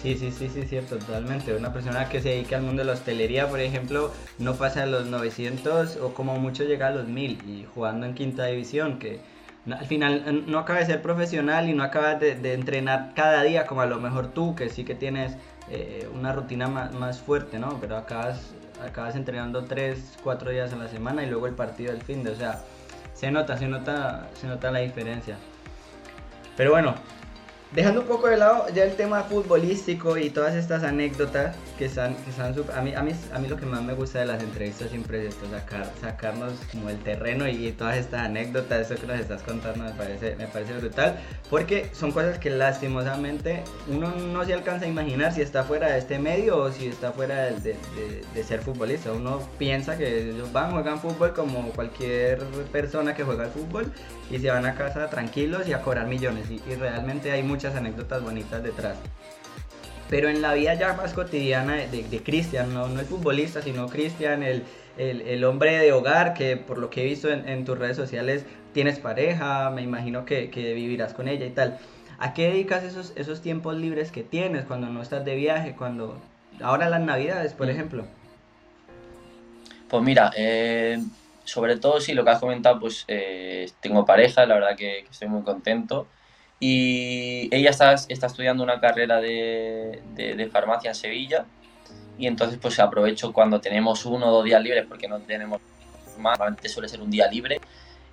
Sí, 0.02 0.16
sí, 0.16 0.30
sí, 0.30 0.48
sí, 0.48 0.62
cierto, 0.62 0.96
totalmente. 0.96 1.54
Una 1.56 1.72
persona 1.72 2.08
que 2.08 2.20
se 2.20 2.28
dedica 2.28 2.56
al 2.56 2.62
mundo 2.62 2.82
de 2.82 2.86
la 2.86 2.92
hostelería, 2.92 3.48
por 3.48 3.58
ejemplo, 3.58 4.12
no 4.38 4.54
pasa 4.54 4.82
de 4.82 4.86
los 4.86 5.06
900 5.06 5.96
o 5.96 6.14
como 6.14 6.38
mucho 6.38 6.62
llega 6.62 6.86
a 6.86 6.90
los 6.90 7.08
1000 7.08 7.42
y 7.48 7.66
jugando 7.74 8.06
en 8.06 8.14
quinta 8.14 8.46
división, 8.46 9.00
que 9.00 9.20
al 9.68 9.86
final 9.86 10.44
no 10.46 10.60
acaba 10.60 10.78
de 10.78 10.86
ser 10.86 11.02
profesional 11.02 11.68
y 11.68 11.72
no 11.72 11.82
acaba 11.82 12.14
de, 12.14 12.54
entrenar 12.54 13.12
cada 13.14 13.42
día 13.42 13.66
como 13.66 13.80
a 13.80 13.86
lo 13.86 13.98
mejor 13.98 14.28
tú, 14.28 14.54
que 14.54 14.68
sí 14.68 14.84
que 14.84 14.94
tienes 14.94 15.36
eh, 15.68 16.08
una 16.14 16.32
rutina 16.32 16.68
más, 16.68 17.18
fuerte, 17.18 17.58
¿no? 17.58 17.78
Pero 17.80 17.96
acabas, 17.96 18.54
acabas 18.80 19.16
entrenando 19.16 19.64
3, 19.64 20.18
4 20.22 20.50
días 20.52 20.72
a 20.72 20.76
la 20.76 20.86
semana 20.86 21.24
y 21.24 21.26
luego 21.28 21.48
el 21.48 21.54
partido 21.54 21.92
del 21.92 22.02
fin 22.02 22.22
de, 22.22 22.30
o 22.30 22.36
sea, 22.36 22.62
se 23.14 23.32
nota, 23.32 23.58
se 23.58 23.66
nota, 23.66 24.28
se 24.40 24.46
nota 24.46 24.70
la 24.70 24.78
diferencia. 24.78 25.36
Pero 26.56 26.70
bueno, 26.70 26.94
Dejando 27.72 28.00
un 28.00 28.06
poco 28.06 28.28
de 28.28 28.38
lado 28.38 28.64
ya 28.74 28.84
el 28.84 28.96
tema 28.96 29.24
futbolístico 29.24 30.16
y 30.16 30.30
todas 30.30 30.54
estas 30.54 30.82
anécdotas 30.84 31.54
que 31.76 31.84
están, 31.84 32.14
que 32.14 32.30
están 32.30 32.54
a, 32.74 32.80
mí, 32.80 32.94
a, 32.94 33.02
mí, 33.02 33.12
a 33.30 33.38
mí 33.38 33.46
lo 33.46 33.58
que 33.58 33.66
más 33.66 33.82
me 33.82 33.92
gusta 33.92 34.20
de 34.20 34.26
las 34.26 34.42
entrevistas 34.42 34.88
siempre 34.88 35.26
es 35.26 35.34
esto, 35.34 35.50
sacar, 35.50 35.92
sacarnos 36.00 36.54
como 36.72 36.88
el 36.88 36.98
terreno 37.00 37.46
y, 37.46 37.70
todas 37.72 37.98
estas 37.98 38.22
anécdotas, 38.22 38.90
eso 38.90 38.98
que 38.98 39.06
nos 39.06 39.20
estás 39.20 39.42
contando 39.42 39.84
me 39.84 39.90
parece, 39.90 40.34
me 40.36 40.46
parece 40.46 40.72
brutal, 40.78 41.18
porque 41.50 41.90
son 41.92 42.10
cosas 42.10 42.38
que 42.38 42.48
lastimosamente 42.48 43.62
uno 43.86 44.12
no 44.16 44.46
se 44.46 44.54
alcanza 44.54 44.86
a 44.86 44.88
imaginar 44.88 45.34
si 45.34 45.42
está 45.42 45.62
fuera 45.62 45.92
de 45.92 45.98
este 45.98 46.18
medio 46.18 46.56
o 46.56 46.72
si 46.72 46.86
está 46.86 47.12
fuera 47.12 47.50
de, 47.50 47.60
de, 47.60 48.24
de, 48.34 48.44
ser 48.44 48.60
futbolista. 48.60 49.12
Uno 49.12 49.46
piensa 49.58 49.98
que 49.98 50.30
ellos 50.30 50.50
van, 50.54 50.72
juegan 50.72 50.98
fútbol 50.98 51.34
como 51.34 51.70
cualquier 51.72 52.38
persona 52.72 53.14
que 53.14 53.24
juega 53.24 53.44
al 53.44 53.50
fútbol 53.50 53.92
y 54.30 54.38
se 54.38 54.50
van 54.50 54.66
a 54.66 54.74
casa 54.74 55.08
tranquilos 55.08 55.68
y 55.68 55.72
a 55.72 55.82
cobrar 55.82 56.06
millones 56.06 56.50
y, 56.50 56.60
y 56.70 56.74
realmente 56.74 57.30
hay 57.32 57.42
muchas 57.42 57.74
anécdotas 57.74 58.22
bonitas 58.22 58.62
detrás. 58.62 58.96
Pero 60.10 60.28
en 60.28 60.40
la 60.40 60.54
vida 60.54 60.74
ya 60.74 60.94
más 60.94 61.12
cotidiana 61.12 61.74
de, 61.74 62.22
Cristian, 62.24 62.72
no, 62.72 62.88
no 62.88 63.00
el 63.00 63.06
futbolista, 63.06 63.60
sino 63.60 63.88
Cristian, 63.88 64.42
el, 64.42 64.64
el, 64.96 65.44
hombre 65.44 65.78
de 65.78 65.92
hogar, 65.92 66.32
que 66.32 66.56
por 66.56 66.78
lo 66.78 66.88
que 66.88 67.02
he 67.02 67.04
visto 67.04 67.28
en, 67.28 67.64
tus 67.64 67.78
redes 67.78 67.96
sociales 67.96 68.46
tienes 68.72 68.98
pareja, 68.98 69.70
me 69.70 69.82
imagino 69.82 70.24
que, 70.24 70.50
que, 70.50 70.72
vivirás 70.72 71.12
con 71.12 71.28
ella 71.28 71.44
y 71.44 71.50
tal. 71.50 71.78
¿A 72.18 72.32
qué 72.32 72.48
dedicas 72.48 72.84
esos, 72.84 73.12
esos 73.16 73.42
tiempos 73.42 73.76
libres 73.76 74.10
que 74.10 74.22
tienes 74.22 74.64
cuando 74.64 74.88
no 74.88 75.02
estás 75.02 75.24
de 75.26 75.34
viaje, 75.36 75.74
cuando 75.76 76.18
ahora 76.62 76.88
las 76.88 77.02
navidades, 77.02 77.52
por 77.52 77.66
mm. 77.66 77.70
ejemplo? 77.70 78.04
Pues 79.90 80.02
mira, 80.02 80.32
eh, 80.36 81.02
sobre 81.48 81.78
todo 81.78 81.98
sí, 81.98 82.12
lo 82.12 82.24
que 82.24 82.30
has 82.30 82.40
comentado, 82.40 82.78
pues 82.78 83.04
eh, 83.08 83.70
tengo 83.80 84.04
pareja, 84.04 84.44
la 84.44 84.54
verdad 84.56 84.76
que, 84.76 85.06
estoy 85.10 85.28
muy 85.28 85.42
contento. 85.42 86.06
Y 86.60 87.48
ella 87.54 87.70
está, 87.70 87.94
está 87.94 88.26
estudiando 88.26 88.62
una 88.62 88.80
carrera 88.80 89.20
de, 89.20 90.02
de, 90.14 90.46
farmacia 90.48 90.90
en 90.90 90.94
Sevilla 90.94 91.46
y 92.18 92.26
entonces 92.26 92.58
pues 92.60 92.80
aprovecho 92.80 93.32
cuando 93.32 93.60
tenemos 93.60 94.04
uno 94.04 94.26
o 94.26 94.32
dos 94.32 94.44
días 94.44 94.60
libres 94.60 94.84
porque 94.88 95.06
no 95.06 95.20
tenemos 95.20 95.60
más, 96.18 96.36
normalmente 96.38 96.68
suele 96.68 96.88
ser 96.88 97.00
un 97.00 97.10
día 97.10 97.28
libre 97.28 97.60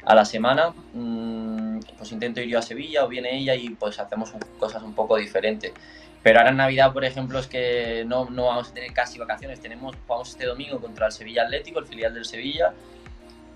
a 0.06 0.14
la 0.14 0.26
semana, 0.26 0.74
mm, 0.94 1.80
pues 1.98 2.12
intento 2.12 2.40
ir 2.40 2.50
yo 2.50 2.60
a 2.60 2.62
Sevilla 2.62 3.04
o 3.04 3.08
viene 3.08 3.36
ella 3.36 3.56
y 3.56 3.70
pues 3.72 4.00
hacemos 4.00 4.32
cosas 4.60 4.84
un 4.84 4.94
poco 4.94 5.18
diferentes. 5.18 5.74
Pero 6.24 6.40
ahora 6.40 6.52
en 6.52 6.58
Navidad, 6.58 6.94
por 6.94 7.04
ejemplo, 7.04 7.40
es 7.40 7.48
que 7.48 8.06
no, 8.08 8.30
no 8.30 8.46
vamos 8.46 8.70
a 8.70 8.74
tener 8.74 8.94
casi 8.94 9.20
vacaciones. 9.20 9.60
Tenemos, 9.60 9.96
jugamos 10.08 10.30
este 10.30 10.46
domingo 10.46 10.80
contra 10.80 11.08
el 11.08 11.12
Sevilla 11.12 11.44
Atlético, 11.44 11.80
el 11.80 11.86
filial 11.86 12.14
del 12.14 12.26
Sevilla, 12.26 12.74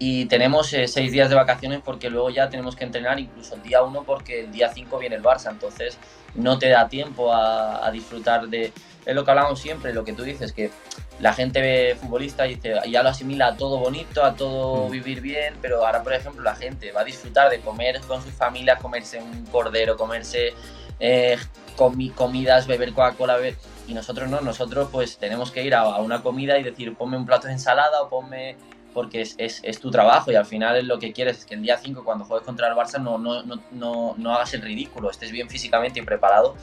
y 0.01 0.25
tenemos 0.25 0.71
eh, 0.73 0.87
seis 0.87 1.11
días 1.11 1.29
de 1.29 1.35
vacaciones 1.35 1.81
porque 1.83 2.09
luego 2.09 2.29
ya 2.29 2.49
tenemos 2.49 2.77
que 2.77 2.85
entrenar 2.85 3.19
incluso 3.19 3.55
el 3.55 3.61
día 3.61 3.83
1 3.83 4.03
porque 4.03 4.45
el 4.45 4.51
día 4.51 4.71
5 4.73 4.97
viene 4.97 5.17
el 5.17 5.21
Barça, 5.21 5.51
entonces 5.51 5.97
no 6.35 6.57
te 6.57 6.69
da 6.69 6.87
tiempo 6.87 7.33
a, 7.33 7.91
disfrutar 7.91 8.47
de... 8.47 8.71
Es 9.05 9.15
lo 9.15 9.25
que 9.25 9.31
hablamos 9.31 9.59
siempre, 9.59 9.93
lo 9.93 10.05
que 10.05 10.13
tú 10.13 10.23
dices, 10.23 10.53
que 10.53 10.71
la 11.19 11.33
gente 11.33 11.61
ve 11.61 11.97
futbolista 11.99 12.47
y 12.47 12.55
dice, 12.55 12.75
ya 12.89 13.03
lo 13.03 13.09
asimila 13.09 13.47
a 13.47 13.57
todo 13.57 13.77
bonito, 13.77 14.23
a 14.23 14.35
todo 14.35 14.87
mm. 14.87 14.91
vivir 14.91 15.19
bien, 15.19 15.55
pero 15.61 15.85
ahora, 15.85 16.01
por 16.01 16.13
ejemplo, 16.13 16.43
la 16.43 16.55
gente 16.55 16.93
va 16.93 17.01
a 17.01 17.03
disfrutar 17.03 17.49
de 17.49 17.59
comer 17.59 17.99
con 18.01 18.21
su 18.23 18.29
familia, 18.29 18.77
comerse 18.77 19.19
un 19.19 19.45
cordero, 19.47 19.97
comerse 19.97 20.53
eh, 20.99 21.37
comidas, 21.75 22.67
beber 22.67 22.93
Coca-Cola, 22.93 23.35
beber... 23.35 23.55
Y 23.87 23.95
nosotros 23.95 24.29
no, 24.29 24.39
nosotros 24.41 24.89
pues 24.91 25.17
tenemos 25.17 25.49
que 25.49 25.63
ir 25.63 25.73
a, 25.73 25.81
a 25.81 25.97
una 25.97 26.21
comida 26.21 26.59
y 26.59 26.63
decir, 26.63 26.95
ponme 26.95 27.17
un 27.17 27.25
plato 27.25 27.47
de 27.47 27.53
ensalada 27.53 28.03
o 28.03 28.09
ponme 28.09 28.55
porque 28.93 29.21
es, 29.21 29.35
es, 29.37 29.61
es, 29.63 29.79
tu 29.79 29.91
trabajo 29.91 30.31
y 30.31 30.35
al 30.35 30.45
final 30.45 30.85
lo 30.87 30.99
que 30.99 31.13
quieres 31.13 31.39
es 31.39 31.45
que 31.45 31.55
el 31.55 31.61
día 31.61 31.77
5 31.77 32.03
cuando 32.03 32.25
juegues 32.25 32.45
contra 32.45 32.67
el 32.67 32.73
Barça 32.73 33.01
no, 33.01 33.17
no, 33.17 33.43
no, 33.43 34.15
no, 34.17 34.33
hagas 34.33 34.53
el 34.53 34.61
ridículo, 34.61 35.09
estés 35.09 35.31
bien 35.31 35.49
físicamente 35.49 35.99
y 35.99 36.03
preparado 36.03 36.55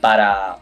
para, 0.00 0.58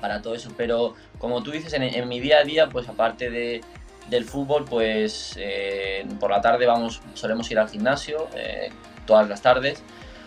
para 0.00 0.22
todo 0.22 0.34
eso. 0.34 0.50
Pero 0.56 0.94
como 1.18 1.42
tú 1.42 1.50
dices, 1.50 1.72
en, 1.72 2.08
mi 2.08 2.20
día 2.20 2.38
a 2.38 2.44
día, 2.44 2.68
pues 2.68 2.88
aparte 2.88 3.30
de, 3.30 3.62
del 4.08 4.24
fútbol, 4.24 4.64
pues 4.64 5.34
eh, 5.38 6.06
por 6.20 6.30
la 6.30 6.40
tarde 6.40 6.66
vamos, 6.66 7.00
solemos 7.14 7.50
ir 7.50 7.58
al 7.58 7.68
gimnasio 7.68 8.28
eh, 8.34 8.70
todas 9.06 9.28
las 9.28 9.40
tardes, 9.40 9.82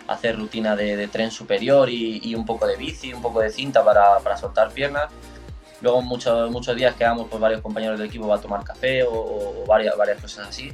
hacer 0.08 0.38
rutina 0.38 0.76
de, 0.76 1.08
tren 1.08 1.30
superior 1.30 1.90
y, 1.90 2.20
y, 2.24 2.34
un 2.34 2.46
poco 2.46 2.66
de 2.66 2.78
bici, 2.78 3.14
un 3.14 3.22
poco 3.22 3.42
de 3.42 3.52
cinta 3.52 3.84
para, 3.84 4.20
para 4.20 4.38
soltar 4.38 4.72
piernas 4.72 5.10
Luego 5.82 6.02
muchos, 6.02 6.52
muchos 6.52 6.76
días 6.76 6.96
quedamos 6.96 7.28
pues 7.30 7.40
varios 7.42 7.62
compañeros 7.62 7.98
del 7.98 8.08
equipo 8.08 8.34
a 8.34 8.42
tomar 8.42 8.64
café 8.64 9.04
o, 9.04 9.64
varias, 9.68 9.96
varias 9.98 10.22
cosas 10.22 10.48
así. 10.48 10.72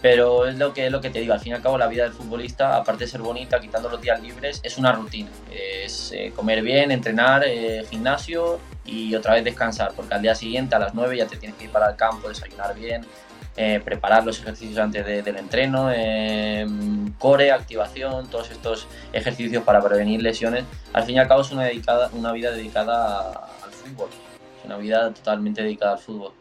Pero 0.00 0.46
es 0.46 0.58
lo 0.58 0.74
que, 0.74 0.86
es 0.86 0.92
lo 0.92 1.00
que 1.00 1.10
te 1.10 1.20
digo, 1.20 1.32
al 1.32 1.38
fin 1.38 1.52
y 1.52 1.54
al 1.54 1.62
cabo 1.62 1.78
la 1.78 1.86
vida 1.86 2.02
del 2.02 2.12
futbolista, 2.12 2.76
aparte 2.76 3.04
de 3.04 3.10
ser 3.10 3.20
bonita, 3.20 3.60
quitando 3.60 3.88
los 3.88 4.00
días 4.00 4.20
libres, 4.20 4.60
es 4.64 4.76
una 4.76 4.90
rutina. 4.90 5.30
Es 5.48 6.10
eh, 6.12 6.32
comer 6.34 6.60
bien, 6.60 6.90
entrenar, 6.90 7.44
eh, 7.46 7.84
gimnasio 7.88 8.58
y 8.84 9.14
otra 9.14 9.34
vez 9.34 9.44
descansar, 9.44 9.92
porque 9.94 10.12
al 10.14 10.22
día 10.22 10.34
siguiente 10.34 10.74
a 10.74 10.80
las 10.80 10.92
9 10.92 11.16
ya 11.16 11.26
te 11.28 11.36
tienes 11.36 11.56
que 11.56 11.64
ir 11.64 11.70
para 11.70 11.90
el 11.90 11.94
campo, 11.94 12.28
desayunar 12.28 12.74
bien, 12.74 13.06
eh, 13.56 13.80
preparar 13.84 14.26
los 14.26 14.40
ejercicios 14.40 14.78
antes 14.80 15.06
del 15.06 15.36
entreno, 15.36 15.88
core, 17.20 17.52
activación, 17.52 18.28
todos 18.28 18.50
estos 18.50 18.88
ejercicios 19.12 19.62
para 19.62 19.80
prevenir 19.80 20.20
lesiones. 20.20 20.64
Al 20.92 21.04
fin 21.04 21.14
y 21.14 21.18
al 21.20 21.28
cabo 21.28 21.42
es 21.42 21.52
una, 21.52 21.62
dedicada, 21.62 22.10
una 22.12 22.32
vida 22.32 22.50
dedicada 22.50 23.30
al 23.62 23.70
fútbol 23.70 24.08
una 24.64 24.76
vida 24.76 25.12
totalmente 25.12 25.62
dedicada 25.62 25.92
al 25.92 25.98
fútbol. 25.98 26.32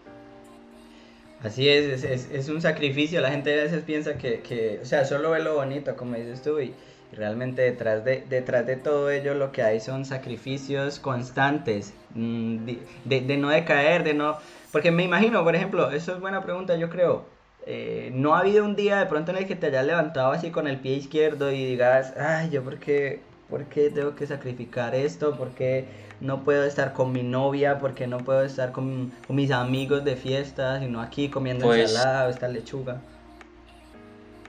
Así 1.43 1.67
es, 1.67 2.03
es, 2.03 2.49
un 2.49 2.62
sacrificio. 2.62 3.19
La 3.19 3.31
gente 3.31 3.51
a 3.60 3.63
veces 3.63 3.84
piensa 3.84 4.15
que, 4.15 4.79
o 4.81 4.86
sea, 4.86 5.05
solo 5.05 5.31
ve 5.31 5.41
lo 5.41 5.55
bonito, 5.55 5.95
como 5.95 6.15
dices 6.15 6.43
tú, 6.43 6.60
y, 6.60 6.73
realmente 7.13 7.62
detrás 7.62 8.05
de, 8.05 8.23
detrás 8.29 8.65
de 8.65 8.77
todo 8.77 9.12
ello 9.12 9.34
lo 9.34 9.51
que 9.51 9.63
hay 9.63 9.81
son 9.81 10.05
sacrificios 10.05 10.99
constantes, 10.99 11.93
mm, 12.15 12.65
de, 13.05 13.38
no 13.38 13.49
decaer, 13.49 14.03
de 14.03 14.13
no... 14.13 14.38
Porque 14.71 14.91
me 14.91 15.03
imagino, 15.03 15.43
por 15.43 15.55
ejemplo, 15.55 15.91
eso 15.91 16.13
es 16.13 16.21
buena 16.21 16.41
pregunta, 16.43 16.75
yo 16.77 16.89
creo. 16.89 17.25
Eh, 17.65 18.12
no 18.13 18.36
ha 18.36 18.39
habido 18.39 18.63
un 18.63 18.75
día 18.75 18.99
de 18.99 19.05
pronto 19.07 19.31
en 19.31 19.38
el 19.38 19.47
que 19.47 19.55
te 19.55 19.67
hayas 19.67 19.86
levantado 19.86 20.31
así 20.31 20.49
con 20.51 20.67
el 20.67 20.79
pie 20.79 20.95
izquierdo 20.95 21.51
y 21.51 21.65
digas, 21.65 22.13
ay, 22.17 22.49
yo 22.49 22.63
por 22.63 22.79
qué, 22.79 23.19
por 23.49 23.65
qué 23.65 23.89
tengo 23.89 24.15
que 24.15 24.25
sacrificar 24.25 24.95
esto, 24.95 25.36
por 25.36 25.49
qué 25.49 25.86
no 26.21 26.43
puedo 26.43 26.63
estar 26.63 26.93
con 26.93 27.12
mi 27.12 27.23
novia 27.23 27.79
porque 27.79 28.07
no 28.07 28.19
puedo 28.19 28.43
estar 28.43 28.71
con, 28.71 29.12
mis 29.27 29.51
amigos 29.51 30.05
de 30.05 30.15
fiesta, 30.15 30.79
sino 30.79 31.01
aquí 31.01 31.29
comiendo 31.29 31.65
pues, 31.65 31.91
ensalada 31.91 32.27
o 32.27 32.29
esta 32.29 32.47
lechuga? 32.47 33.01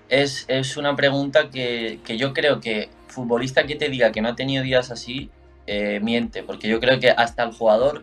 Es, 0.08 0.76
una 0.76 0.94
pregunta 0.94 1.48
que, 1.48 1.98
yo 2.06 2.34
creo 2.34 2.60
que 2.60 2.90
futbolista 3.08 3.64
que 3.64 3.74
te 3.76 3.88
diga 3.88 4.12
que 4.12 4.20
no 4.20 4.28
ha 4.28 4.36
tenido 4.36 4.62
días 4.62 4.90
así, 4.90 5.30
eh, 5.66 6.00
miente, 6.00 6.42
porque 6.42 6.68
yo 6.68 6.78
creo 6.78 7.00
que 7.00 7.10
hasta 7.10 7.42
el 7.42 7.52
jugador 7.52 8.02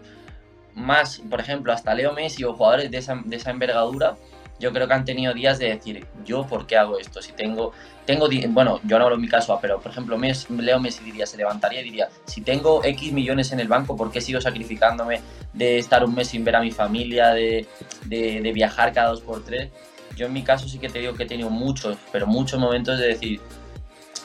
más, 0.74 1.22
por 1.30 1.40
ejemplo, 1.40 1.72
hasta 1.72 1.94
Leo 1.94 2.14
Messi 2.14 2.44
o 2.44 2.54
jugadores 2.54 2.90
de 2.90 2.98
esa, 2.98 3.22
de 3.24 3.36
esa 3.36 3.52
envergadura, 3.52 4.18
yo 4.60 4.74
creo 4.74 4.88
que 4.88 4.94
han 4.94 5.06
tenido 5.06 5.34
días 5.34 5.58
de 5.58 5.70
decir, 5.70 6.06
yo 6.26 6.46
por 6.46 6.68
qué 6.68 6.78
hago 6.78 7.00
esto, 7.00 7.22
si 7.22 7.32
tengo, 7.32 7.72
tengo 8.06 8.28
bueno, 8.50 8.80
yo 8.84 8.98
no 9.00 9.06
hablo 9.06 9.16
en 9.16 9.22
mi 9.22 9.30
caso, 9.30 9.58
pero 9.62 9.80
por 9.80 9.92
ejemplo, 9.92 10.18
Leo 10.18 10.80
Messi 10.80 11.04
diría, 11.04 11.26
se 11.26 11.38
levantaría 11.38 11.82
y 11.82 11.86
diría, 11.86 12.10
si 12.26 12.42
tengo 12.42 12.84
X 12.84 13.14
millones 13.14 13.52
en 13.52 13.60
el 13.60 13.68
banco, 13.68 13.96
¿por 13.96 14.12
qué 14.12 14.20
sigo 14.20 14.42
sacrificándome 14.42 15.22
de 15.54 15.78
estar 15.78 16.04
un 16.04 16.14
mes 16.14 16.28
sin 16.28 16.44
ver 16.44 16.58
a 16.58 16.62
mi 16.62 16.72
familia, 16.72 17.30
de, 17.30 17.68
de, 18.06 18.52
viajar 18.52 18.92
cada 18.94 19.10
dos 19.10 19.22
por 19.22 19.44
tres? 19.44 19.70
Yo 20.16 20.26
en 20.26 20.34
mi 20.34 20.44
caso 20.44 20.68
sí 20.68 20.78
que 20.80 20.90
te 20.90 21.00
digo 21.00 21.14
que 21.14 21.24
he 21.24 21.28
tenido 21.28 21.50
muchos, 21.50 21.98
pero 22.12 22.28
muchos 22.28 22.60
momentos 22.60 23.00
de 23.00 23.08
decir, 23.08 23.40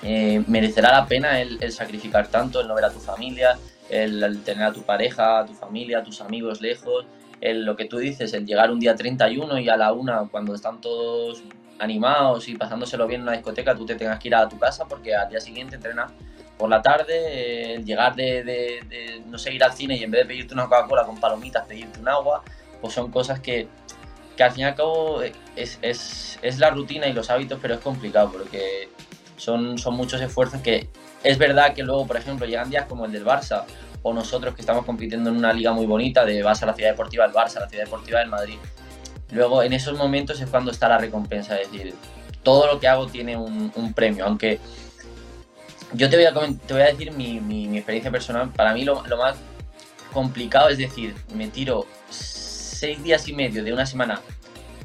eh, 0.02 0.42
merecerá 0.48 0.92
la 0.92 1.06
pena 1.06 1.40
el, 1.40 1.72
sacrificar 1.72 2.26
tanto, 2.26 2.60
el 2.60 2.66
no 2.66 2.74
ver 2.74 2.86
a 2.86 2.90
tu 2.90 2.98
familia, 2.98 3.56
el, 3.88 4.22
el, 4.22 4.42
tener 4.42 4.64
a 4.64 4.72
tu 4.72 4.82
pareja, 4.82 5.40
a 5.40 5.46
tu 5.46 5.54
familia, 5.54 5.98
a 5.98 6.02
tus 6.02 6.20
amigos 6.20 6.60
lejos, 6.60 7.06
lo 7.40 7.76
que 7.76 7.84
tú 7.84 7.98
dices, 7.98 8.32
el 8.32 8.46
llegar 8.46 8.70
un 8.70 8.80
día 8.80 8.94
31 8.94 9.58
y 9.58 9.68
a 9.68 9.76
la 9.76 9.92
una, 9.92 10.28
cuando 10.30 10.54
están 10.54 10.80
todos 10.80 11.42
animados 11.78 12.48
y 12.48 12.56
pasándoselo 12.56 13.06
bien 13.06 13.20
en 13.20 13.28
una 13.28 13.36
discoteca, 13.36 13.74
tú 13.74 13.84
te 13.84 13.96
tengas 13.96 14.18
que 14.18 14.28
ir 14.28 14.34
a 14.34 14.48
tu 14.48 14.58
casa 14.58 14.86
porque 14.86 15.14
al 15.14 15.28
día 15.28 15.40
siguiente 15.40 15.76
entrenas 15.76 16.12
por 16.56 16.70
la 16.70 16.80
tarde, 16.80 17.74
el 17.74 17.84
llegar 17.84 18.14
de, 18.14 19.22
no 19.26 19.38
sé, 19.38 19.52
ir 19.52 19.64
al 19.64 19.72
cine 19.72 19.96
y 19.96 20.04
en 20.04 20.10
vez 20.10 20.22
de 20.22 20.26
pedirte 20.26 20.54
una 20.54 20.64
Coca-Cola 20.64 21.04
con 21.04 21.18
palomitas, 21.18 21.66
pedirte 21.66 21.98
un 21.98 22.08
agua, 22.08 22.42
pues 22.80 22.94
son 22.94 23.10
cosas 23.10 23.40
que, 23.40 23.66
que 24.36 24.42
al 24.42 24.52
fin 24.52 24.60
y 24.60 24.64
al 24.64 24.74
cabo 24.74 25.20
es, 25.22 25.78
es, 25.82 26.38
es, 26.40 26.58
la 26.58 26.70
rutina 26.70 27.08
y 27.08 27.12
los 27.12 27.28
hábitos, 27.30 27.58
pero 27.60 27.74
es 27.74 27.80
complicado 27.80 28.30
porque 28.30 28.88
son, 29.36 29.78
son 29.78 29.94
muchos 29.94 30.20
esfuerzos 30.20 30.60
que 30.60 30.88
es 31.24 31.38
verdad 31.38 31.74
que 31.74 31.82
luego, 31.82 32.06
por 32.06 32.16
ejemplo, 32.16 32.46
llegan 32.46 32.70
días 32.70 32.86
como 32.86 33.06
el 33.06 33.12
del 33.12 33.24
Barça 33.24 33.64
o 34.04 34.12
nosotros 34.12 34.54
que 34.54 34.60
estamos 34.60 34.84
compitiendo 34.84 35.30
en 35.30 35.36
una 35.36 35.52
liga 35.52 35.72
muy 35.72 35.86
bonita 35.86 36.24
de 36.26 36.42
vas 36.42 36.62
a 36.62 36.66
la 36.66 36.74
ciudad 36.74 36.90
deportiva 36.90 37.24
del 37.24 37.34
Barça, 37.34 37.56
a 37.56 37.60
la 37.60 37.68
ciudad 37.68 37.84
deportiva 37.84 38.20
del 38.20 38.28
Madrid. 38.28 38.58
Luego 39.32 39.62
en 39.62 39.72
esos 39.72 39.96
momentos 39.96 40.40
es 40.40 40.48
cuando 40.48 40.70
está 40.70 40.88
la 40.88 40.98
recompensa, 40.98 41.58
es 41.58 41.72
decir, 41.72 41.94
todo 42.42 42.66
lo 42.66 42.78
que 42.78 42.86
hago 42.86 43.06
tiene 43.06 43.36
un, 43.36 43.92
premio, 43.94 44.26
aunque 44.26 44.60
yo 45.94 46.10
te 46.10 46.16
voy 46.16 46.26
a, 46.26 46.34
te 46.66 46.74
voy 46.74 46.82
a 46.82 46.86
decir 46.86 47.12
mi, 47.12 47.40
mi, 47.40 47.76
experiencia 47.76 48.10
personal, 48.10 48.50
para 48.50 48.74
mí 48.74 48.84
lo, 48.84 49.06
lo, 49.06 49.16
más 49.16 49.36
complicado 50.12 50.68
es 50.68 50.76
decir, 50.76 51.14
me 51.34 51.48
tiro 51.48 51.86
seis 52.10 53.02
días 53.02 53.26
y 53.26 53.32
medio 53.32 53.64
de 53.64 53.72
una 53.72 53.86
semana 53.86 54.20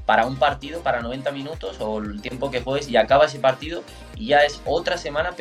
para 0.05 0.25
un 0.25 0.37
partido, 0.37 0.79
para 0.79 1.01
90 1.01 1.31
minutos 1.31 1.75
o 1.81 1.99
el 1.99 2.21
tiempo 2.21 2.49
que 2.49 2.61
juegues 2.61 2.87
y 2.87 2.95
acaba 2.95 3.25
ese 3.25 3.39
partido 3.39 3.83
y 4.15 4.27
ya 4.27 4.39
es 4.45 4.61
otra 4.65 4.97
semana 4.97 5.35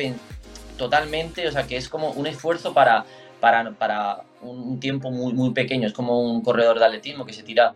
totalmente, 0.77 1.47
o 1.47 1.51
sea, 1.51 1.65
que 1.65 1.77
es 1.77 1.87
como 1.87 2.09
un 2.11 2.27
esfuerzo 2.27 2.73
para, 2.73 3.05
para, 3.39 3.71
para 3.71 4.23
un 4.41 4.79
tiempo 4.79 5.11
muy, 5.11 5.33
muy 5.33 5.51
pequeño, 5.51 5.87
es 5.87 5.93
como 5.93 6.21
un 6.21 6.41
corredor 6.41 6.79
de 6.79 6.85
atletismo 6.85 7.25
que 7.25 7.33
se 7.33 7.43
tira 7.43 7.73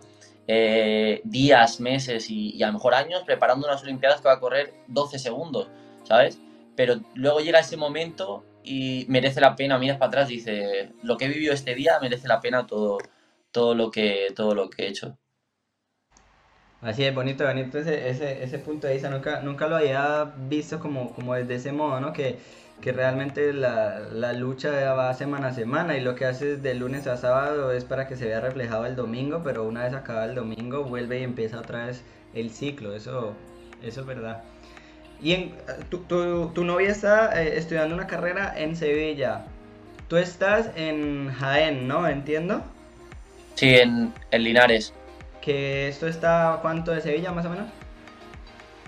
eh, 0.47 1.21
días, 1.23 1.79
meses 1.79 2.29
y, 2.29 2.61
a 2.63 2.67
lo 2.67 2.73
mejor 2.73 2.93
años 2.93 3.23
preparando 3.25 3.67
unas 3.67 3.81
Olimpiadas 3.83 4.21
que 4.21 4.27
va 4.27 4.33
a 4.33 4.39
correr 4.39 4.73
12 4.87 5.19
segundos, 5.19 5.67
¿sabes? 6.03 6.39
Pero 6.75 6.95
luego 7.13 7.39
llega 7.39 7.59
ese 7.59 7.77
momento 7.77 8.43
y 8.63 9.05
merece 9.07 9.39
la 9.41 9.55
pena, 9.55 9.77
miras 9.77 9.97
para 9.97 10.07
atrás 10.07 10.31
y 10.31 10.35
dices, 10.35 10.89
lo 11.01 11.17
que 11.17 11.25
he 11.25 11.29
vivido 11.29 11.53
este 11.53 11.75
día 11.75 11.99
merece 12.01 12.27
la 12.27 12.41
pena 12.41 12.65
todo, 12.67 12.97
todo, 13.51 13.75
lo, 13.75 13.91
que, 13.91 14.27
todo 14.35 14.55
lo 14.55 14.69
que 14.69 14.83
he 14.83 14.87
hecho. 14.89 15.17
Así 16.81 17.05
es, 17.05 17.15
bonito, 17.15 17.45
bonito 17.45 17.77
ese, 17.77 18.09
ese, 18.09 18.43
ese 18.43 18.59
punto 18.59 18.87
de 18.87 18.93
vista, 18.93 19.09
nunca, 19.09 19.39
nunca 19.39 19.67
lo 19.67 19.77
había 19.77 20.33
visto 20.49 20.81
como, 20.81 21.13
como 21.13 21.33
desde 21.35 21.55
ese 21.55 21.71
modo, 21.71 22.01
¿no? 22.01 22.11
Que, 22.11 22.39
que 22.83 22.91
realmente 22.91 23.53
la, 23.53 24.01
la, 24.11 24.33
lucha 24.33 24.93
va 24.93 25.13
semana 25.13 25.47
a 25.47 25.53
semana 25.53 25.95
y 25.95 26.01
lo 26.01 26.15
que 26.15 26.25
haces 26.25 26.61
de 26.61 26.73
lunes 26.73 27.07
a 27.07 27.15
sábado 27.15 27.71
es 27.71 27.85
para 27.85 28.09
que 28.09 28.17
se 28.17 28.25
vea 28.25 28.41
reflejado 28.41 28.85
el 28.85 28.97
domingo, 28.97 29.41
pero 29.41 29.63
una 29.63 29.85
vez 29.85 29.93
acaba 29.93 30.25
el 30.25 30.35
domingo 30.35 30.83
vuelve 30.83 31.21
y 31.21 31.23
empieza 31.23 31.59
otra 31.59 31.85
vez 31.85 32.03
el 32.33 32.49
ciclo, 32.49 32.93
eso, 32.93 33.35
eso 33.81 34.01
es 34.01 34.05
verdad. 34.05 34.43
Y 35.21 35.31
en, 35.31 35.53
tu, 35.89 35.99
tu, 35.99 36.49
tu 36.49 36.65
novia 36.65 36.89
está 36.89 37.41
eh, 37.41 37.57
estudiando 37.57 37.95
una 37.95 38.05
carrera 38.05 38.53
en 38.57 38.75
Sevilla, 38.75 39.45
tú 40.09 40.17
estás 40.17 40.69
en 40.75 41.31
Jaén, 41.31 41.87
¿no? 41.87 42.05
¿Entiendo? 42.05 42.63
Sí, 43.55 43.75
en, 43.75 44.13
en 44.31 44.43
Linares. 44.43 44.93
¿Que 45.41 45.87
esto 45.87 46.05
está 46.05 46.59
cuánto 46.61 46.91
de 46.91 46.99
Sevilla 46.99 47.31
más 47.31 47.45
o 47.45 47.49
menos? 47.49 47.69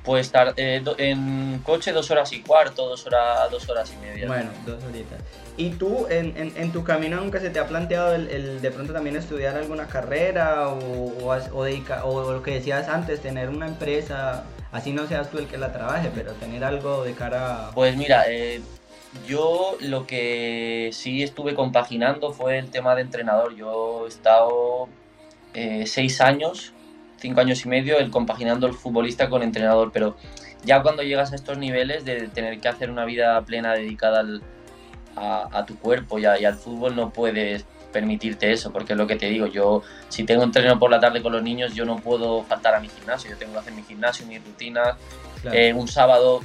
Pues 0.06 0.28
estar 0.28 0.54
eh, 0.58 0.84
en 1.00 1.60
coche 1.64 1.92
dos 1.92 2.12
horas 2.12 2.32
y 2.32 2.42
cuarto, 2.42 2.88
dos 2.88 3.08
horas, 3.08 3.50
dos 3.50 3.68
horas 3.70 3.92
y 3.92 4.06
media. 4.06 4.28
Bueno, 4.28 4.52
dos 4.66 4.84
horitas. 4.84 5.20
¿Y 5.58 5.72
tú 5.72 6.06
en, 6.10 6.38
en, 6.38 6.54
en 6.56 6.72
tu 6.72 6.84
camino 6.84 7.18
nunca 7.18 7.40
se 7.40 7.50
te 7.50 7.60
ha 7.60 7.68
planteado 7.68 8.14
el, 8.14 8.30
el, 8.30 8.62
de 8.62 8.72
pronto 8.72 8.94
también 8.94 9.16
estudiar 9.16 9.56
alguna 9.56 9.88
carrera 9.88 10.68
o, 10.68 10.78
o, 10.78 11.36
o, 11.54 11.64
dedica, 11.64 12.06
o, 12.06 12.32
lo 12.34 12.44
que 12.44 12.52
decías 12.52 12.88
antes, 12.88 13.22
tener 13.22 13.50
una 13.50 13.66
empresa, 13.66 14.44
así 14.72 14.92
no 14.94 15.08
seas 15.08 15.32
tú 15.32 15.40
el 15.40 15.48
que 15.48 15.58
la 15.58 15.74
trabaje, 15.74 16.12
pero 16.14 16.34
tener 16.34 16.64
algo 16.64 17.04
de 17.04 17.14
cara... 17.14 17.72
Pues 17.74 17.96
mira, 17.98 18.26
eh, 18.28 18.62
yo 19.28 19.78
lo 19.80 20.06
que 20.06 20.92
sí 20.94 21.24
estuve 21.24 21.56
compaginando 21.56 22.32
fue 22.32 22.60
el 22.60 22.70
tema 22.70 22.94
de 22.94 23.02
entrenador. 23.02 23.56
Yo 23.56 24.06
he 24.06 24.10
estado 24.10 24.88
eh, 25.54 25.86
seis 25.88 26.22
años 26.22 26.74
cinco 27.18 27.42
años 27.42 27.66
y 27.66 27.70
medio 27.70 27.98
el 27.98 28.12
compaginando 28.12 28.68
el 28.68 28.74
futbolista 28.74 29.30
con 29.30 29.44
entrenador, 29.44 29.92
pero 29.92 30.16
ya 30.64 30.82
cuando 30.82 31.04
llegas 31.04 31.32
a 31.32 31.36
estos 31.36 31.58
niveles 31.58 32.06
de 32.06 32.28
tener 32.28 32.60
que 32.60 32.68
hacer 32.68 32.90
una 32.90 33.06
vida 33.06 33.40
plena 33.42 33.74
dedicada 33.74 34.20
al, 34.22 34.42
a, 35.16 35.66
tu 35.66 35.78
cuerpo 35.78 36.20
y, 36.20 36.26
al 36.26 36.56
fútbol, 36.56 36.96
no 36.96 37.12
puedes 37.12 37.66
permitirte 37.92 38.52
eso, 38.52 38.74
porque 38.74 38.94
es 38.94 38.98
lo 38.98 39.08
que 39.08 39.16
te 39.16 39.28
digo, 39.28 39.48
yo 39.48 39.82
si 40.10 40.26
tengo 40.26 40.44
entreno 40.44 40.78
por 40.78 40.92
la 40.92 41.00
tarde 41.00 41.22
con 41.22 41.32
los 41.32 41.42
niños, 41.42 41.74
yo 41.74 41.86
no 41.86 41.96
puedo 41.98 42.44
faltar 42.44 42.76
a 42.76 42.80
mi 42.82 42.90
gimnasio, 42.90 43.32
yo 43.32 43.38
tengo 43.38 43.54
que 43.54 43.60
hacer 43.60 43.74
mi 43.74 43.84
gimnasio, 43.84 44.26
mi 44.26 44.38
rutina, 44.38 44.98
claro. 45.42 45.58
eh, 45.58 45.74
un 45.74 45.88
sábado, 45.88 46.42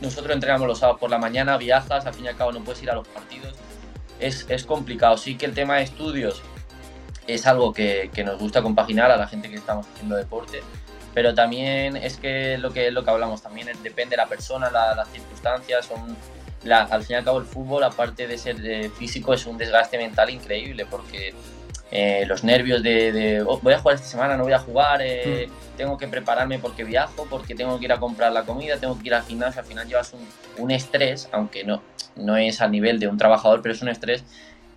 nosotros 0.00 0.32
entrenamos 0.32 0.66
los 0.66 0.78
sábados 0.78 0.98
por 0.98 1.10
la 1.10 1.18
mañana, 1.18 1.58
viajas, 1.58 2.06
al 2.06 2.14
fin 2.14 2.24
y 2.24 2.28
al 2.28 2.36
cabo 2.36 2.52
no 2.52 2.60
puedes 2.60 2.82
ir 2.82 2.90
a 2.90 2.94
los 2.94 3.06
partidos, 3.06 3.54
es, 4.20 4.46
es 4.48 4.64
complicado, 4.64 5.18
sí 5.18 5.36
que 5.36 5.44
el 5.44 5.52
tema 5.52 5.76
de 5.76 5.82
estudios 5.82 6.42
es 7.26 7.46
algo 7.46 7.72
que, 7.72 8.10
que, 8.12 8.24
nos 8.24 8.38
gusta 8.38 8.62
compaginar 8.62 9.10
a 9.10 9.16
la 9.16 9.26
gente 9.26 9.48
que 9.48 9.56
estamos 9.56 9.86
haciendo 9.86 10.16
deporte, 10.16 10.62
pero 11.14 11.34
también 11.34 11.96
es 11.96 12.16
que 12.16 12.58
lo 12.58 12.72
que, 12.72 12.90
lo 12.90 13.04
que 13.04 13.10
hablamos, 13.10 13.42
también 13.42 13.68
depende 13.82 14.10
de 14.10 14.16
la 14.18 14.26
persona, 14.26 14.70
la, 14.70 14.94
las 14.94 15.08
circunstancias, 15.08 15.86
son, 15.86 16.16
la, 16.64 16.82
al 16.82 17.02
fin 17.02 17.14
y 17.14 17.18
al 17.18 17.24
cabo 17.24 17.38
el 17.38 17.46
fútbol, 17.46 17.82
aparte 17.82 18.26
de 18.26 18.38
ser 18.38 18.56
eh, 18.64 18.90
físico, 18.90 19.34
es 19.34 19.46
un 19.46 19.58
desgaste 19.58 19.98
mental 19.98 20.30
increíble, 20.30 20.86
porque 20.88 21.34
eh, 21.90 22.24
los 22.26 22.44
nervios 22.44 22.82
de, 22.82 23.10
de 23.10 23.42
oh, 23.42 23.58
voy 23.58 23.72
a 23.72 23.80
jugar 23.80 23.96
esta 23.96 24.06
semana, 24.06 24.36
no 24.36 24.44
voy 24.44 24.52
a 24.52 24.60
jugar, 24.60 25.00
eh, 25.02 25.48
mm. 25.48 25.76
tengo 25.76 25.98
que 25.98 26.06
prepararme 26.06 26.60
porque 26.60 26.84
viajo, 26.84 27.26
porque 27.28 27.56
tengo 27.56 27.78
que 27.78 27.86
ir 27.86 27.92
a 27.92 27.98
comprar 27.98 28.32
la 28.32 28.44
comida, 28.44 28.76
tengo 28.76 28.96
que 28.98 29.08
ir 29.08 29.14
al 29.14 29.24
gimnasio, 29.24 29.60
al 29.60 29.66
final 29.66 29.88
llevas 29.88 30.12
un, 30.12 30.26
un 30.58 30.70
estrés, 30.70 31.28
aunque 31.32 31.64
no, 31.64 31.82
no 32.14 32.36
es 32.36 32.60
al 32.60 32.70
nivel 32.70 33.00
de 33.00 33.08
un 33.08 33.18
trabajador, 33.18 33.62
pero 33.62 33.74
es 33.74 33.82
un 33.82 33.88
estrés 33.88 34.22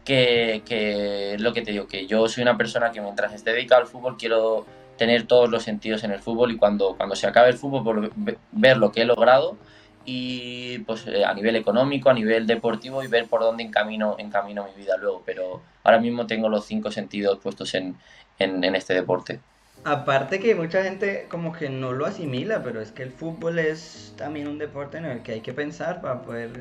que, 0.03 0.61
que, 0.65 1.37
lo 1.39 1.53
que 1.53 1.61
te 1.61 1.71
digo, 1.71 1.87
que 1.87 2.05
yo 2.07 2.27
soy 2.27 2.43
una 2.43 2.57
persona 2.57 2.91
que 2.91 3.01
mientras 3.01 3.33
esté 3.33 3.51
dedicado 3.51 3.81
al 3.81 3.87
fútbol 3.87 4.17
quiero 4.17 4.65
tener 4.97 5.25
todos 5.25 5.49
los 5.49 5.63
sentidos 5.63 6.03
en 6.03 6.11
el 6.11 6.19
fútbol 6.19 6.51
y 6.51 6.57
cuando, 6.57 6.95
cuando 6.95 7.15
se 7.15 7.27
acabe 7.27 7.49
el 7.49 7.57
fútbol 7.57 8.11
ver 8.51 8.77
lo 8.77 8.91
que 8.91 9.01
he 9.01 9.05
logrado 9.05 9.57
y 10.05 10.79
pues 10.79 11.07
eh, 11.07 11.23
a 11.25 11.33
nivel 11.33 11.55
económico, 11.55 12.09
a 12.09 12.13
nivel 12.13 12.45
deportivo 12.45 13.03
y 13.03 13.07
ver 13.07 13.27
por 13.27 13.41
dónde 13.41 13.63
encamino, 13.63 14.15
encamino 14.19 14.65
mi 14.65 14.83
vida 14.83 14.97
luego. 14.97 15.23
Pero 15.25 15.61
ahora 15.83 15.99
mismo 15.99 16.27
tengo 16.27 16.49
los 16.49 16.65
cinco 16.65 16.91
sentidos 16.91 17.39
puestos 17.39 17.73
en, 17.73 17.95
en, 18.39 18.63
en 18.63 18.75
este 18.75 18.93
deporte. 18.93 19.39
Aparte 19.85 20.39
que 20.39 20.55
mucha 20.55 20.83
gente 20.83 21.27
como 21.29 21.51
que 21.51 21.69
no 21.69 21.91
lo 21.91 22.05
asimila, 22.05 22.63
pero 22.63 22.81
es 22.81 22.91
que 22.91 23.03
el 23.03 23.11
fútbol 23.11 23.59
es 23.59 24.13
también 24.17 24.47
un 24.47 24.57
deporte 24.57 24.97
en 24.97 25.05
el 25.05 25.23
que 25.23 25.33
hay 25.33 25.41
que 25.41 25.53
pensar 25.53 26.01
para 26.01 26.21
poder 26.21 26.51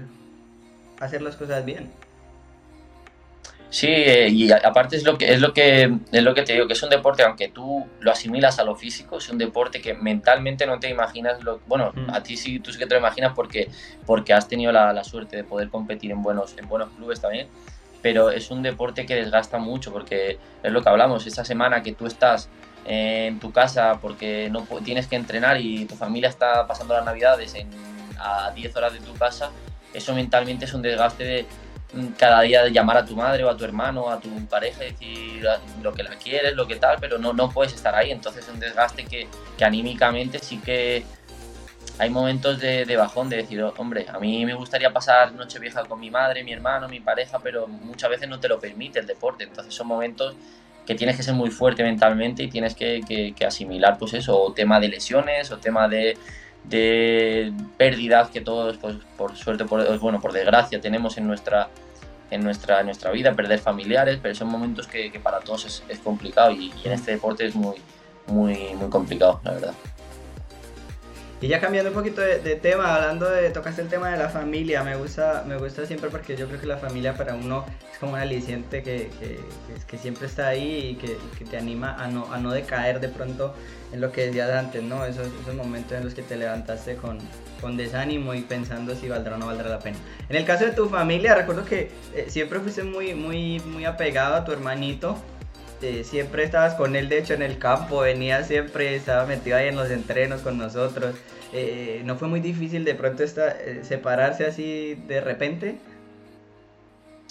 hacer 1.00 1.22
las 1.22 1.36
cosas 1.36 1.64
bien. 1.64 1.90
Sí, 3.72 3.86
eh, 3.88 4.28
y 4.28 4.52
aparte 4.52 4.96
es 4.96 5.02
lo 5.02 5.16
que 5.16 5.32
es 5.32 5.40
lo 5.40 5.54
que 5.54 5.84
es 6.12 6.22
lo 6.22 6.34
que 6.34 6.42
te 6.42 6.52
digo, 6.52 6.66
que 6.66 6.74
es 6.74 6.82
un 6.82 6.90
deporte, 6.90 7.22
aunque 7.22 7.48
tú 7.48 7.86
lo 8.00 8.12
asimilas 8.12 8.58
a 8.58 8.64
lo 8.64 8.76
físico, 8.76 9.16
es 9.16 9.30
un 9.30 9.38
deporte 9.38 9.80
que 9.80 9.94
mentalmente 9.94 10.66
no 10.66 10.78
te 10.78 10.90
imaginas 10.90 11.42
lo 11.42 11.58
bueno, 11.66 11.90
mm. 11.94 12.10
a 12.10 12.22
ti 12.22 12.36
sí 12.36 12.58
tú 12.58 12.70
sí 12.70 12.78
que 12.78 12.84
te 12.84 12.92
lo 12.92 13.00
imaginas 13.00 13.32
porque, 13.34 13.70
porque 14.04 14.34
has 14.34 14.46
tenido 14.46 14.72
la, 14.72 14.92
la, 14.92 15.04
suerte 15.04 15.36
de 15.36 15.44
poder 15.44 15.70
competir 15.70 16.10
en 16.10 16.22
buenos, 16.22 16.54
en 16.58 16.68
buenos 16.68 16.90
clubes 16.90 17.22
también. 17.22 17.48
Pero 18.02 18.30
es 18.30 18.50
un 18.50 18.62
deporte 18.62 19.06
que 19.06 19.14
desgasta 19.14 19.56
mucho, 19.56 19.90
porque 19.90 20.38
es 20.62 20.70
lo 20.70 20.82
que 20.82 20.90
hablamos, 20.90 21.26
esta 21.26 21.42
semana 21.42 21.82
que 21.82 21.92
tú 21.92 22.06
estás 22.06 22.50
en 22.84 23.40
tu 23.40 23.52
casa 23.52 24.00
porque 24.02 24.50
no 24.50 24.66
tienes 24.84 25.06
que 25.06 25.16
entrenar 25.16 25.58
y 25.58 25.86
tu 25.86 25.94
familia 25.94 26.28
está 26.28 26.66
pasando 26.66 26.92
las 26.92 27.06
navidades 27.06 27.54
en, 27.54 27.70
a 28.18 28.50
10 28.50 28.76
horas 28.76 28.92
de 28.92 29.00
tu 29.00 29.14
casa, 29.14 29.50
eso 29.94 30.14
mentalmente 30.14 30.64
es 30.66 30.74
un 30.74 30.82
desgaste 30.82 31.24
de 31.24 31.46
cada 32.18 32.40
día 32.42 32.68
llamar 32.68 32.96
a 32.96 33.04
tu 33.04 33.14
madre 33.14 33.44
o 33.44 33.50
a 33.50 33.56
tu 33.56 33.64
hermano, 33.64 34.08
a 34.08 34.18
tu 34.18 34.28
pareja 34.46 34.84
y 34.84 34.92
decir 34.92 35.46
lo 35.82 35.92
que 35.92 36.02
la 36.02 36.16
quieres, 36.16 36.54
lo 36.54 36.66
que 36.66 36.76
tal, 36.76 36.96
pero 37.00 37.18
no, 37.18 37.32
no 37.32 37.50
puedes 37.50 37.74
estar 37.74 37.94
ahí. 37.94 38.10
Entonces 38.10 38.44
es 38.44 38.52
un 38.52 38.60
desgaste 38.60 39.04
que, 39.04 39.28
que 39.56 39.64
anímicamente 39.64 40.38
sí 40.38 40.58
que 40.58 41.04
hay 41.98 42.08
momentos 42.08 42.58
de, 42.58 42.86
de, 42.86 42.96
bajón 42.96 43.28
de 43.28 43.36
decir, 43.36 43.62
hombre, 43.76 44.06
a 44.08 44.18
mí 44.18 44.44
me 44.46 44.54
gustaría 44.54 44.92
pasar 44.92 45.32
noche 45.32 45.58
vieja 45.58 45.84
con 45.84 46.00
mi 46.00 46.10
madre, 46.10 46.42
mi 46.42 46.52
hermano, 46.52 46.88
mi 46.88 47.00
pareja, 47.00 47.38
pero 47.38 47.68
muchas 47.68 48.08
veces 48.08 48.28
no 48.28 48.40
te 48.40 48.48
lo 48.48 48.58
permite 48.58 48.98
el 48.98 49.06
deporte. 49.06 49.44
Entonces 49.44 49.74
son 49.74 49.86
momentos 49.86 50.34
que 50.86 50.94
tienes 50.94 51.16
que 51.16 51.22
ser 51.22 51.34
muy 51.34 51.50
fuerte 51.50 51.82
mentalmente 51.82 52.42
y 52.42 52.48
tienes 52.48 52.74
que, 52.74 53.02
que, 53.06 53.34
que 53.34 53.44
asimilar 53.44 53.98
pues 53.98 54.14
eso, 54.14 54.40
o 54.40 54.52
tema 54.52 54.80
de 54.80 54.88
lesiones, 54.88 55.50
o 55.52 55.58
tema 55.58 55.86
de, 55.88 56.16
de 56.64 57.52
pérdidas 57.76 58.30
que 58.30 58.40
todos, 58.40 58.76
pues, 58.78 58.96
por 59.16 59.36
suerte, 59.36 59.64
por, 59.64 59.98
bueno, 59.98 60.20
por 60.20 60.32
desgracia, 60.32 60.80
tenemos 60.80 61.18
en 61.18 61.26
nuestra, 61.26 61.68
en 62.30 62.42
nuestra, 62.42 62.80
en 62.80 62.86
nuestra 62.86 63.10
vida, 63.10 63.34
perder 63.34 63.58
familiares, 63.58 64.18
pero 64.22 64.34
son 64.34 64.48
momentos 64.48 64.86
que, 64.86 65.10
que 65.10 65.20
para 65.20 65.40
todos 65.40 65.66
es, 65.66 65.82
es 65.88 65.98
complicado 65.98 66.50
y, 66.52 66.72
y, 66.82 66.86
en 66.86 66.92
este 66.92 67.12
deporte 67.12 67.44
es 67.44 67.54
muy, 67.54 67.76
muy, 68.26 68.74
muy 68.74 68.88
complicado, 68.88 69.40
la 69.44 69.52
verdad. 69.52 69.74
Y 71.42 71.48
ya 71.48 71.60
cambiando 71.60 71.90
un 71.90 71.96
poquito 71.96 72.20
de, 72.20 72.38
de, 72.38 72.54
tema, 72.54 72.94
hablando 72.94 73.28
de, 73.28 73.50
tocaste 73.50 73.82
el 73.82 73.88
tema 73.88 74.10
de 74.10 74.16
la 74.16 74.28
familia, 74.28 74.84
me 74.84 74.94
gusta, 74.94 75.42
me 75.44 75.56
gusta 75.56 75.84
siempre 75.86 76.08
porque 76.08 76.36
yo 76.36 76.46
creo 76.46 76.60
que 76.60 76.68
la 76.68 76.76
familia 76.76 77.14
para 77.14 77.34
uno 77.34 77.66
es 77.92 77.98
como 77.98 78.12
un 78.12 78.20
aliciente 78.20 78.84
que, 78.84 79.10
que, 79.18 79.40
que 79.88 79.98
siempre 79.98 80.28
está 80.28 80.46
ahí 80.46 80.90
y 80.90 80.94
que, 80.94 81.18
que, 81.36 81.44
te 81.44 81.58
anima 81.58 81.96
a 81.96 82.06
no, 82.06 82.32
a 82.32 82.38
no 82.38 82.52
decaer 82.52 83.00
de 83.00 83.08
pronto 83.08 83.56
en 83.92 84.00
lo 84.00 84.10
que 84.10 84.26
decías 84.26 84.50
antes, 84.50 84.82
¿no? 84.82 85.04
Esos, 85.04 85.28
esos 85.42 85.54
momentos 85.54 85.92
en 85.92 86.04
los 86.04 86.14
que 86.14 86.22
te 86.22 86.36
levantaste 86.36 86.96
con, 86.96 87.18
con 87.60 87.76
desánimo 87.76 88.34
y 88.34 88.42
pensando 88.42 88.94
si 88.94 89.08
valdrá 89.08 89.36
o 89.36 89.38
no 89.38 89.46
valdrá 89.46 89.68
la 89.68 89.78
pena. 89.78 89.98
En 90.28 90.36
el 90.36 90.44
caso 90.44 90.64
de 90.64 90.72
tu 90.72 90.88
familia, 90.88 91.34
recuerdo 91.34 91.64
que 91.64 91.90
eh, 92.14 92.26
siempre 92.28 92.60
fuiste 92.60 92.82
muy, 92.82 93.14
muy, 93.14 93.60
muy 93.60 93.84
apegado 93.84 94.34
a 94.34 94.44
tu 94.44 94.52
hermanito, 94.52 95.16
eh, 95.82 96.04
siempre 96.04 96.44
estabas 96.44 96.74
con 96.74 96.94
él, 96.94 97.08
de 97.08 97.18
hecho, 97.18 97.34
en 97.34 97.42
el 97.42 97.58
campo, 97.58 98.00
venía 98.00 98.44
siempre, 98.44 98.94
estaba 98.94 99.26
metido 99.26 99.56
ahí 99.56 99.66
en 99.66 99.76
los 99.76 99.90
entrenos 99.90 100.40
con 100.40 100.56
nosotros. 100.56 101.16
Eh, 101.52 102.02
¿No 102.04 102.16
fue 102.16 102.28
muy 102.28 102.40
difícil 102.40 102.84
de 102.84 102.94
pronto 102.94 103.24
esta, 103.24 103.50
eh, 103.50 103.80
separarse 103.82 104.46
así 104.46 104.94
de 105.08 105.20
repente? 105.20 105.76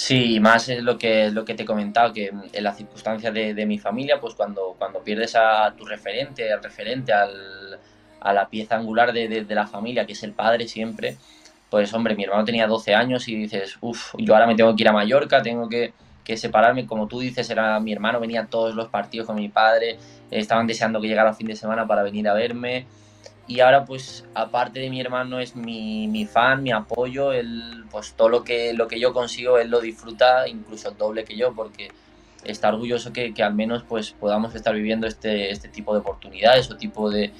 Sí, 0.04 0.40
más 0.40 0.68
es 0.68 0.82
lo 0.82 0.98
que, 0.98 1.30
lo 1.30 1.46
que 1.46 1.54
te 1.54 1.62
he 1.62 1.66
comentado, 1.66 2.12
que 2.12 2.32
en 2.54 2.64
las 2.64 2.76
circunstancias 2.76 3.32
de, 3.36 3.54
de 3.54 3.66
mi 3.68 3.78
familia, 3.78 4.20
pues 4.20 4.34
cuando, 4.34 4.74
cuando 4.76 5.04
pierdes 5.04 5.36
a 5.36 5.76
tu 5.78 5.86
referente, 5.86 6.52
al 6.52 6.64
referente, 6.64 7.14
al, 7.14 7.80
a 8.20 8.34
la 8.34 8.50
pieza 8.50 8.78
angular 8.78 9.14
de, 9.14 9.28
de, 9.28 9.56
la 9.56 9.68
familia, 9.68 10.08
que 10.08 10.14
es 10.14 10.24
el 10.24 10.34
padre 10.34 10.68
siempre, 10.68 11.18
pues 11.70 11.94
hombre, 11.94 12.16
mi 12.16 12.24
hermano 12.24 12.44
tenía 12.44 12.66
12 12.66 12.96
años 12.96 13.28
y 13.28 13.36
dices, 13.36 13.78
uff, 13.80 14.16
yo 14.18 14.34
ahora 14.34 14.48
me 14.48 14.56
tengo 14.56 14.76
que 14.76 14.82
ir 14.82 14.90
a 14.90 14.92
Mallorca, 14.92 15.44
tengo 15.44 15.70
que, 15.70 15.94
que 16.24 16.36
separarme, 16.36 16.88
como 16.88 17.08
tú 17.08 17.20
dices, 17.20 17.48
era 17.52 17.80
mi 17.80 17.94
hermano, 17.94 18.20
venía 18.20 18.48
todos 18.48 18.74
los 18.74 18.88
partidos 18.88 19.28
con 19.28 19.36
mi 19.36 19.50
padre, 19.50 20.00
estaban 20.32 20.66
deseando 20.66 21.00
que 21.00 21.10
llegara 21.10 21.30
el 21.30 21.36
fin 21.36 21.46
de 21.46 21.56
semana 21.56 21.86
para 21.86 22.02
venir 22.02 22.28
a 22.28 22.34
verme. 22.34 22.88
Y 23.48 23.60
ahora 23.60 23.86
pues 23.86 24.26
aparte 24.34 24.80
de 24.80 24.90
mi 24.90 25.02
hermano 25.02 25.40
es 25.40 25.56
mi, 25.56 26.08
mi, 26.08 26.26
fan, 26.26 26.64
mi 26.64 26.72
apoyo, 26.72 27.32
él 27.34 27.84
pues 27.90 28.14
todo 28.14 28.30
lo 28.30 28.44
que, 28.44 28.74
lo 28.74 28.88
que 28.88 29.00
yo 29.00 29.14
consigo 29.14 29.58
él 29.58 29.70
lo 29.70 29.82
disfruta 29.82 30.48
incluso 30.48 30.90
el 30.90 30.98
doble 30.98 31.24
que 31.24 31.36
yo 31.36 31.54
porque 31.54 31.90
está 32.44 32.70
orgulloso 32.70 33.14
que, 33.14 33.34
que 33.34 33.44
al 33.44 33.54
menos 33.54 33.84
pues 33.84 34.12
podamos 34.12 34.56
estar 34.56 34.74
viviendo 34.74 35.08
este, 35.08 35.52
este 35.52 35.68
tipo 35.68 35.94
de 35.94 36.00
oportunidades 36.00 36.70
o 36.72 36.78
tipo 36.78 37.10
de, 37.10 37.32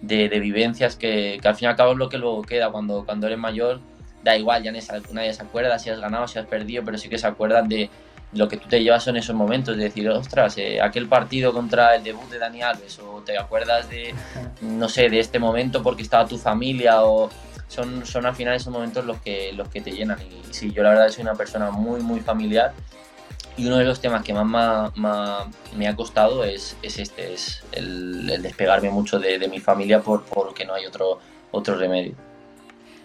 de, 0.00 0.40
vivencias 0.40 0.96
que, 0.96 1.38
que, 1.40 1.48
al 1.48 1.54
fin 1.54 1.66
y 1.66 1.68
al 1.68 1.76
cabo 1.76 1.92
es 1.92 1.98
lo 1.98 2.08
que 2.08 2.18
luego 2.18 2.42
queda. 2.42 2.70
Cuando, 2.70 3.04
cuando 3.04 3.26
eres 3.26 3.38
mayor 3.38 3.80
da 4.22 4.36
igual, 4.36 4.62
ya 4.62 4.72
nadie 4.72 5.32
se 5.32 5.42
acuerda 5.42 5.78
si 5.78 5.90
has 5.90 6.00
ganado, 6.00 6.28
si 6.28 6.38
has 6.38 6.46
perdido, 6.46 6.84
pero 6.84 6.98
sí 6.98 7.08
que 7.08 7.18
se 7.18 7.26
acuerdan 7.26 7.68
de, 7.68 7.88
lo 8.32 8.48
que 8.48 8.56
tú 8.56 8.68
te 8.68 8.82
llevas 8.82 9.06
en 9.08 9.16
esos 9.16 9.34
momentos, 9.34 9.76
de 9.76 9.84
decir, 9.84 10.08
ostras, 10.08 10.56
eh, 10.58 10.80
aquel 10.80 11.08
partido 11.08 11.52
contra 11.52 11.96
el 11.96 12.04
debut 12.04 12.28
de 12.30 12.38
Dani 12.38 12.62
Alves, 12.62 12.98
o 13.00 13.22
te 13.24 13.36
acuerdas 13.36 13.88
de, 13.90 14.14
no 14.60 14.88
sé, 14.88 15.08
de 15.08 15.18
este 15.18 15.38
momento 15.38 15.82
porque 15.82 16.02
estaba 16.02 16.26
tu 16.26 16.38
familia, 16.38 17.02
o 17.02 17.28
son, 17.66 18.06
son 18.06 18.26
al 18.26 18.34
final 18.34 18.54
esos 18.54 18.72
momentos 18.72 19.04
los 19.04 19.20
que, 19.20 19.52
los 19.52 19.68
que 19.68 19.80
te 19.80 19.92
llenan. 19.92 20.18
Y 20.20 20.52
sí, 20.52 20.72
yo 20.72 20.82
la 20.82 20.90
verdad 20.90 21.08
soy 21.08 21.22
una 21.22 21.34
persona 21.34 21.70
muy, 21.70 22.00
muy 22.00 22.20
familiar. 22.20 22.72
Y 23.56 23.66
uno 23.66 23.78
de 23.78 23.84
los 23.84 24.00
temas 24.00 24.22
que 24.22 24.32
más, 24.32 24.92
me 25.76 25.88
ha 25.88 25.96
costado 25.96 26.44
es, 26.44 26.76
es 26.82 26.98
este, 26.98 27.34
es 27.34 27.62
el, 27.72 28.26
despegarme 28.42 28.90
mucho 28.90 29.18
de, 29.18 29.46
mi 29.48 29.60
familia 29.60 30.00
por, 30.00 30.24
porque 30.24 30.64
no 30.64 30.74
hay 30.74 30.86
otro, 30.86 31.20
otro 31.50 31.74
remedio. 31.76 32.14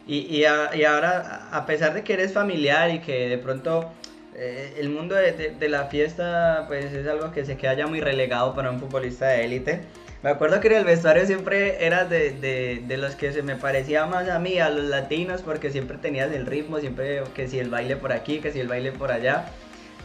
Y, 0.07 0.19
y, 0.37 0.45
ahora, 0.45 1.49
a 1.51 1.65
pesar 1.65 1.95
de 1.95 2.03
que 2.03 2.13
eres 2.13 2.31
familiar 2.31 2.91
y 2.91 2.99
que 2.99 3.27
de 3.27 3.39
pronto 3.39 3.91
eh, 4.37 4.75
el 4.77 4.89
mundo 4.89 5.15
de, 5.15 5.69
la 5.69 5.85
fiesta 5.85 6.65
pues 6.67 6.93
es 6.93 7.07
algo 7.07 7.31
que 7.31 7.45
se 7.45 7.55
queda 7.55 7.73
ya 7.73 7.87
muy 7.87 8.01
relegado 8.01 8.53
para 8.53 8.69
un 8.69 8.79
futbolista 8.79 9.27
de 9.27 9.45
élite. 9.45 9.81
Me 10.23 10.31
acuerdo 10.31 10.59
que 10.59 10.67
en 10.67 10.73
el 10.73 10.83
vestuario 10.83 11.25
siempre 11.25 11.85
eras 11.85 12.09
de, 12.09 12.83
los 12.97 13.15
que 13.15 13.31
se 13.31 13.43
me 13.43 13.55
parecía 13.55 14.05
más 14.07 14.27
a 14.27 14.39
mí, 14.39 14.59
a 14.59 14.69
los 14.69 14.85
latinos, 14.85 15.41
porque 15.41 15.71
siempre 15.71 15.97
tenías 15.97 16.33
el 16.33 16.47
ritmo, 16.47 16.79
siempre 16.79 17.23
que 17.33 17.47
si 17.47 17.59
el 17.59 17.69
baile 17.69 17.95
por 17.95 18.11
aquí, 18.11 18.39
que 18.39 18.51
si 18.51 18.59
el 18.59 18.67
baile 18.67 18.91
por 18.91 19.11
allá. 19.11 19.45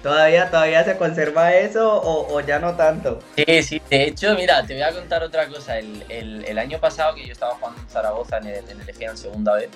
¿Todavía, 0.03 0.51
todavía 0.51 0.85
se 0.85 0.97
conserva 0.97 1.55
eso 1.55 2.01
o, 2.03 2.41
ya 2.41 2.59
no 2.59 2.75
tanto? 2.75 3.19
Sí, 3.37 3.63
sí, 3.63 3.83
de 3.91 4.05
hecho, 4.05 4.35
mira, 4.35 4.65
te 4.65 4.75
voy 4.75 4.83
a 4.83 4.93
contar 4.93 5.23
otra 5.23 5.49
cosa. 5.49 5.79
El, 5.79 6.59
año 6.59 6.79
pasado 6.79 7.15
que 7.15 7.27
yo 7.27 7.33
estaba 7.33 7.55
jugando 7.57 7.81
en 7.81 7.89
Zaragoza 7.89 8.39
en 8.39 8.47
el, 8.47 8.65
en 8.71 8.81
el 8.81 9.17
segunda 9.17 9.57
vez, 9.57 9.69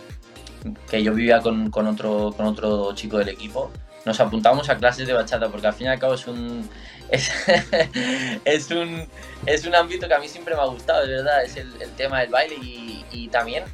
que 0.90 1.02
yo 1.02 1.12
vivía 1.12 1.40
con, 1.40 1.70
otro, 1.86 2.32
con 2.36 2.46
otro 2.46 2.94
chico 2.94 3.18
del 3.18 3.30
equipo, 3.30 3.70
nos 4.05 4.20
apuntamos 4.20 4.68
a 4.68 4.76
clases 4.76 5.07
de 5.07 5.12
bachata, 5.12 5.48
porque 5.48 5.66
al 5.66 5.74
fin 5.74 5.86
y 5.86 5.90
al 5.90 5.98
cabo 5.98 6.14
es 6.14 6.26
un, 6.26 6.68
es, 7.11 8.70
un, 8.70 9.07
es 9.46 9.66
un 9.66 9.74
ámbito 9.74 10.09
que 10.09 10.14
a 10.14 10.18
mí 10.18 10.28
siempre 10.28 10.55
me 10.55 10.61
ha 10.61 10.66
gustado, 10.66 11.02
es 11.02 11.09
verdad, 11.09 11.44
es 11.44 11.57
el, 11.57 11.72
tema 11.96 12.20
del 12.20 12.30
baile 12.30 12.57
y, 12.61 13.28
también 13.28 13.64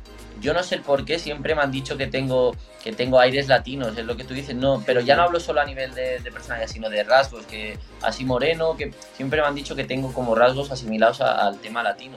yo 0.40 0.54
no 0.54 0.62
sé 0.62 0.76
el 0.76 0.80
por 0.80 1.04
qué 1.04 1.18
siempre 1.18 1.54
me 1.54 1.60
han 1.60 1.70
dicho 1.70 1.98
que 1.98 2.06
tengo, 2.06 2.56
que 2.82 2.92
tengo 2.92 3.20
aires 3.20 3.46
latinos, 3.46 3.98
es 3.98 4.06
lo 4.06 4.16
que 4.16 4.24
tú 4.24 4.32
dices, 4.32 4.54
no, 4.56 4.82
pero 4.86 5.00
ya 5.00 5.14
no 5.14 5.22
hablo 5.22 5.38
solo 5.38 5.60
a 5.60 5.66
nivel 5.66 5.92
de, 5.94 6.18
de 6.20 6.32
personalidad, 6.32 6.68
sino 6.68 6.88
de 6.88 7.02
rasgos, 7.04 7.44
que 7.44 7.78
así 8.00 8.24
moreno, 8.24 8.74
que 8.74 8.94
siempre 9.16 9.42
me 9.42 9.48
han 9.48 9.54
dicho 9.54 9.76
que 9.76 9.84
tengo 9.84 10.14
como 10.14 10.34
rasgos 10.34 10.70
asimilados 10.70 11.20
al 11.20 11.58
tema 11.58 11.82
latino. 11.82 12.16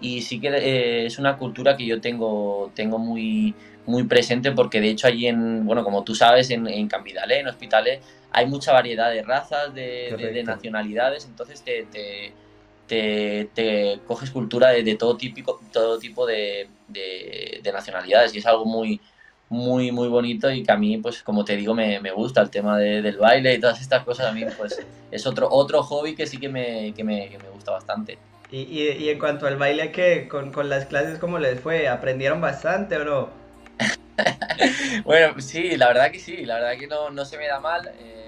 Y 0.00 0.22
sí 0.22 0.40
que 0.40 0.48
eh, 0.48 1.06
es 1.06 1.18
una 1.18 1.36
cultura 1.36 1.76
que 1.76 1.86
yo 1.86 2.00
tengo, 2.00 2.70
tengo 2.74 2.98
muy, 2.98 3.54
muy 3.86 4.04
presente 4.04 4.52
porque 4.52 4.80
de 4.80 4.90
hecho 4.90 5.06
allí 5.06 5.26
en, 5.26 5.66
bueno, 5.66 5.84
como 5.84 6.04
tú 6.04 6.14
sabes, 6.14 6.50
en, 6.50 6.66
en 6.66 6.88
Cambidale, 6.88 7.40
en 7.40 7.48
Hospitales, 7.48 8.00
hay 8.30 8.46
mucha 8.46 8.72
variedad 8.72 9.10
de 9.10 9.22
razas, 9.22 9.72
de, 9.74 10.42
nacionalidades, 10.44 11.24
entonces 11.24 11.62
te, 11.62 11.86
te, 12.86 13.48
te, 13.54 14.00
coges 14.06 14.30
cultura 14.30 14.70
de, 14.70 14.94
todo, 14.96 15.16
típico, 15.16 15.60
todo 15.72 15.98
tipo 15.98 16.26
de, 16.26 16.68
nacionalidades 17.64 18.34
y 18.34 18.38
es 18.38 18.46
algo 18.46 18.64
muy, 18.64 19.00
muy, 19.48 19.92
muy 19.92 20.08
bonito 20.08 20.50
y 20.50 20.64
que 20.64 20.72
a 20.72 20.76
mí, 20.76 20.98
pues 20.98 21.22
como 21.22 21.44
te 21.44 21.56
digo, 21.56 21.74
me, 21.74 22.00
me 22.00 22.10
gusta 22.10 22.40
el 22.40 22.50
tema 22.50 22.78
del 22.78 23.18
baile 23.18 23.54
y 23.54 23.60
todas 23.60 23.80
estas 23.80 24.02
cosas, 24.04 24.26
a 24.26 24.32
mí 24.32 24.44
pues 24.58 24.84
es 25.10 25.26
otro, 25.26 25.48
otro 25.50 25.82
hobby 25.82 26.16
que 26.16 26.26
sí 26.26 26.38
que 26.38 26.48
me, 26.48 26.92
que 26.94 27.04
me, 27.04 27.28
que 27.28 27.38
me 27.38 27.50
gusta 27.50 27.70
bastante. 27.72 28.18
Y, 28.50 28.62
y, 28.62 28.88
y, 28.88 29.08
en 29.10 29.18
cuanto 29.18 29.46
al 29.46 29.56
baile, 29.56 29.90
¿qué? 29.90 30.28
Con, 30.28 30.52
con 30.52 30.68
las 30.68 30.86
clases, 30.86 31.18
¿cómo 31.18 31.38
les 31.38 31.60
fue? 31.60 31.88
¿Aprendieron 31.88 32.40
bastante 32.40 32.96
o 32.96 33.04
no? 33.04 33.43
Bueno, 35.04 35.40
sí, 35.40 35.76
la 35.76 35.88
verdad 35.88 36.10
que 36.10 36.18
sí, 36.18 36.44
la 36.44 36.56
verdad 36.56 36.78
que 36.78 36.86
no, 36.86 37.10
no 37.10 37.24
se 37.24 37.38
me 37.38 37.46
da 37.46 37.60
mal. 37.60 37.90
Eh, 37.98 38.24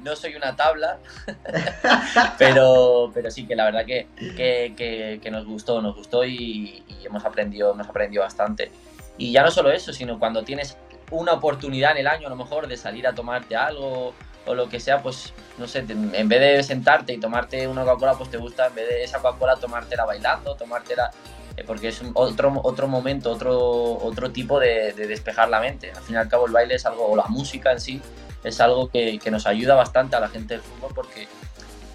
no 0.00 0.14
soy 0.14 0.34
una 0.36 0.54
tabla, 0.54 0.98
pero, 2.38 3.10
pero 3.12 3.30
sí 3.30 3.46
que 3.46 3.56
la 3.56 3.64
verdad 3.64 3.84
que, 3.84 4.06
que, 4.16 5.20
que, 5.22 5.30
nos 5.30 5.44
gustó, 5.44 5.82
nos 5.82 5.96
gustó 5.96 6.24
y, 6.24 6.84
hemos 7.04 7.24
aprendido, 7.24 7.72
hemos 7.72 7.88
aprendido 7.88 8.22
bastante. 8.22 8.70
Y 9.16 9.32
ya 9.32 9.42
no 9.42 9.50
solo 9.50 9.72
eso, 9.72 9.92
sino 9.92 10.18
cuando 10.18 10.44
tienes 10.44 10.76
una 11.10 11.32
oportunidad 11.32 11.92
en 11.92 11.98
el 11.98 12.06
año 12.06 12.26
a 12.26 12.30
lo 12.30 12.36
mejor 12.36 12.68
de 12.68 12.76
salir 12.76 13.06
a 13.06 13.14
tomarte 13.14 13.56
algo 13.56 14.14
o 14.46 14.54
lo 14.54 14.68
que 14.68 14.78
sea, 14.78 15.02
pues 15.02 15.32
no 15.58 15.66
sé, 15.66 15.80
en 15.80 16.28
vez 16.28 16.40
de 16.40 16.62
sentarte 16.62 17.12
y 17.12 17.18
tomarte 17.18 17.66
una 17.66 17.82
Coca-Cola, 17.82 18.14
pues 18.14 18.30
te 18.30 18.36
gusta 18.36 18.68
en 18.68 18.74
vez 18.76 18.88
de 18.88 19.04
esa 19.04 19.18
Coca-Cola 19.18 19.56
tomártela 19.56 20.04
bailando, 20.04 20.54
tomártela 20.54 21.10
porque 21.66 21.88
es 21.88 22.02
otro, 22.14 22.60
otro 22.62 22.88
momento, 22.88 23.30
otro, 23.30 23.98
otro 23.98 24.30
tipo 24.30 24.58
de, 24.58 24.92
despejar 24.92 25.48
la 25.48 25.60
mente. 25.60 25.90
Al 25.90 26.02
fin 26.02 26.14
y 26.14 26.18
al 26.18 26.28
cabo 26.28 26.46
el 26.46 26.52
baile 26.52 26.74
es 26.74 26.86
algo, 26.86 27.06
o 27.06 27.16
la 27.16 27.26
música 27.26 27.72
en 27.72 27.80
sí, 27.80 28.00
es 28.44 28.60
algo 28.60 28.88
que, 28.88 29.18
nos 29.30 29.46
ayuda 29.46 29.74
bastante 29.74 30.16
a 30.16 30.20
la 30.20 30.28
gente 30.28 30.54
del 30.54 30.62
fútbol 30.62 30.92
porque 30.94 31.28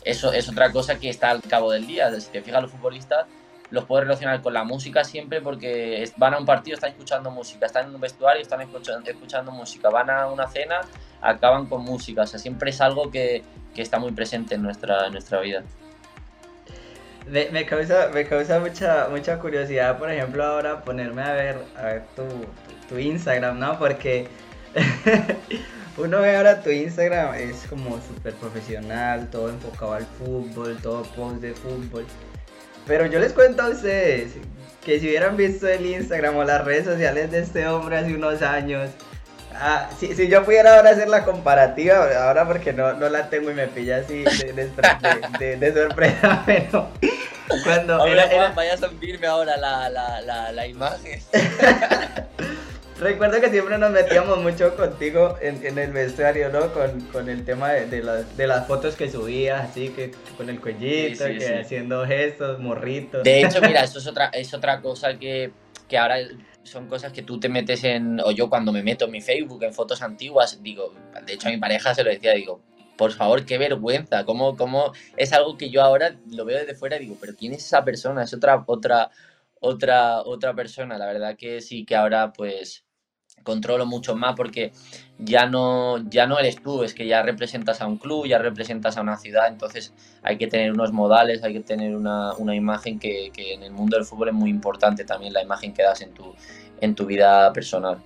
eso 0.04 0.34
es 0.34 0.50
otra 0.50 0.72
cosa 0.72 1.00
que 1.00 1.10
está 1.10 1.30
al 1.30 1.42
cabo 1.42 1.72
del 1.72 1.88
día. 1.88 2.12
Si 2.20 2.30
te 2.30 2.42
fijas, 2.42 2.62
los 2.62 2.72
futbolistas 2.72 3.26
los 3.70 3.86
puedes 3.86 4.06
relacionar 4.06 4.42
con 4.42 4.54
la 4.54 4.64
música 4.64 5.04
siempre 5.04 5.42
porque 5.42 6.08
van 6.18 6.36
a 6.36 6.38
un 6.38 6.46
partido, 6.46 6.76
están 6.76 6.92
escuchando 6.92 7.32
música, 7.32 7.66
están 7.66 7.88
en 7.88 7.96
un 7.96 8.02
vestuario, 8.02 8.42
están 8.42 8.62
escuchando, 8.62 9.10
escuchando 9.10 9.52
música, 9.52 9.90
van 9.90 10.12
a 10.12 10.28
una 10.28 10.48
cena, 10.48 10.82
acaban 11.22 11.66
con 11.66 11.84
música. 11.84 12.22
O 12.22 12.28
sea, 12.28 12.40
siempre 12.40 12.70
es 12.70 12.82
algo 12.82 13.10
que, 13.10 13.44
que 13.74 13.82
está 13.82 13.98
muy 13.98 14.12
presente 14.12 14.56
en 14.56 14.62
nuestra, 14.62 15.08
en 15.08 15.14
nuestra 15.14 15.40
vida. 15.40 15.64
Me, 17.28 17.66
causa, 17.66 18.10
me 18.14 18.26
causa 18.26 18.60
mucha, 18.60 19.08
mucha 19.10 19.40
curiosidad, 19.40 19.98
por 19.98 20.12
ejemplo, 20.12 20.44
ahora 20.44 20.84
ponerme 20.84 21.22
a 21.24 21.34
ver, 21.34 21.58
a 21.78 21.84
ver 21.84 22.04
tu, 22.16 22.24
tu, 22.90 23.00
Instagram, 23.00 23.60
¿no? 23.60 23.80
Porque 23.80 24.28
uno 25.98 26.20
ve 26.20 26.36
ahora 26.36 26.62
tu 26.62 26.70
Instagram, 26.70 27.36
es 27.36 27.66
como 27.70 28.00
súper 28.02 28.34
profesional, 28.34 29.30
todo 29.32 29.50
enfocado 29.50 29.94
al 29.94 30.06
fútbol, 30.06 30.78
todo 30.82 31.04
post 31.16 31.38
de 31.38 31.54
fútbol. 31.54 32.06
Pero 32.86 33.06
yo 33.06 33.20
les 33.20 33.32
cuento 33.32 33.64
a 33.64 33.70
ustedes 33.70 34.34
que 34.84 35.00
si 35.00 35.08
hubieran 35.08 35.38
visto 35.38 35.68
el 35.68 35.86
Instagram 35.86 36.36
o 36.36 36.44
las 36.44 36.66
redes 36.66 36.86
sociales 36.86 37.32
de 37.32 37.40
este 37.40 37.66
hombre 37.68 37.98
hace 37.98 38.14
unos 38.14 38.42
años, 38.42 38.90
Ah, 39.56 39.90
si, 40.00 40.16
si, 40.16 40.28
yo 40.28 40.44
pudiera 40.44 40.78
ahora 40.78 40.92
hacer 40.92 41.10
la 41.10 41.24
comparativa, 41.24 42.10
ahora 42.26 42.48
porque 42.48 42.74
no, 42.74 42.94
no 42.94 43.10
la 43.10 43.30
tengo 43.30 43.52
y 43.52 43.54
me 43.54 43.68
pilla 43.68 43.98
así 43.98 44.24
de, 44.24 44.54
de, 45.58 45.74
sorpresa, 45.74 46.44
pero 46.46 46.90
cuando 47.64 47.96
ahora, 47.96 48.26
era, 48.26 48.48
a 48.48 48.78
subirme 48.78 49.28
ahora 49.28 49.58
la, 49.58 49.90
la, 49.90 50.22
la, 50.22 50.52
la 50.52 50.68
imagen. 50.68 51.22
Recuerdo 53.00 53.42
que 53.42 53.50
siempre 53.50 53.78
nos 53.78 53.92
metíamos 53.92 54.40
mucho 54.42 54.76
contigo 54.76 55.36
en, 55.42 55.66
en 55.66 55.78
el 55.78 55.92
vestuario, 55.92 56.50
¿no? 56.50 56.72
Con, 56.72 57.02
con 57.08 57.28
el 57.28 57.44
tema 57.44 57.72
de, 57.72 57.88
de, 57.88 58.02
las, 58.02 58.38
de 58.38 58.48
las 58.48 58.66
fotos 58.66 58.96
que 58.96 59.10
subías, 59.10 59.70
así 59.70 59.90
que 59.90 60.12
con 60.38 60.50
el 60.50 60.62
cuellito, 60.62 61.26
que 61.26 61.60
haciendo 61.60 62.06
gestos, 62.06 62.60
morritos. 62.60 63.24
De 63.24 63.42
hecho, 63.42 63.62
mira, 63.62 63.84
eso 63.84 64.00
es 64.00 64.08
otra, 64.08 64.28
es 64.28 64.54
otra 64.54 64.80
cosa 64.80 65.18
que, 65.18 65.52
que 65.90 65.98
ahora 65.98 66.18
son 66.64 66.88
cosas 66.88 67.14
que 67.14 67.22
tú 67.22 67.40
te 67.40 67.50
metes 67.50 67.84
en, 67.84 68.20
o 68.22 68.32
yo 68.32 68.50
cuando 68.50 68.72
me 68.72 68.84
meto 68.84 69.06
en 69.06 69.12
mi 69.12 69.22
Facebook, 69.22 69.64
en 69.64 69.74
fotos 69.74 70.02
antiguas, 70.02 70.62
digo, 70.62 70.94
de 71.26 71.34
hecho 71.34 71.48
a 71.48 71.52
mi 71.52 71.58
pareja 71.58 71.94
se 71.94 72.04
lo 72.04 72.10
decía, 72.10 72.34
digo, 72.34 72.62
por 72.98 73.12
favor, 73.12 73.46
qué 73.46 73.58
vergüenza, 73.58 74.26
cómo, 74.26 74.56
cómo 74.56 74.94
es 75.18 75.34
algo 75.34 75.58
que 75.58 75.70
yo 75.70 75.82
ahora 75.82 76.16
lo 76.30 76.46
veo 76.46 76.60
desde 76.60 76.76
fuera 76.76 76.98
y 76.98 77.00
digo, 77.02 77.18
pero 77.20 77.36
¿quién 77.36 77.54
es 77.54 77.66
esa 77.66 77.84
persona? 77.84 78.24
Es 78.24 78.34
otra, 78.34 78.64
otra, 78.68 79.12
otra, 79.60 80.22
otra 80.22 80.54
persona, 80.54 80.98
la 80.98 81.06
verdad 81.06 81.36
que 81.38 81.62
sí 81.62 81.86
que 81.86 81.96
ahora 81.96 82.34
pues 82.34 82.86
controlo 83.44 83.86
mucho 83.86 84.16
más 84.16 84.36
porque 84.36 84.72
ya 85.20 85.46
no, 85.46 85.98
ya 86.10 86.28
no 86.28 86.40
eres 86.40 86.62
tú, 86.62 86.84
es 86.84 86.94
que 86.94 87.06
ya 87.06 87.22
representas 87.22 87.82
a 87.82 87.88
un 87.88 87.98
club, 87.98 88.26
ya 88.26 88.40
representas 88.40 88.98
a 88.98 89.02
una 89.02 89.18
ciudad, 89.18 89.48
entonces 89.48 89.94
hay 90.22 90.38
que 90.38 90.48
tener 90.48 90.72
unos 90.72 90.92
modales, 90.92 91.44
hay 91.44 91.54
que 91.54 91.62
tener 91.62 91.96
una, 91.96 92.34
una 92.34 92.56
imagen 92.56 93.00
que, 93.00 93.32
que, 93.34 93.54
en 93.54 93.64
el 93.64 93.72
mundo 93.72 93.98
del 93.98 94.06
fútbol 94.06 94.30
es 94.30 94.34
muy 94.34 94.50
importante 94.50 95.06
también, 95.06 95.34
la 95.34 95.42
imagen 95.42 95.74
que 95.74 95.84
das 95.84 96.02
en 96.02 96.14
tu, 96.14 96.34
en 96.82 96.96
tu 96.96 97.06
vida 97.06 97.52
personal. 97.54 98.02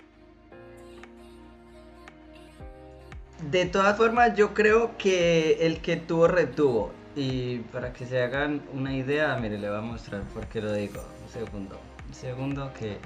De 3.51 3.65
todas 3.65 3.95
formas, 3.95 4.35
yo 4.35 4.53
creo 4.53 4.97
que 4.97 5.65
el 5.65 5.79
que 5.79 5.95
tuvo 5.95 6.27
retuvo. 6.27 6.91
Y 7.15 7.59
para 7.71 7.93
que 7.93 8.05
se 8.05 8.21
hagan 8.21 8.61
una 8.73 8.95
idea, 8.95 9.35
mire, 9.37 9.57
le 9.57 9.69
voy 9.69 9.77
a 9.77 9.81
mostrar 9.81 10.21
por 10.33 10.47
qué 10.47 10.61
lo 10.61 10.73
digo. 10.73 11.03
Un 11.23 11.29
segundo. 11.31 11.79
Un 12.07 12.13
segundo 12.13 12.71
que 12.79 12.97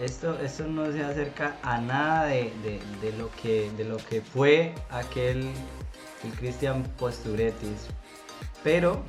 esto, 0.00 0.38
esto 0.40 0.66
no 0.66 0.90
se 0.92 1.04
acerca 1.04 1.56
a 1.62 1.80
nada 1.80 2.26
de, 2.26 2.50
lo, 3.16 3.30
que, 3.42 3.70
de 3.76 3.84
lo 3.84 3.98
que 3.98 4.20
fue 4.20 4.74
aquel 4.90 5.48
el 6.24 6.32
Cristian 6.38 6.82
Posturetis. 6.98 7.88
Pero 8.62 9.02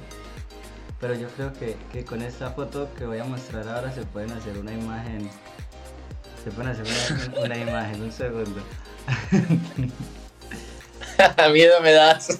Pero 1.00 1.14
yo 1.14 1.28
creo 1.30 1.54
que, 1.54 1.76
que 1.92 2.06
con 2.06 2.22
esta 2.22 2.52
foto 2.52 2.90
que 2.98 3.06
voy 3.06 3.20
a 3.20 3.24
mostrar 3.24 3.68
ahora 3.68 3.92
se 3.92 4.04
pueden 4.04 4.32
hacer 4.32 4.58
una 4.58 4.74
imagen. 4.74 5.30
Se 6.44 6.52
pueden 6.52 6.72
hacer 6.72 6.86
una, 6.86 7.46
una 7.46 7.58
imagen, 7.58 8.04
un 8.04 8.12
segundo. 8.12 8.62
Miedo 11.54 11.82
me 11.82 11.92
das. 11.92 12.38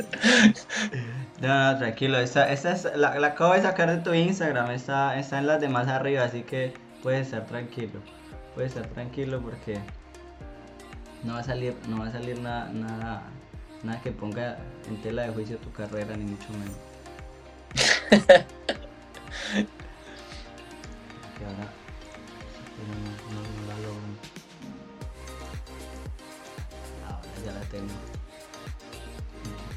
No, 1.42 1.74
no, 1.74 1.78
tranquilo, 1.78 2.18
esta, 2.20 2.52
esta 2.52 2.72
es, 2.72 2.88
la, 2.96 3.20
la 3.20 3.28
acabo 3.28 3.54
de 3.54 3.62
sacar 3.62 3.90
de 3.90 3.98
tu 3.98 4.14
Instagram, 4.14 4.72
está, 4.72 5.20
está 5.20 5.38
en 5.38 5.48
las 5.48 5.60
de 5.60 5.68
más 5.68 5.88
arriba, 5.88 6.24
así 6.24 6.44
que 6.44 6.74
puedes 7.04 7.28
estar 7.28 7.46
tranquilo. 7.46 8.00
Puedes 8.56 8.76
estar 8.76 8.90
tranquilo 8.92 9.42
porque 9.42 9.80
no 11.24 11.34
va 11.34 11.40
a 11.40 11.44
salir, 11.44 11.76
no 11.90 12.00
va 12.00 12.08
a 12.08 12.12
salir 12.12 12.40
nada, 12.40 12.72
nada, 12.72 13.24
nada 13.84 14.02
que 14.02 14.12
ponga 14.12 14.58
en 14.88 15.02
tela 15.02 15.24
de 15.24 15.34
juicio 15.34 15.58
tu 15.58 15.72
carrera, 15.74 16.16
ni 16.16 16.24
mucho 16.24 16.48
menos. 16.54 16.78
Que 21.38 21.46
ahora 21.46 21.68
pero 22.76 22.88
no, 22.88 22.96
no, 23.32 23.40
no 23.58 23.62
la. 23.68 23.76
Ahora 27.10 27.34
ya 27.46 27.52
la 27.52 27.64
tengo. 27.68 27.94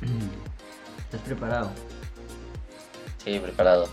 ¿Estás 1.04 1.20
preparado? 1.22 1.70
Sí, 3.24 3.38
preparado. 3.38 3.88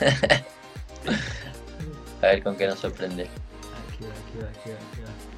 A 2.22 2.26
ver 2.26 2.42
con 2.42 2.56
qué 2.56 2.66
nos 2.66 2.80
sorprende. 2.80 3.28
Aquí 3.98 4.06
va, 4.06 4.14
aquí 4.48 4.70
aquí 4.70 4.70
va, 4.70 5.08
aquí. 5.10 5.28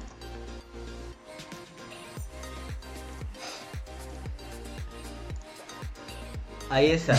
Ahí 6.69 6.91
está. 6.91 7.17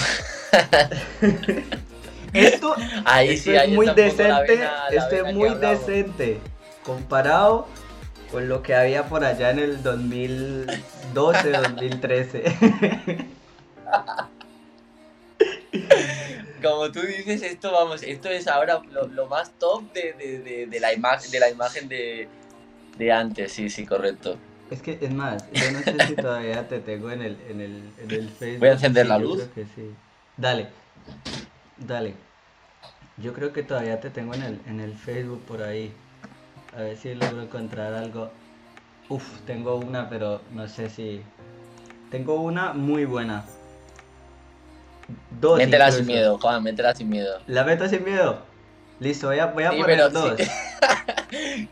esto 2.32 2.74
Ahí 3.04 3.30
esto 3.30 3.44
sí, 3.50 3.54
es 3.56 3.60
ahí 3.60 3.74
muy 3.74 3.86
la 3.86 3.94
decente, 3.94 4.46
vena- 4.56 4.72
la 4.90 4.96
esto 4.96 5.16
es 5.16 5.34
muy 5.34 5.54
decente 5.54 6.40
comparado 6.84 7.66
con 8.30 8.48
lo 8.48 8.62
que 8.62 8.74
había 8.74 9.04
por 9.08 9.24
allá 9.24 9.50
en 9.50 9.58
el 9.58 9.82
2012, 9.82 11.50
2013. 11.52 12.44
Como 16.62 16.90
tú 16.92 17.00
dices, 17.00 17.42
esto 17.42 17.72
vamos, 17.72 18.02
esto 18.02 18.28
es 18.28 18.46
ahora 18.48 18.80
lo, 18.90 19.06
lo 19.08 19.26
más 19.26 19.50
top 19.58 19.92
de, 19.92 20.12
de, 20.14 20.38
de, 20.38 20.66
de 20.66 20.80
la 20.80 20.92
imagen 20.92 21.30
de 21.30 21.40
la 21.40 21.50
imagen 21.50 21.88
de, 21.88 22.28
de 22.96 23.12
antes, 23.12 23.52
sí, 23.52 23.68
sí, 23.68 23.84
correcto. 23.86 24.38
Es 24.70 24.80
que, 24.80 24.98
es 25.00 25.12
más, 25.12 25.44
yo 25.52 25.70
no 25.72 25.80
sé 25.82 26.06
si 26.06 26.16
todavía 26.16 26.66
te 26.66 26.80
tengo 26.80 27.10
en 27.10 27.20
el, 27.22 27.36
en 27.48 27.60
el, 27.60 27.82
en 27.98 28.10
el 28.10 28.28
Facebook. 28.30 28.60
Voy 28.60 28.68
a 28.68 28.72
encender 28.72 29.04
Sí, 29.04 29.08
la 29.08 29.18
luz. 29.18 29.42
creo 29.42 29.54
que 29.54 29.64
sí. 29.74 29.90
Dale, 30.36 30.68
dale. 31.76 32.14
Yo 33.18 33.34
creo 33.34 33.52
que 33.52 33.62
todavía 33.62 34.00
te 34.00 34.08
tengo 34.08 34.32
en 34.34 34.42
el, 34.42 34.60
en 34.66 34.80
el 34.80 34.94
Facebook 34.94 35.42
por 35.42 35.62
ahí. 35.62 35.92
A 36.74 36.82
ver 36.82 36.96
si 36.96 37.14
logro 37.14 37.42
encontrar 37.42 37.92
algo. 37.92 38.30
Uf, 39.10 39.40
tengo 39.46 39.76
una, 39.76 40.08
pero 40.08 40.40
no 40.52 40.66
sé 40.68 40.88
si... 40.88 41.22
Tengo 42.10 42.36
una 42.36 42.72
muy 42.72 43.04
buena. 43.04 43.44
Dos. 45.42 45.58
métela 45.58 45.90
sin 45.90 46.06
miedo, 46.06 46.38
Juan, 46.38 46.62
métela 46.62 46.94
sin 46.94 47.10
miedo. 47.10 47.40
¿La 47.48 47.64
meto 47.64 47.88
sin 47.88 48.04
miedo? 48.04 48.38
Listo, 49.00 49.26
voy 49.26 49.40
a, 49.40 49.46
voy 49.46 49.64
a 49.64 49.70
Sí, 49.72 49.80
poner 49.80 49.96
pero 49.96 50.10
dos. 50.10 50.38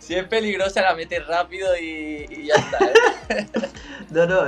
Si 0.01 0.14
es 0.16 0.25
peligrosa, 0.27 0.83
la 0.83 0.97
metes 0.97 1.25
rápido 1.29 1.68
y, 1.77 2.27
y 2.29 2.47
ya 2.47 2.55
está. 2.57 2.85
¿eh? 2.87 3.47
No, 4.11 4.27
no, 4.27 4.41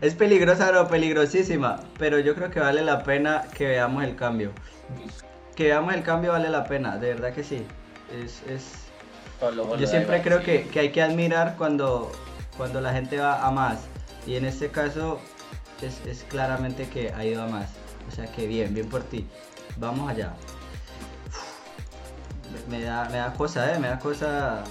es 0.00 0.14
peligrosa, 0.14 0.70
no, 0.70 0.86
peligrosísima, 0.86 1.80
pero 1.98 2.20
yo 2.20 2.36
creo 2.36 2.52
que 2.52 2.60
vale 2.60 2.82
la 2.82 3.02
pena 3.02 3.46
que 3.52 3.66
veamos 3.66 4.04
el 4.04 4.14
cambio. 4.14 4.52
Que 5.56 5.64
veamos 5.64 5.92
el 5.92 6.04
cambio 6.04 6.30
vale 6.30 6.48
la 6.48 6.62
pena, 6.62 6.98
de 6.98 7.14
verdad 7.14 7.32
que 7.32 7.42
sí. 7.42 7.66
Es, 8.14 8.44
es... 8.48 8.84
Yo 9.76 9.86
siempre 9.88 10.22
creo 10.22 10.38
sí. 10.38 10.44
que, 10.44 10.68
que 10.68 10.78
hay 10.78 10.90
que 10.90 11.02
admirar 11.02 11.56
cuando, 11.58 12.12
cuando 12.56 12.80
la 12.80 12.92
gente 12.92 13.18
va 13.18 13.44
a 13.44 13.50
más. 13.50 13.80
Y 14.24 14.36
en 14.36 14.44
este 14.44 14.68
caso 14.68 15.18
es, 15.82 16.00
es 16.06 16.22
claramente 16.28 16.88
que 16.88 17.12
ha 17.12 17.24
ido 17.24 17.42
a 17.42 17.48
más. 17.48 17.70
O 18.08 18.10
sea 18.10 18.26
que 18.26 18.46
bien, 18.46 18.74
bien 18.74 18.88
por 18.88 19.02
ti. 19.04 19.26
Vamos 19.76 20.10
allá. 20.10 20.32
Me, 22.70 22.78
me 22.78 22.84
da, 22.84 23.04
me 23.10 23.18
da 23.18 23.32
cosa, 23.34 23.72
¿eh? 23.74 23.78
Me 23.78 23.88
da 23.88 23.98
cosa 23.98 24.64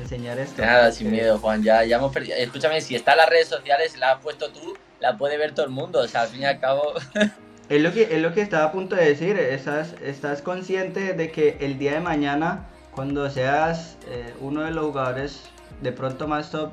enseñar 0.00 0.38
esto. 0.38 0.62
Nada, 0.62 0.92
sin 0.92 1.08
porque- 1.08 1.20
miedo, 1.22 1.38
Juan. 1.38 1.62
Ya, 1.62 1.84
ya 1.84 1.96
hemos 1.96 2.12
perdido. 2.12 2.36
Escúchame, 2.36 2.80
si 2.80 2.94
está 2.94 3.12
en 3.12 3.18
las 3.18 3.28
redes 3.28 3.48
sociales, 3.48 3.96
la 3.98 4.12
has 4.12 4.20
puesto 4.22 4.50
tú, 4.50 4.76
la 5.00 5.18
puede 5.18 5.36
ver 5.36 5.52
todo 5.52 5.66
el 5.66 5.72
mundo. 5.72 6.00
O 6.00 6.08
sea, 6.08 6.22
al 6.22 6.28
fin 6.28 6.42
y 6.42 6.44
al 6.46 6.60
cabo. 6.60 6.94
Es 7.70 7.80
lo 7.80 7.92
que, 7.92 8.02
es 8.16 8.20
lo 8.20 8.34
que 8.34 8.40
estaba 8.42 8.64
a 8.64 8.72
punto 8.72 8.96
de 8.96 9.04
decir, 9.04 9.38
estás, 9.38 9.94
estás 10.02 10.42
consciente 10.42 11.12
de 11.12 11.30
que 11.30 11.56
el 11.60 11.78
día 11.78 11.92
de 11.92 12.00
mañana, 12.00 12.66
cuando 12.90 13.30
seas 13.30 13.96
eh, 14.08 14.34
uno 14.40 14.62
de 14.62 14.72
los 14.72 14.86
jugadores 14.86 15.42
de 15.80 15.92
pronto 15.92 16.26
más 16.26 16.50
top, 16.50 16.72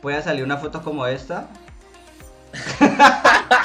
pueda 0.00 0.20
salir 0.20 0.42
una 0.42 0.56
foto 0.56 0.82
como 0.82 1.06
esta. 1.06 1.46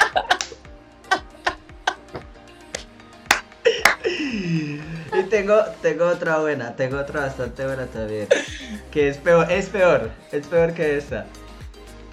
tengo, 5.28 5.62
tengo 5.82 6.06
otra 6.06 6.38
buena, 6.38 6.74
tengo 6.76 6.98
otra 6.98 7.22
bastante 7.22 7.64
buena 7.64 7.86
también. 7.86 8.28
Que 8.90 9.08
es 9.08 9.18
peor, 9.18 9.50
es 9.50 9.68
peor, 9.68 10.10
es 10.32 10.46
peor 10.46 10.74
que 10.74 10.96
esta. 10.96 11.26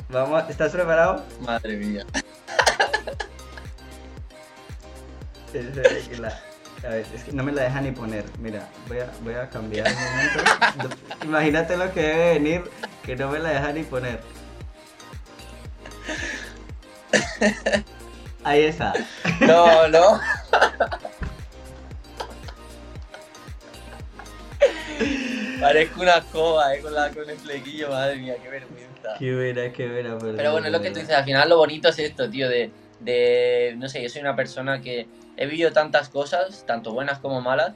Vamos, 0.09 0.43
¿estás 0.49 0.71
preparado? 0.71 1.23
Madre 1.41 1.77
mía. 1.77 2.05
A 6.83 6.89
ver, 6.89 7.05
es 7.15 7.23
que 7.23 7.31
no 7.31 7.43
me 7.43 7.51
la 7.51 7.63
deja 7.63 7.81
ni 7.81 7.91
poner. 7.91 8.25
Mira, 8.39 8.67
voy 8.87 8.99
a, 8.99 9.09
voy 9.23 9.33
a 9.33 9.49
cambiar 9.49 9.87
un 9.87 9.95
momento. 9.95 10.97
Imagínate 11.23 11.77
lo 11.77 11.91
que 11.93 12.01
debe 12.01 12.33
venir, 12.33 12.63
que 13.03 13.15
no 13.15 13.29
me 13.29 13.39
la 13.39 13.49
deja 13.49 13.71
ni 13.71 13.83
poner. 13.83 14.19
Ahí 18.43 18.65
está. 18.65 18.93
No, 19.41 19.87
no. 19.87 20.19
Parezco 25.59 26.01
una 26.01 26.17
escoba, 26.17 26.75
eh, 26.75 26.81
con, 26.81 26.93
la, 26.93 27.09
con 27.09 27.29
el 27.29 27.37
flequillo, 27.37 27.89
madre 27.89 28.17
mía, 28.17 28.35
qué 28.41 28.49
vergüenza. 28.49 29.15
Qué 29.17 29.35
buena, 29.35 29.71
qué 29.71 29.87
buena. 29.89 30.17
por 30.17 30.35
Pero 30.35 30.51
bueno, 30.51 30.67
es 30.67 30.73
lo 30.73 30.81
que 30.81 30.91
tú 30.91 30.99
dices, 30.99 31.15
al 31.15 31.23
final 31.23 31.49
lo 31.49 31.57
bonito 31.57 31.89
es 31.89 31.99
esto, 31.99 32.29
tío, 32.29 32.49
de, 32.49 32.71
de, 32.99 33.73
no 33.77 33.89
sé, 33.89 34.03
yo 34.03 34.09
soy 34.09 34.21
una 34.21 34.35
persona 34.35 34.81
que 34.81 35.07
he 35.37 35.45
vivido 35.45 35.71
tantas 35.71 36.09
cosas, 36.09 36.65
tanto 36.67 36.93
buenas 36.93 37.19
como 37.19 37.41
malas, 37.41 37.73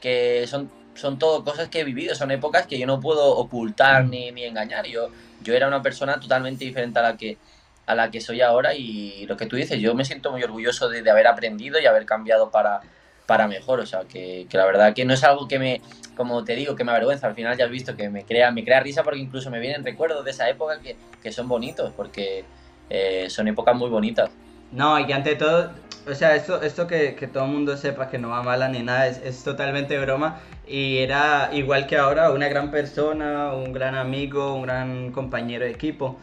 que 0.00 0.46
son, 0.46 0.70
son 0.94 1.18
todo 1.18 1.44
cosas 1.44 1.68
que 1.68 1.80
he 1.80 1.84
vivido, 1.84 2.14
son 2.14 2.30
épocas 2.30 2.66
que 2.66 2.78
yo 2.78 2.86
no 2.86 3.00
puedo 3.00 3.36
ocultar 3.36 4.04
ni, 4.04 4.30
ni 4.30 4.44
engañar. 4.44 4.86
Yo, 4.86 5.08
yo 5.42 5.54
era 5.54 5.66
una 5.66 5.82
persona 5.82 6.20
totalmente 6.20 6.64
diferente 6.64 6.98
a 6.98 7.02
la 7.02 7.16
que 7.16 7.38
a 7.86 7.94
la 7.94 8.10
que 8.10 8.20
soy 8.22 8.40
ahora 8.40 8.74
y 8.74 9.26
lo 9.26 9.36
que 9.36 9.44
tú 9.44 9.56
dices, 9.56 9.78
yo 9.78 9.94
me 9.94 10.06
siento 10.06 10.30
muy 10.30 10.42
orgulloso 10.42 10.88
de, 10.88 11.02
de 11.02 11.10
haber 11.10 11.26
aprendido 11.26 11.78
y 11.78 11.84
haber 11.84 12.06
cambiado 12.06 12.50
para, 12.50 12.80
para 13.26 13.48
mejor, 13.48 13.80
o 13.80 13.86
sea, 13.86 14.04
que, 14.04 14.46
la 14.52 14.66
verdad 14.66 14.94
que 14.94 15.04
no 15.04 15.14
es 15.14 15.24
algo 15.24 15.48
que 15.48 15.58
me, 15.58 15.80
como 16.16 16.44
te 16.44 16.54
digo, 16.54 16.76
que 16.76 16.84
me 16.84 16.92
avergüenza, 16.92 17.26
al 17.26 17.34
final 17.34 17.56
ya 17.56 17.64
has 17.64 17.70
visto 17.70 17.96
que 17.96 18.10
me 18.10 18.24
crea, 18.24 18.50
me 18.50 18.64
crea 18.64 18.80
risa 18.80 19.02
porque 19.02 19.20
incluso 19.20 19.50
me 19.50 19.60
vienen 19.60 19.84
recuerdos 19.84 20.24
de 20.24 20.30
esa 20.30 20.48
época 20.48 20.80
que, 20.80 20.96
que 21.22 21.32
son 21.32 21.48
bonitos, 21.48 21.92
porque 21.96 22.44
eh, 22.90 23.26
son 23.30 23.48
épocas 23.48 23.74
muy 23.74 23.88
bonitas. 23.88 24.30
No, 24.72 24.98
y 24.98 25.10
ante 25.12 25.36
todo, 25.36 25.70
o 26.06 26.14
sea, 26.14 26.34
esto, 26.34 26.60
esto 26.60 26.86
que, 26.86 27.14
que 27.14 27.28
todo 27.28 27.44
el 27.44 27.50
mundo 27.50 27.76
sepa 27.76 28.08
que 28.08 28.18
no 28.18 28.30
va 28.30 28.42
mala 28.42 28.68
ni 28.68 28.82
nada, 28.82 29.06
es, 29.06 29.18
es 29.24 29.42
totalmente 29.44 29.98
broma. 29.98 30.40
Y 30.66 30.98
era 30.98 31.50
igual 31.52 31.86
que 31.86 31.96
ahora, 31.96 32.30
una 32.30 32.48
gran 32.48 32.70
persona, 32.70 33.52
un 33.52 33.72
gran 33.72 33.94
amigo, 33.94 34.54
un 34.54 34.62
gran 34.62 35.12
compañero 35.12 35.64
de 35.64 35.70
equipo. 35.70 36.18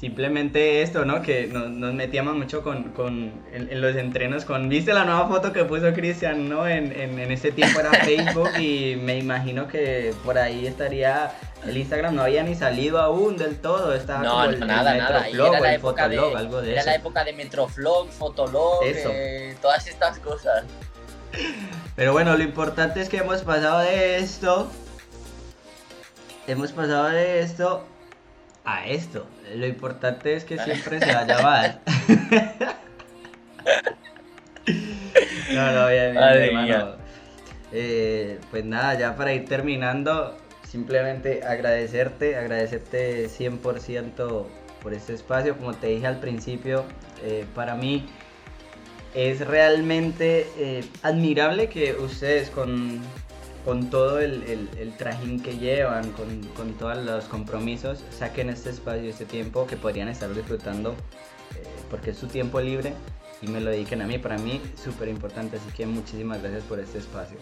Simplemente 0.00 0.80
esto, 0.80 1.04
¿no? 1.04 1.20
Que 1.20 1.46
nos, 1.48 1.68
nos 1.68 1.92
metíamos 1.92 2.34
mucho 2.34 2.62
con, 2.62 2.84
con 2.92 3.34
en, 3.52 3.70
en 3.70 3.80
los 3.82 3.94
entrenos 3.96 4.46
con... 4.46 4.70
¿Viste 4.70 4.94
la 4.94 5.04
nueva 5.04 5.28
foto 5.28 5.52
que 5.52 5.66
puso 5.66 5.92
Cristian, 5.92 6.48
no? 6.48 6.66
En, 6.66 6.98
en, 6.98 7.18
en 7.18 7.30
ese 7.30 7.52
tiempo 7.52 7.80
era 7.80 7.90
Facebook 8.04 8.48
y 8.58 8.96
me 8.96 9.18
imagino 9.18 9.68
que 9.68 10.14
por 10.24 10.38
ahí 10.38 10.66
estaría... 10.66 11.32
El 11.66 11.76
Instagram 11.76 12.14
no 12.14 12.22
había 12.22 12.42
ni 12.42 12.54
salido 12.54 12.98
aún 12.98 13.36
del 13.36 13.58
todo, 13.58 13.92
estaba 13.92 14.22
No, 14.22 14.30
como 14.30 14.44
no, 14.44 14.48
el, 14.48 14.54
el 14.54 14.66
nada, 14.66 14.94
nada. 14.94 15.28
Y 15.28 15.32
Metroflog 15.34 15.48
era 15.48 15.58
o 15.58 15.62
la 15.62 15.68
el 15.68 15.74
época 15.74 16.08
de, 16.08 16.16
Fotolog, 16.16 16.38
algo 16.38 16.62
de 16.62 16.72
era 16.72 16.84
la 16.84 16.94
época 16.94 17.24
de 17.24 17.32
Metroflog, 17.34 18.08
Fotolog, 18.08 18.82
eh, 18.82 19.54
todas 19.60 19.86
estas 19.86 20.18
cosas. 20.20 20.64
Pero 21.94 22.12
bueno, 22.12 22.34
lo 22.38 22.42
importante 22.42 23.02
es 23.02 23.10
que 23.10 23.18
hemos 23.18 23.42
pasado 23.42 23.80
de 23.80 24.16
esto. 24.16 24.70
Hemos 26.46 26.72
pasado 26.72 27.10
de 27.10 27.40
esto 27.40 27.84
a 28.64 28.86
esto. 28.86 29.26
Lo 29.54 29.66
importante 29.66 30.34
es 30.34 30.44
que 30.44 30.58
siempre 30.64 31.00
se 31.00 31.12
vaya 31.12 31.40
más. 31.40 31.78
no, 35.52 35.72
no, 35.72 35.88
bien, 35.88 36.16
hermano. 36.16 36.96
Eh, 37.72 38.38
pues 38.50 38.64
nada, 38.64 38.98
ya 38.98 39.14
para 39.16 39.32
ir 39.32 39.44
terminando, 39.44 40.36
simplemente 40.66 41.44
agradecerte, 41.44 42.36
agradecerte 42.36 43.28
100% 43.28 44.46
por 44.82 44.94
este 44.94 45.14
espacio. 45.14 45.56
Como 45.56 45.74
te 45.74 45.88
dije 45.88 46.06
al 46.06 46.18
principio, 46.18 46.84
eh, 47.22 47.46
para 47.54 47.74
mí 47.76 48.08
es 49.14 49.46
realmente 49.46 50.46
eh, 50.56 50.84
admirable 51.02 51.68
que 51.68 51.94
ustedes 51.94 52.50
con, 52.50 53.00
con 53.64 53.90
todo 53.90 54.20
el, 54.20 54.68
el, 54.78 54.92
trajín 54.96 55.40
que 55.40 55.58
llevan, 55.58 56.10
con, 56.12 56.42
con, 56.56 56.72
todos 56.74 56.96
los 57.04 57.24
compromisos, 57.24 58.02
saquen 58.10 58.48
este 58.48 58.70
espacio, 58.70 59.08
este 59.08 59.26
tiempo 59.26 59.66
que 59.66 59.76
podrían 59.76 60.08
estar 60.08 60.32
disfrutando 60.34 60.92
eh, 60.92 61.64
porque 61.90 62.10
es 62.10 62.16
su 62.16 62.26
tiempo 62.26 62.60
libre 62.60 62.94
y 63.42 63.48
me 63.48 63.60
lo 63.60 63.70
dediquen 63.70 64.02
a 64.02 64.06
mí. 64.06 64.18
Para 64.18 64.38
mí, 64.38 64.60
súper 64.82 65.08
importante, 65.08 65.56
así 65.56 65.70
que 65.76 65.86
muchísimas 65.86 66.40
gracias 66.42 66.64
por 66.64 66.80
este 66.80 66.98
espacio. 66.98 67.38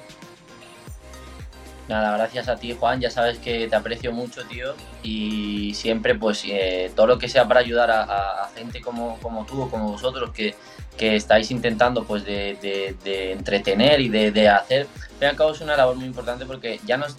Nada, 1.88 2.14
gracias 2.18 2.48
a 2.48 2.56
ti 2.56 2.76
Juan, 2.78 3.00
ya 3.00 3.10
sabes 3.10 3.38
que 3.38 3.66
te 3.66 3.74
aprecio 3.74 4.12
mucho, 4.12 4.44
tío, 4.44 4.74
y 5.02 5.72
siempre 5.72 6.14
pues 6.14 6.44
eh, 6.44 6.92
todo 6.94 7.06
lo 7.06 7.18
que 7.18 7.30
sea 7.30 7.48
para 7.48 7.60
ayudar 7.60 7.90
a, 7.90 8.50
gente 8.54 8.82
como, 8.82 9.18
como 9.20 9.46
tú 9.46 9.62
o 9.62 9.70
como 9.70 9.92
vosotros 9.92 10.30
que, 10.32 10.54
que 10.98 11.16
estáis 11.16 11.50
intentando 11.50 12.04
pues 12.04 12.26
de, 12.26 12.58
de, 13.02 13.32
entretener 13.32 14.00
y 14.00 14.10
de, 14.10 14.48
hacer, 14.50 14.82
al 14.82 15.08
fin 15.08 15.18
y 15.22 15.24
al 15.24 15.36
cabo 15.36 15.52
es 15.52 15.62
una 15.62 15.76
labor 15.78 15.96
muy 15.96 16.04
importante 16.04 16.44
porque 16.44 16.78
ya 16.84 16.98
no 16.98 17.06
es, 17.06 17.16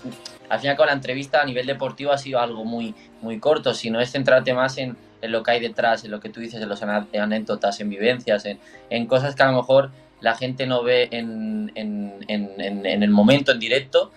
al 0.50 0.60
fin 0.60 0.68
y 0.68 0.70
al 0.70 0.78
cabo 0.78 0.86
la 0.86 0.94
entrevista 0.94 1.42
a 1.42 1.46
nivel 1.46 1.66
deportivo 1.66 2.12
ha 2.12 2.20
sido 2.20 2.40
algo 2.40 2.64
muy, 2.64 2.94
muy 3.22 3.40
corto, 3.40 3.74
sino 3.74 4.00
es 4.00 4.12
centrarte 4.12 4.54
más 4.54 4.78
en, 4.78 4.96
en 5.24 5.32
lo 5.32 5.42
que 5.42 5.50
hay 5.50 5.62
detrás, 5.62 6.04
en 6.06 6.12
lo 6.12 6.20
que 6.20 6.30
tú 6.30 6.42
dices, 6.42 6.62
en 6.62 6.70
los 6.70 6.84
anécdotas, 6.84 7.80
en 7.80 7.90
vivencias, 7.90 8.46
en, 8.46 8.60
en 8.92 9.08
cosas 9.08 9.34
que 9.34 9.42
a 9.42 9.48
lo 9.48 9.58
mejor 9.58 9.90
la 10.22 10.36
gente 10.36 10.68
no 10.68 10.84
ve 10.84 11.08
en, 11.12 11.72
en, 11.74 12.24
en 12.28 13.04
el 13.04 13.10
momento, 13.10 13.52
en 13.52 13.60
directo, 13.60 14.12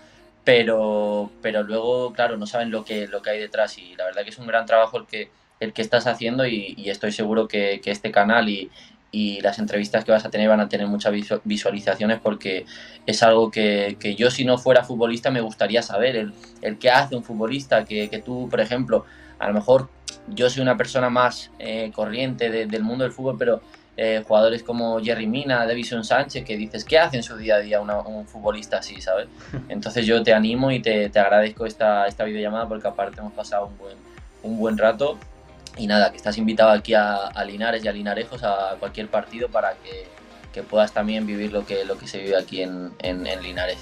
pero, 0.45 1.31
pero 1.41 1.63
luego, 1.63 2.13
claro, 2.13 2.37
no 2.37 2.47
saben 2.47 2.71
lo 2.71 2.85
que, 2.85 3.07
lo 3.07 3.23
que 3.23 3.31
hay 3.31 3.39
detrás. 3.39 3.79
Y 3.79 3.95
la 3.97 4.05
verdad 4.07 4.23
que 4.25 4.31
es 4.31 4.39
un 4.39 4.47
gran 4.47 4.67
trabajo 4.67 4.99
el 4.99 5.07
que, 5.07 5.31
el 5.61 5.73
que 5.73 5.83
estás 5.83 6.07
haciendo 6.07 6.47
y, 6.47 6.89
estoy 6.91 7.13
seguro 7.13 7.49
que, 7.49 7.81
que, 7.83 7.91
este 7.91 8.11
canal 8.11 8.49
y, 8.49 8.71
y 9.13 9.41
las 9.43 9.59
entrevistas 9.59 10.05
que 10.05 10.11
vas 10.11 10.25
a 10.25 10.31
tener 10.31 10.49
van 10.49 10.61
a 10.61 10.69
tener 10.69 10.87
muchas 10.87 11.13
visualizaciones 11.45 12.19
porque 12.21 12.67
es 13.07 13.23
algo 13.23 13.51
que, 13.51 13.97
que, 14.01 14.17
yo 14.17 14.31
si 14.31 14.45
no 14.45 14.59
fuera 14.59 14.85
futbolista 14.85 15.31
me 15.31 15.43
gustaría 15.43 15.83
saber, 15.83 16.17
el, 16.17 16.33
el 16.63 16.79
qué 16.79 16.91
hace 16.91 17.15
un 17.15 17.23
futbolista, 17.23 17.85
que, 17.85 18.09
que, 18.09 18.19
tú, 18.19 18.49
por 18.51 18.61
ejemplo, 18.61 19.05
a 19.39 19.49
lo 19.49 19.55
mejor 19.55 19.91
yo 20.29 20.49
soy 20.51 20.63
una 20.63 20.77
persona 20.77 21.11
más 21.11 21.51
eh, 21.59 21.93
corriente 21.95 22.51
del 22.51 22.83
mundo 22.83 23.05
del 23.05 23.13
fútbol, 23.13 23.37
pero 23.39 23.61
eh, 23.97 24.25
jugadores 24.27 24.63
como 24.63 25.01
Jerry 25.01 25.27
Mina, 25.27 25.67
Davison 25.67 26.03
Sánchez, 26.03 26.45
que 26.45 26.57
dices, 26.57 26.85
¿qué 26.85 26.99
hace 26.99 27.19
en 27.19 27.23
su 27.23 27.37
día 27.37 27.57
a 27.57 27.59
día 27.59 27.81
un 27.81 28.27
futbolista 28.27 28.79
así, 28.79 29.01
¿sabes? 29.01 29.29
Entonces 29.69 30.07
yo 30.07 30.23
te 30.23 30.33
animo 30.33 30.71
y 30.71 30.81
te, 30.81 31.11
te, 31.11 31.19
agradezco 31.19 31.67
esta, 31.67 32.07
esta 32.07 32.25
videollamada 32.25 32.67
porque 32.67 32.89
aparte 32.89 33.21
hemos 33.21 33.33
pasado 33.33 33.67
un 33.67 33.79
buen, 33.79 33.97
un 34.43 34.59
buen 34.59 34.79
rato 34.79 35.19
y 35.77 35.87
nada, 35.87 36.11
que 36.11 36.17
estás 36.17 36.39
invitado 36.39 36.71
aquí 36.71 36.95
a, 36.95 37.17
a 37.29 37.45
Linares 37.45 37.85
y 37.85 37.89
a 37.89 37.93
Linarejos 37.93 38.43
a 38.45 38.77
cualquier 38.79 39.09
partido 39.09 39.49
para 39.49 39.75
que, 39.75 40.07
que, 40.53 40.63
puedas 40.63 40.93
también 40.93 41.27
vivir 41.27 41.53
lo 41.53 41.65
que, 41.65 41.85
lo 41.85 41.97
que 41.97 42.07
se 42.07 42.19
vive 42.19 42.37
aquí 42.37 42.63
en, 42.63 42.93
en, 43.01 43.27
en 43.27 43.43
Linares. 43.43 43.79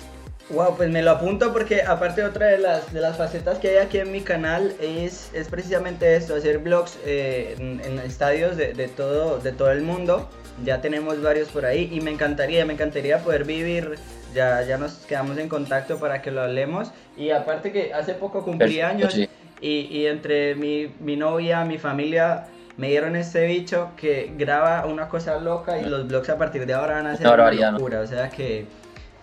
Wow, 0.53 0.77
pues 0.77 0.91
me 0.91 1.01
lo 1.01 1.13
apunto 1.13 1.53
porque 1.53 1.83
aparte 1.83 2.25
otra 2.25 2.49
de 2.49 2.59
las, 2.59 2.93
de 2.93 3.01
las 3.01 3.17
facetas 3.17 3.59
que 3.59 3.69
hay 3.69 3.77
aquí 3.77 3.99
en 3.99 4.11
mi 4.11 4.21
canal 4.21 4.75
es, 4.81 5.31
es 5.33 5.49
precisamente 5.49 6.17
esto, 6.17 6.35
hacer 6.35 6.59
vlogs 6.59 6.99
eh, 7.07 7.55
en, 7.59 7.99
estadios 8.01 8.57
de, 8.57 8.73
de, 8.73 8.89
todo, 8.89 9.39
de 9.39 9.53
todo 9.53 9.71
el 9.71 9.83
mundo. 9.83 10.29
Ya 10.65 10.81
tenemos 10.81 11.23
varios 11.23 11.49
por 11.49 11.67
ahí 11.67 11.89
y 11.93 12.01
me 12.01 12.11
encantaría, 12.11 12.65
me 12.65 12.73
encantaría 12.73 13.19
poder 13.19 13.45
vivir, 13.45 13.97
ya, 14.35 14.63
ya 14.63 14.77
nos 14.77 14.95
quedamos 15.07 15.39
en 15.39 15.49
contacto 15.49 15.99
para 15.99 16.21
que 16.21 16.33
lo 16.33 16.43
hablemos. 16.43 16.91
Y 17.17 17.31
aparte 17.31 17.71
que 17.71 17.95
hace 17.95 18.15
poco 18.15 18.45
cumplí 18.45 18.81
años 18.81 19.17
y, 19.17 19.29
y, 19.61 20.07
entre 20.07 20.57
mi, 20.57 20.93
mi 20.99 21.15
novia, 21.15 21.65
mi 21.65 21.79
familia, 21.79 22.47
me 22.77 22.89
dieron 22.89 23.15
este 23.15 23.47
bicho 23.47 23.91
que 23.97 24.33
graba 24.37 24.85
una 24.87 25.09
cosa 25.09 25.39
loca 25.39 25.79
y 25.79 25.85
los 25.85 26.09
vlogs 26.09 26.29
a 26.31 26.37
partir 26.37 26.67
de 26.67 26.75
ahora 26.75 26.95
van 26.95 27.07
a 27.07 27.17
ser 27.17 27.29
una 27.29 27.71
locura. 27.71 28.01
O 28.01 28.07
sea 28.07 28.29
que 28.31 28.67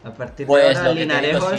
a 0.04 0.14
partir 0.14 0.48
pues 0.48 0.64
de 0.82 1.14
ahora, 1.14 1.58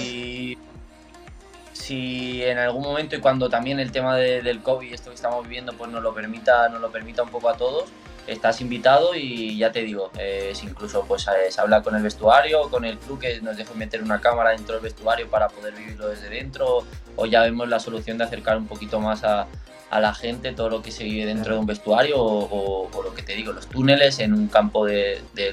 si, 1.72 2.43
en 2.43 2.59
algún 2.59 2.82
momento 2.82 3.16
y 3.16 3.20
cuando 3.20 3.49
también 3.49 3.80
el 3.80 3.93
tema 3.93 4.16
del 4.16 4.61
COVID, 4.62 4.93
esto 4.93 5.11
que 5.11 5.16
estamos 5.16 5.43
viviendo, 5.45 5.72
pues 5.72 5.91
nos 5.91 6.03
lo 6.03 6.14
permita, 6.14 6.68
nos 6.68 6.80
lo 6.80 6.91
permita 6.91 7.22
un 7.22 7.30
poco 7.30 7.49
a 7.49 7.57
todos, 7.57 7.89
estás 8.26 8.61
invitado 8.61 9.14
y 9.14 9.57
ya 9.57 9.72
te 9.72 9.82
digo, 9.82 10.11
es 10.18 10.62
incluso 10.62 11.05
pues 11.07 11.26
eh, 11.28 11.51
se 11.51 11.61
habla 11.61 11.82
con 11.82 11.97
el 11.97 12.03
vestuario, 12.03 12.68
con 12.68 12.84
el 12.84 12.99
club 12.99 13.18
que 13.18 13.41
nos 13.41 13.57
deje 13.57 13.74
meter 13.74 14.03
una 14.03 14.20
cámara 14.20 14.51
dentro 14.51 14.74
del 14.74 14.82
vestuario 14.82 15.28
para 15.28 15.49
poder 15.49 15.74
vivirlo 15.74 16.09
desde 16.09 16.28
dentro, 16.28 16.84
o 17.16 17.26
ya 17.26 17.43
vemos 17.43 17.68
la 17.68 17.80
solución 17.80 18.18
de 18.18 18.24
acercar 18.24 18.59
un 18.59 18.66
poquito 18.66 19.01
más 19.01 19.24
a, 19.24 19.47
a 19.91 20.01
la 20.01 20.14
gente 20.14 20.53
todo 20.53 20.68
lo 20.68 20.82
que 20.82 20.91
se 20.91 21.05
vive 21.05 21.24
dentro 21.24 21.55
de 21.55 21.61
un 21.61 21.66
vestuario 21.66 22.16
o, 22.18 22.91
lo 23.03 23.14
que 23.14 23.22
te 23.22 23.34
digo, 23.34 23.53
los 23.53 23.66
túneles 23.66 24.18
en 24.18 24.34
un 24.34 24.49
campo 24.49 24.84
de, 24.84 25.22
de, 25.34 25.53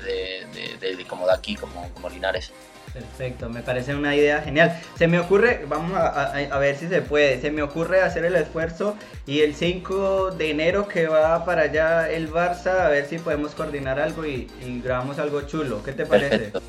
de 0.81 1.05
como 1.07 1.25
de 1.27 1.33
aquí, 1.33 1.55
como, 1.55 1.89
como 1.93 2.09
Linares. 2.09 2.51
Perfecto, 2.95 3.49
me 3.49 3.61
parece 3.61 3.93
una 3.93 4.15
idea 4.15 4.41
genial. 4.41 4.79
Se 4.95 5.09
me 5.09 5.19
ocurre, 5.19 5.65
vamos 5.67 5.97
a, 5.97 6.31
a, 6.31 6.59
ver 6.59 6.77
si 6.77 6.87
se 6.87 7.01
puede, 7.01 7.41
se 7.41 7.51
me 7.51 7.61
ocurre 7.61 8.01
hacer 8.01 8.23
el 8.23 8.37
esfuerzo 8.37 8.95
y 9.27 9.41
el 9.41 9.53
5 9.53 10.31
de 10.31 10.51
enero 10.51 10.87
que 10.87 11.07
va 11.07 11.43
para 11.43 11.63
allá 11.63 12.09
el 12.09 12.31
Barça, 12.31 12.85
a 12.85 12.87
ver 12.87 13.05
si 13.05 13.19
podemos 13.19 13.53
coordinar 13.53 13.99
algo 13.99 14.25
y, 14.25 14.47
grabamos 14.81 15.19
algo 15.19 15.41
chulo. 15.41 15.83
¿Qué 15.83 15.91
te 15.91 16.05
parece? 16.05 16.29
Perfecto, 16.37 16.61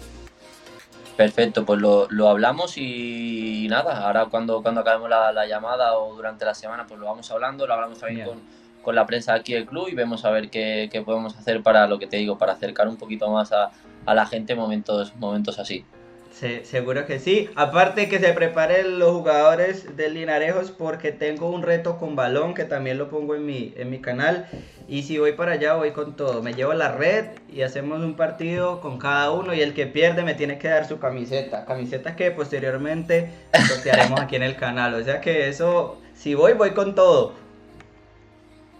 Perfecto 1.17 1.65
pues 1.65 1.81
lo, 1.81 2.09
lo, 2.11 2.29
hablamos 2.29 2.77
y 2.77 3.69
nada, 3.71 4.05
ahora 4.05 4.27
cuando, 4.27 4.63
cuando 4.63 4.81
acabemos 4.81 5.09
la, 5.09 5.31
la, 5.31 5.47
llamada 5.47 5.97
o 5.97 6.13
durante 6.17 6.45
la 6.45 6.55
semana 6.55 6.89
pues 6.89 6.99
lo 6.99 7.07
vamos 7.07 7.31
hablando, 7.31 7.69
lo 7.69 7.75
hablamos 7.75 8.01
también 8.01 8.27
con, 8.27 8.41
con, 8.83 8.97
la 8.97 9.07
prensa 9.07 9.33
aquí 9.33 9.55
del 9.55 9.67
club 9.67 9.87
y 9.87 9.95
vemos 9.95 10.25
a 10.25 10.33
ver 10.33 10.51
qué, 10.51 10.89
qué, 10.91 11.03
podemos 11.03 11.37
hacer 11.39 11.63
para 11.63 11.87
lo 11.87 12.01
que 12.01 12.09
te 12.09 12.17
digo, 12.17 12.37
para 12.37 12.55
acercar 12.55 12.89
un 12.89 12.97
poquito 12.97 13.31
más 13.31 13.53
a, 13.53 13.71
a 14.05 14.15
la 14.15 14.27
gente 14.27 14.57
momentos, 14.57 15.15
momentos 15.15 15.61
así 15.61 15.85
seguro 16.65 17.07
que 17.07 17.19
sí. 17.19 17.49
Aparte 17.55 18.09
que 18.09 18.19
se 18.19 18.33
preparen 18.33 18.99
los 18.99 19.13
jugadores 19.13 19.97
del 19.97 20.15
Linarejos 20.15 20.71
porque 20.71 21.13
tengo 21.13 21.51
un 21.51 21.63
reto 21.63 21.97
con 21.99 22.15
balón 22.15 22.55
que 22.55 22.65
también 22.65 22.99
lo 22.99 23.09
pongo 23.09 23.35
en 23.35 23.47
mi, 23.47 23.73
en 23.77 23.91
mi 23.91 24.01
canal. 24.01 24.47
Y 24.89 25.03
si 25.03 25.19
voy 25.19 25.33
para 25.33 25.53
allá 25.53 25.75
voy 25.75 25.93
con 25.93 26.15
todo. 26.15 26.43
Me 26.43 26.55
llevo 26.55 26.75
la 26.75 26.93
red 26.93 27.27
y 27.49 27.63
hacemos 27.63 28.01
un 28.01 28.15
partido 28.15 28.81
con 28.81 28.99
cada 28.99 29.31
uno 29.31 29.55
y 29.55 29.63
el 29.63 29.75
que 29.75 29.87
pierde 29.87 30.23
me 30.23 30.35
tiene 30.35 30.59
que 30.59 30.69
dar 30.69 30.87
su 30.87 30.99
camiseta. 30.99 31.65
Camiseta 31.65 32.17
que 32.17 32.31
posteriormente 32.31 33.31
sortearemos 33.69 34.21
aquí 34.21 34.37
en 34.37 34.43
el 34.43 34.57
canal. 34.57 34.95
O 34.95 35.03
sea 35.03 35.21
que 35.21 35.49
eso, 35.49 36.01
si 36.15 36.35
voy, 36.35 36.53
voy 36.53 36.73
con 36.73 36.95
todo. 36.95 37.46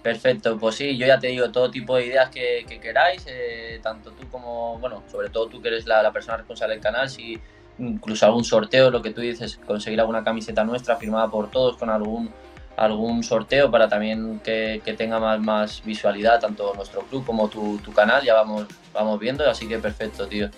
Perfecto, 0.07 0.57
pues 0.57 0.77
sí, 0.77 0.97
yo 0.97 1.05
ya 1.05 1.19
te 1.19 1.27
digo 1.27 1.51
todo 1.51 1.69
tipo 1.69 1.97
de 1.97 2.07
ideas 2.07 2.31
que, 2.31 2.65
queráis, 2.81 3.25
eh, 3.27 3.81
tanto 3.83 4.13
tú 4.13 4.29
como, 4.31 4.79
bueno, 4.79 5.03
sobre 5.11 5.31
todo 5.31 5.49
tú 5.49 5.61
que 5.61 5.67
eres 5.67 5.85
la, 5.85 6.13
persona 6.13 6.37
responsable 6.37 6.75
del 6.75 6.81
canal, 6.81 7.11
si 7.11 7.41
incluso 7.81 8.25
algún 8.25 8.45
sorteo, 8.45 8.93
lo 8.93 9.03
que 9.03 9.11
tú 9.11 9.21
dices, 9.21 9.59
conseguir 9.67 9.99
alguna 9.99 10.23
camiseta 10.23 10.63
nuestra 10.63 10.95
firmada 10.95 11.29
por 11.29 11.51
todos 11.51 11.77
con 11.77 11.91
algún 11.91 12.31
algún 12.77 13.25
sorteo 13.25 13.69
para 13.69 13.89
también 13.89 14.39
que, 14.45 14.81
tenga 14.97 15.19
más, 15.19 15.41
más 15.41 15.83
visualidad, 15.85 16.39
tanto 16.39 16.73
nuestro 16.77 17.01
club 17.01 17.27
como 17.27 17.49
tu, 17.49 17.79
tu, 17.79 17.93
canal, 17.93 18.23
ya 18.23 18.35
vamos, 18.35 18.67
vamos 18.93 19.19
viendo, 19.19 19.51
así 19.51 19.67
que 19.67 19.81
perfecto, 19.81 20.29
tío. 20.29 20.51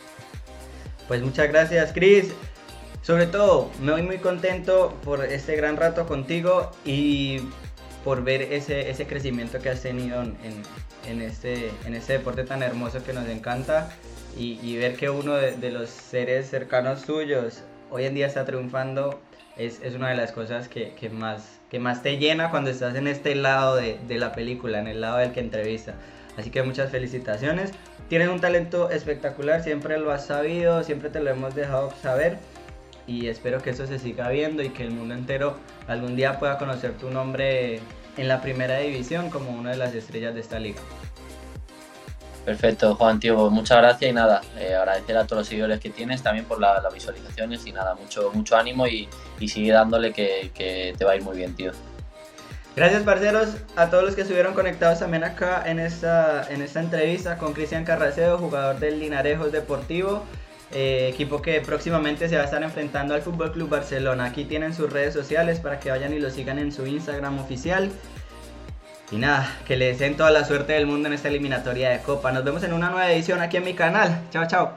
Pues 1.06 1.22
muchas 1.22 1.48
gracias, 1.48 1.94
Chris. 1.94 2.34
Sobre 3.00 3.26
todo, 3.26 3.70
me 3.80 3.92
voy 3.92 4.02
muy 4.02 4.18
contento 4.18 4.94
por 5.02 5.24
este 5.24 5.56
gran 5.56 5.78
rato 5.78 6.06
contigo 6.06 6.70
y 6.84 7.40
por 8.04 8.24
ver 8.24 8.42
ese, 8.42 8.90
ese 8.90 9.06
crecimiento 9.06 9.58
que 9.58 9.70
has 9.70 9.82
tenido 9.82 10.22
en, 10.22 10.36
en, 11.06 11.22
este, 11.22 11.70
en 11.86 11.94
este 11.94 12.14
deporte 12.14 12.44
tan 12.44 12.62
hermoso 12.62 13.02
que 13.04 13.12
nos 13.12 13.28
encanta 13.28 13.90
y, 14.36 14.76
ver 14.76 14.94
que 14.96 15.10
uno 15.10 15.34
de, 15.34 15.56
de, 15.56 15.72
los 15.72 15.90
seres 15.90 16.48
cercanos 16.48 17.02
tuyos 17.02 17.62
hoy 17.90 18.04
en 18.04 18.14
día 18.14 18.26
está 18.26 18.44
triunfando 18.44 19.20
es, 19.56 19.80
es 19.82 19.94
una 19.96 20.10
de 20.10 20.16
las 20.16 20.30
cosas 20.30 20.68
que, 20.68 20.94
que, 20.94 21.10
más, 21.10 21.58
que 21.70 21.80
más 21.80 22.02
te 22.02 22.18
llena 22.18 22.50
cuando 22.50 22.70
estás 22.70 22.94
en 22.94 23.08
este 23.08 23.34
lado 23.34 23.74
de, 23.74 23.98
de 24.06 24.18
la 24.18 24.32
película, 24.32 24.78
en 24.78 24.86
el 24.86 25.00
lado 25.00 25.18
del 25.18 25.32
que 25.32 25.40
entrevista. 25.40 25.94
Así 26.36 26.50
que 26.50 26.62
muchas 26.62 26.90
felicitaciones. 26.92 27.72
Tienes 28.08 28.28
un 28.28 28.40
talento 28.40 28.90
espectacular, 28.90 29.64
siempre 29.64 29.98
lo 29.98 30.12
has 30.12 30.26
sabido, 30.26 30.84
siempre 30.84 31.10
te 31.10 31.18
lo 31.18 31.30
hemos 31.30 31.56
dejado 31.56 31.92
saber 32.00 32.38
y 33.08 33.26
espero 33.26 33.60
que 33.60 33.70
eso 33.70 33.86
se 33.86 33.98
siga 33.98 34.28
viendo 34.28 34.62
y 34.62 34.68
que 34.68 34.84
el 34.84 34.90
mundo 34.90 35.14
entero 35.14 35.56
algún 35.88 36.14
día 36.14 36.38
pueda 36.38 36.58
conocer 36.58 36.92
tu 36.92 37.10
nombre 37.10 37.80
en 38.18 38.28
la 38.28 38.42
primera 38.42 38.78
división 38.78 39.30
como 39.30 39.50
una 39.50 39.70
de 39.70 39.78
las 39.78 39.94
estrellas 39.94 40.34
de 40.34 40.40
esta 40.40 40.60
liga. 40.60 40.80
Perfecto, 42.44 42.94
Juan, 42.94 43.18
tío, 43.18 43.50
muchas 43.50 43.78
gracias 43.78 44.10
y 44.10 44.14
nada, 44.14 44.42
eh, 44.58 44.74
agradecer 44.74 45.16
a 45.16 45.26
todos 45.26 45.40
los 45.40 45.48
seguidores 45.48 45.80
que 45.80 45.90
tienes 45.90 46.22
también 46.22 46.44
por 46.44 46.60
las 46.60 46.82
visualizaciones 46.92 47.66
y 47.66 47.72
nada, 47.72 47.94
mucho, 47.94 48.30
mucho 48.32 48.56
ánimo 48.56 48.86
y, 48.86 49.08
y 49.38 49.48
sigue 49.48 49.72
dándole 49.72 50.12
que, 50.12 50.50
que, 50.54 50.94
te 50.96 51.04
va 51.04 51.12
a 51.12 51.16
ir 51.16 51.22
muy 51.22 51.36
bien, 51.36 51.54
tío. 51.54 51.72
Gracias, 52.76 53.02
parceros, 53.02 53.56
a 53.76 53.90
todos 53.90 54.04
los 54.04 54.14
que 54.14 54.22
estuvieron 54.22 54.54
conectados 54.54 55.00
también 55.00 55.24
acá 55.24 55.62
en 55.66 55.78
esta, 55.78 56.46
en 56.48 56.62
esta 56.62 56.80
entrevista 56.80 57.36
con 57.36 57.52
Cristian 57.52 57.84
Carracedo, 57.84 58.38
jugador 58.38 58.78
del 58.78 59.00
Linarejos 59.00 59.52
Deportivo. 59.52 60.24
Eh, 60.72 61.08
equipo 61.08 61.40
que 61.40 61.60
próximamente 61.62 62.28
se 62.28 62.36
va 62.36 62.42
a 62.42 62.44
estar 62.44 62.62
enfrentando 62.62 63.14
al 63.14 63.22
Fútbol 63.22 63.52
Club 63.52 63.70
Barcelona. 63.70 64.26
Aquí 64.26 64.44
tienen 64.44 64.74
sus 64.74 64.92
redes 64.92 65.14
sociales 65.14 65.60
para 65.60 65.80
que 65.80 65.90
vayan 65.90 66.12
y 66.12 66.18
lo 66.18 66.30
sigan 66.30 66.58
en 66.58 66.72
su 66.72 66.86
Instagram 66.86 67.38
oficial. 67.38 67.90
Y 69.10 69.16
nada, 69.16 69.50
que 69.66 69.76
le 69.76 69.86
deseen 69.86 70.16
toda 70.16 70.30
la 70.30 70.44
suerte 70.44 70.74
del 70.74 70.86
mundo 70.86 71.08
en 71.08 71.14
esta 71.14 71.28
eliminatoria 71.28 71.90
de 71.90 72.00
Copa. 72.00 72.32
Nos 72.32 72.44
vemos 72.44 72.62
en 72.62 72.74
una 72.74 72.90
nueva 72.90 73.10
edición 73.10 73.40
aquí 73.40 73.56
en 73.56 73.64
mi 73.64 73.74
canal. 73.74 74.20
Chao, 74.30 74.46
chao. 74.46 74.72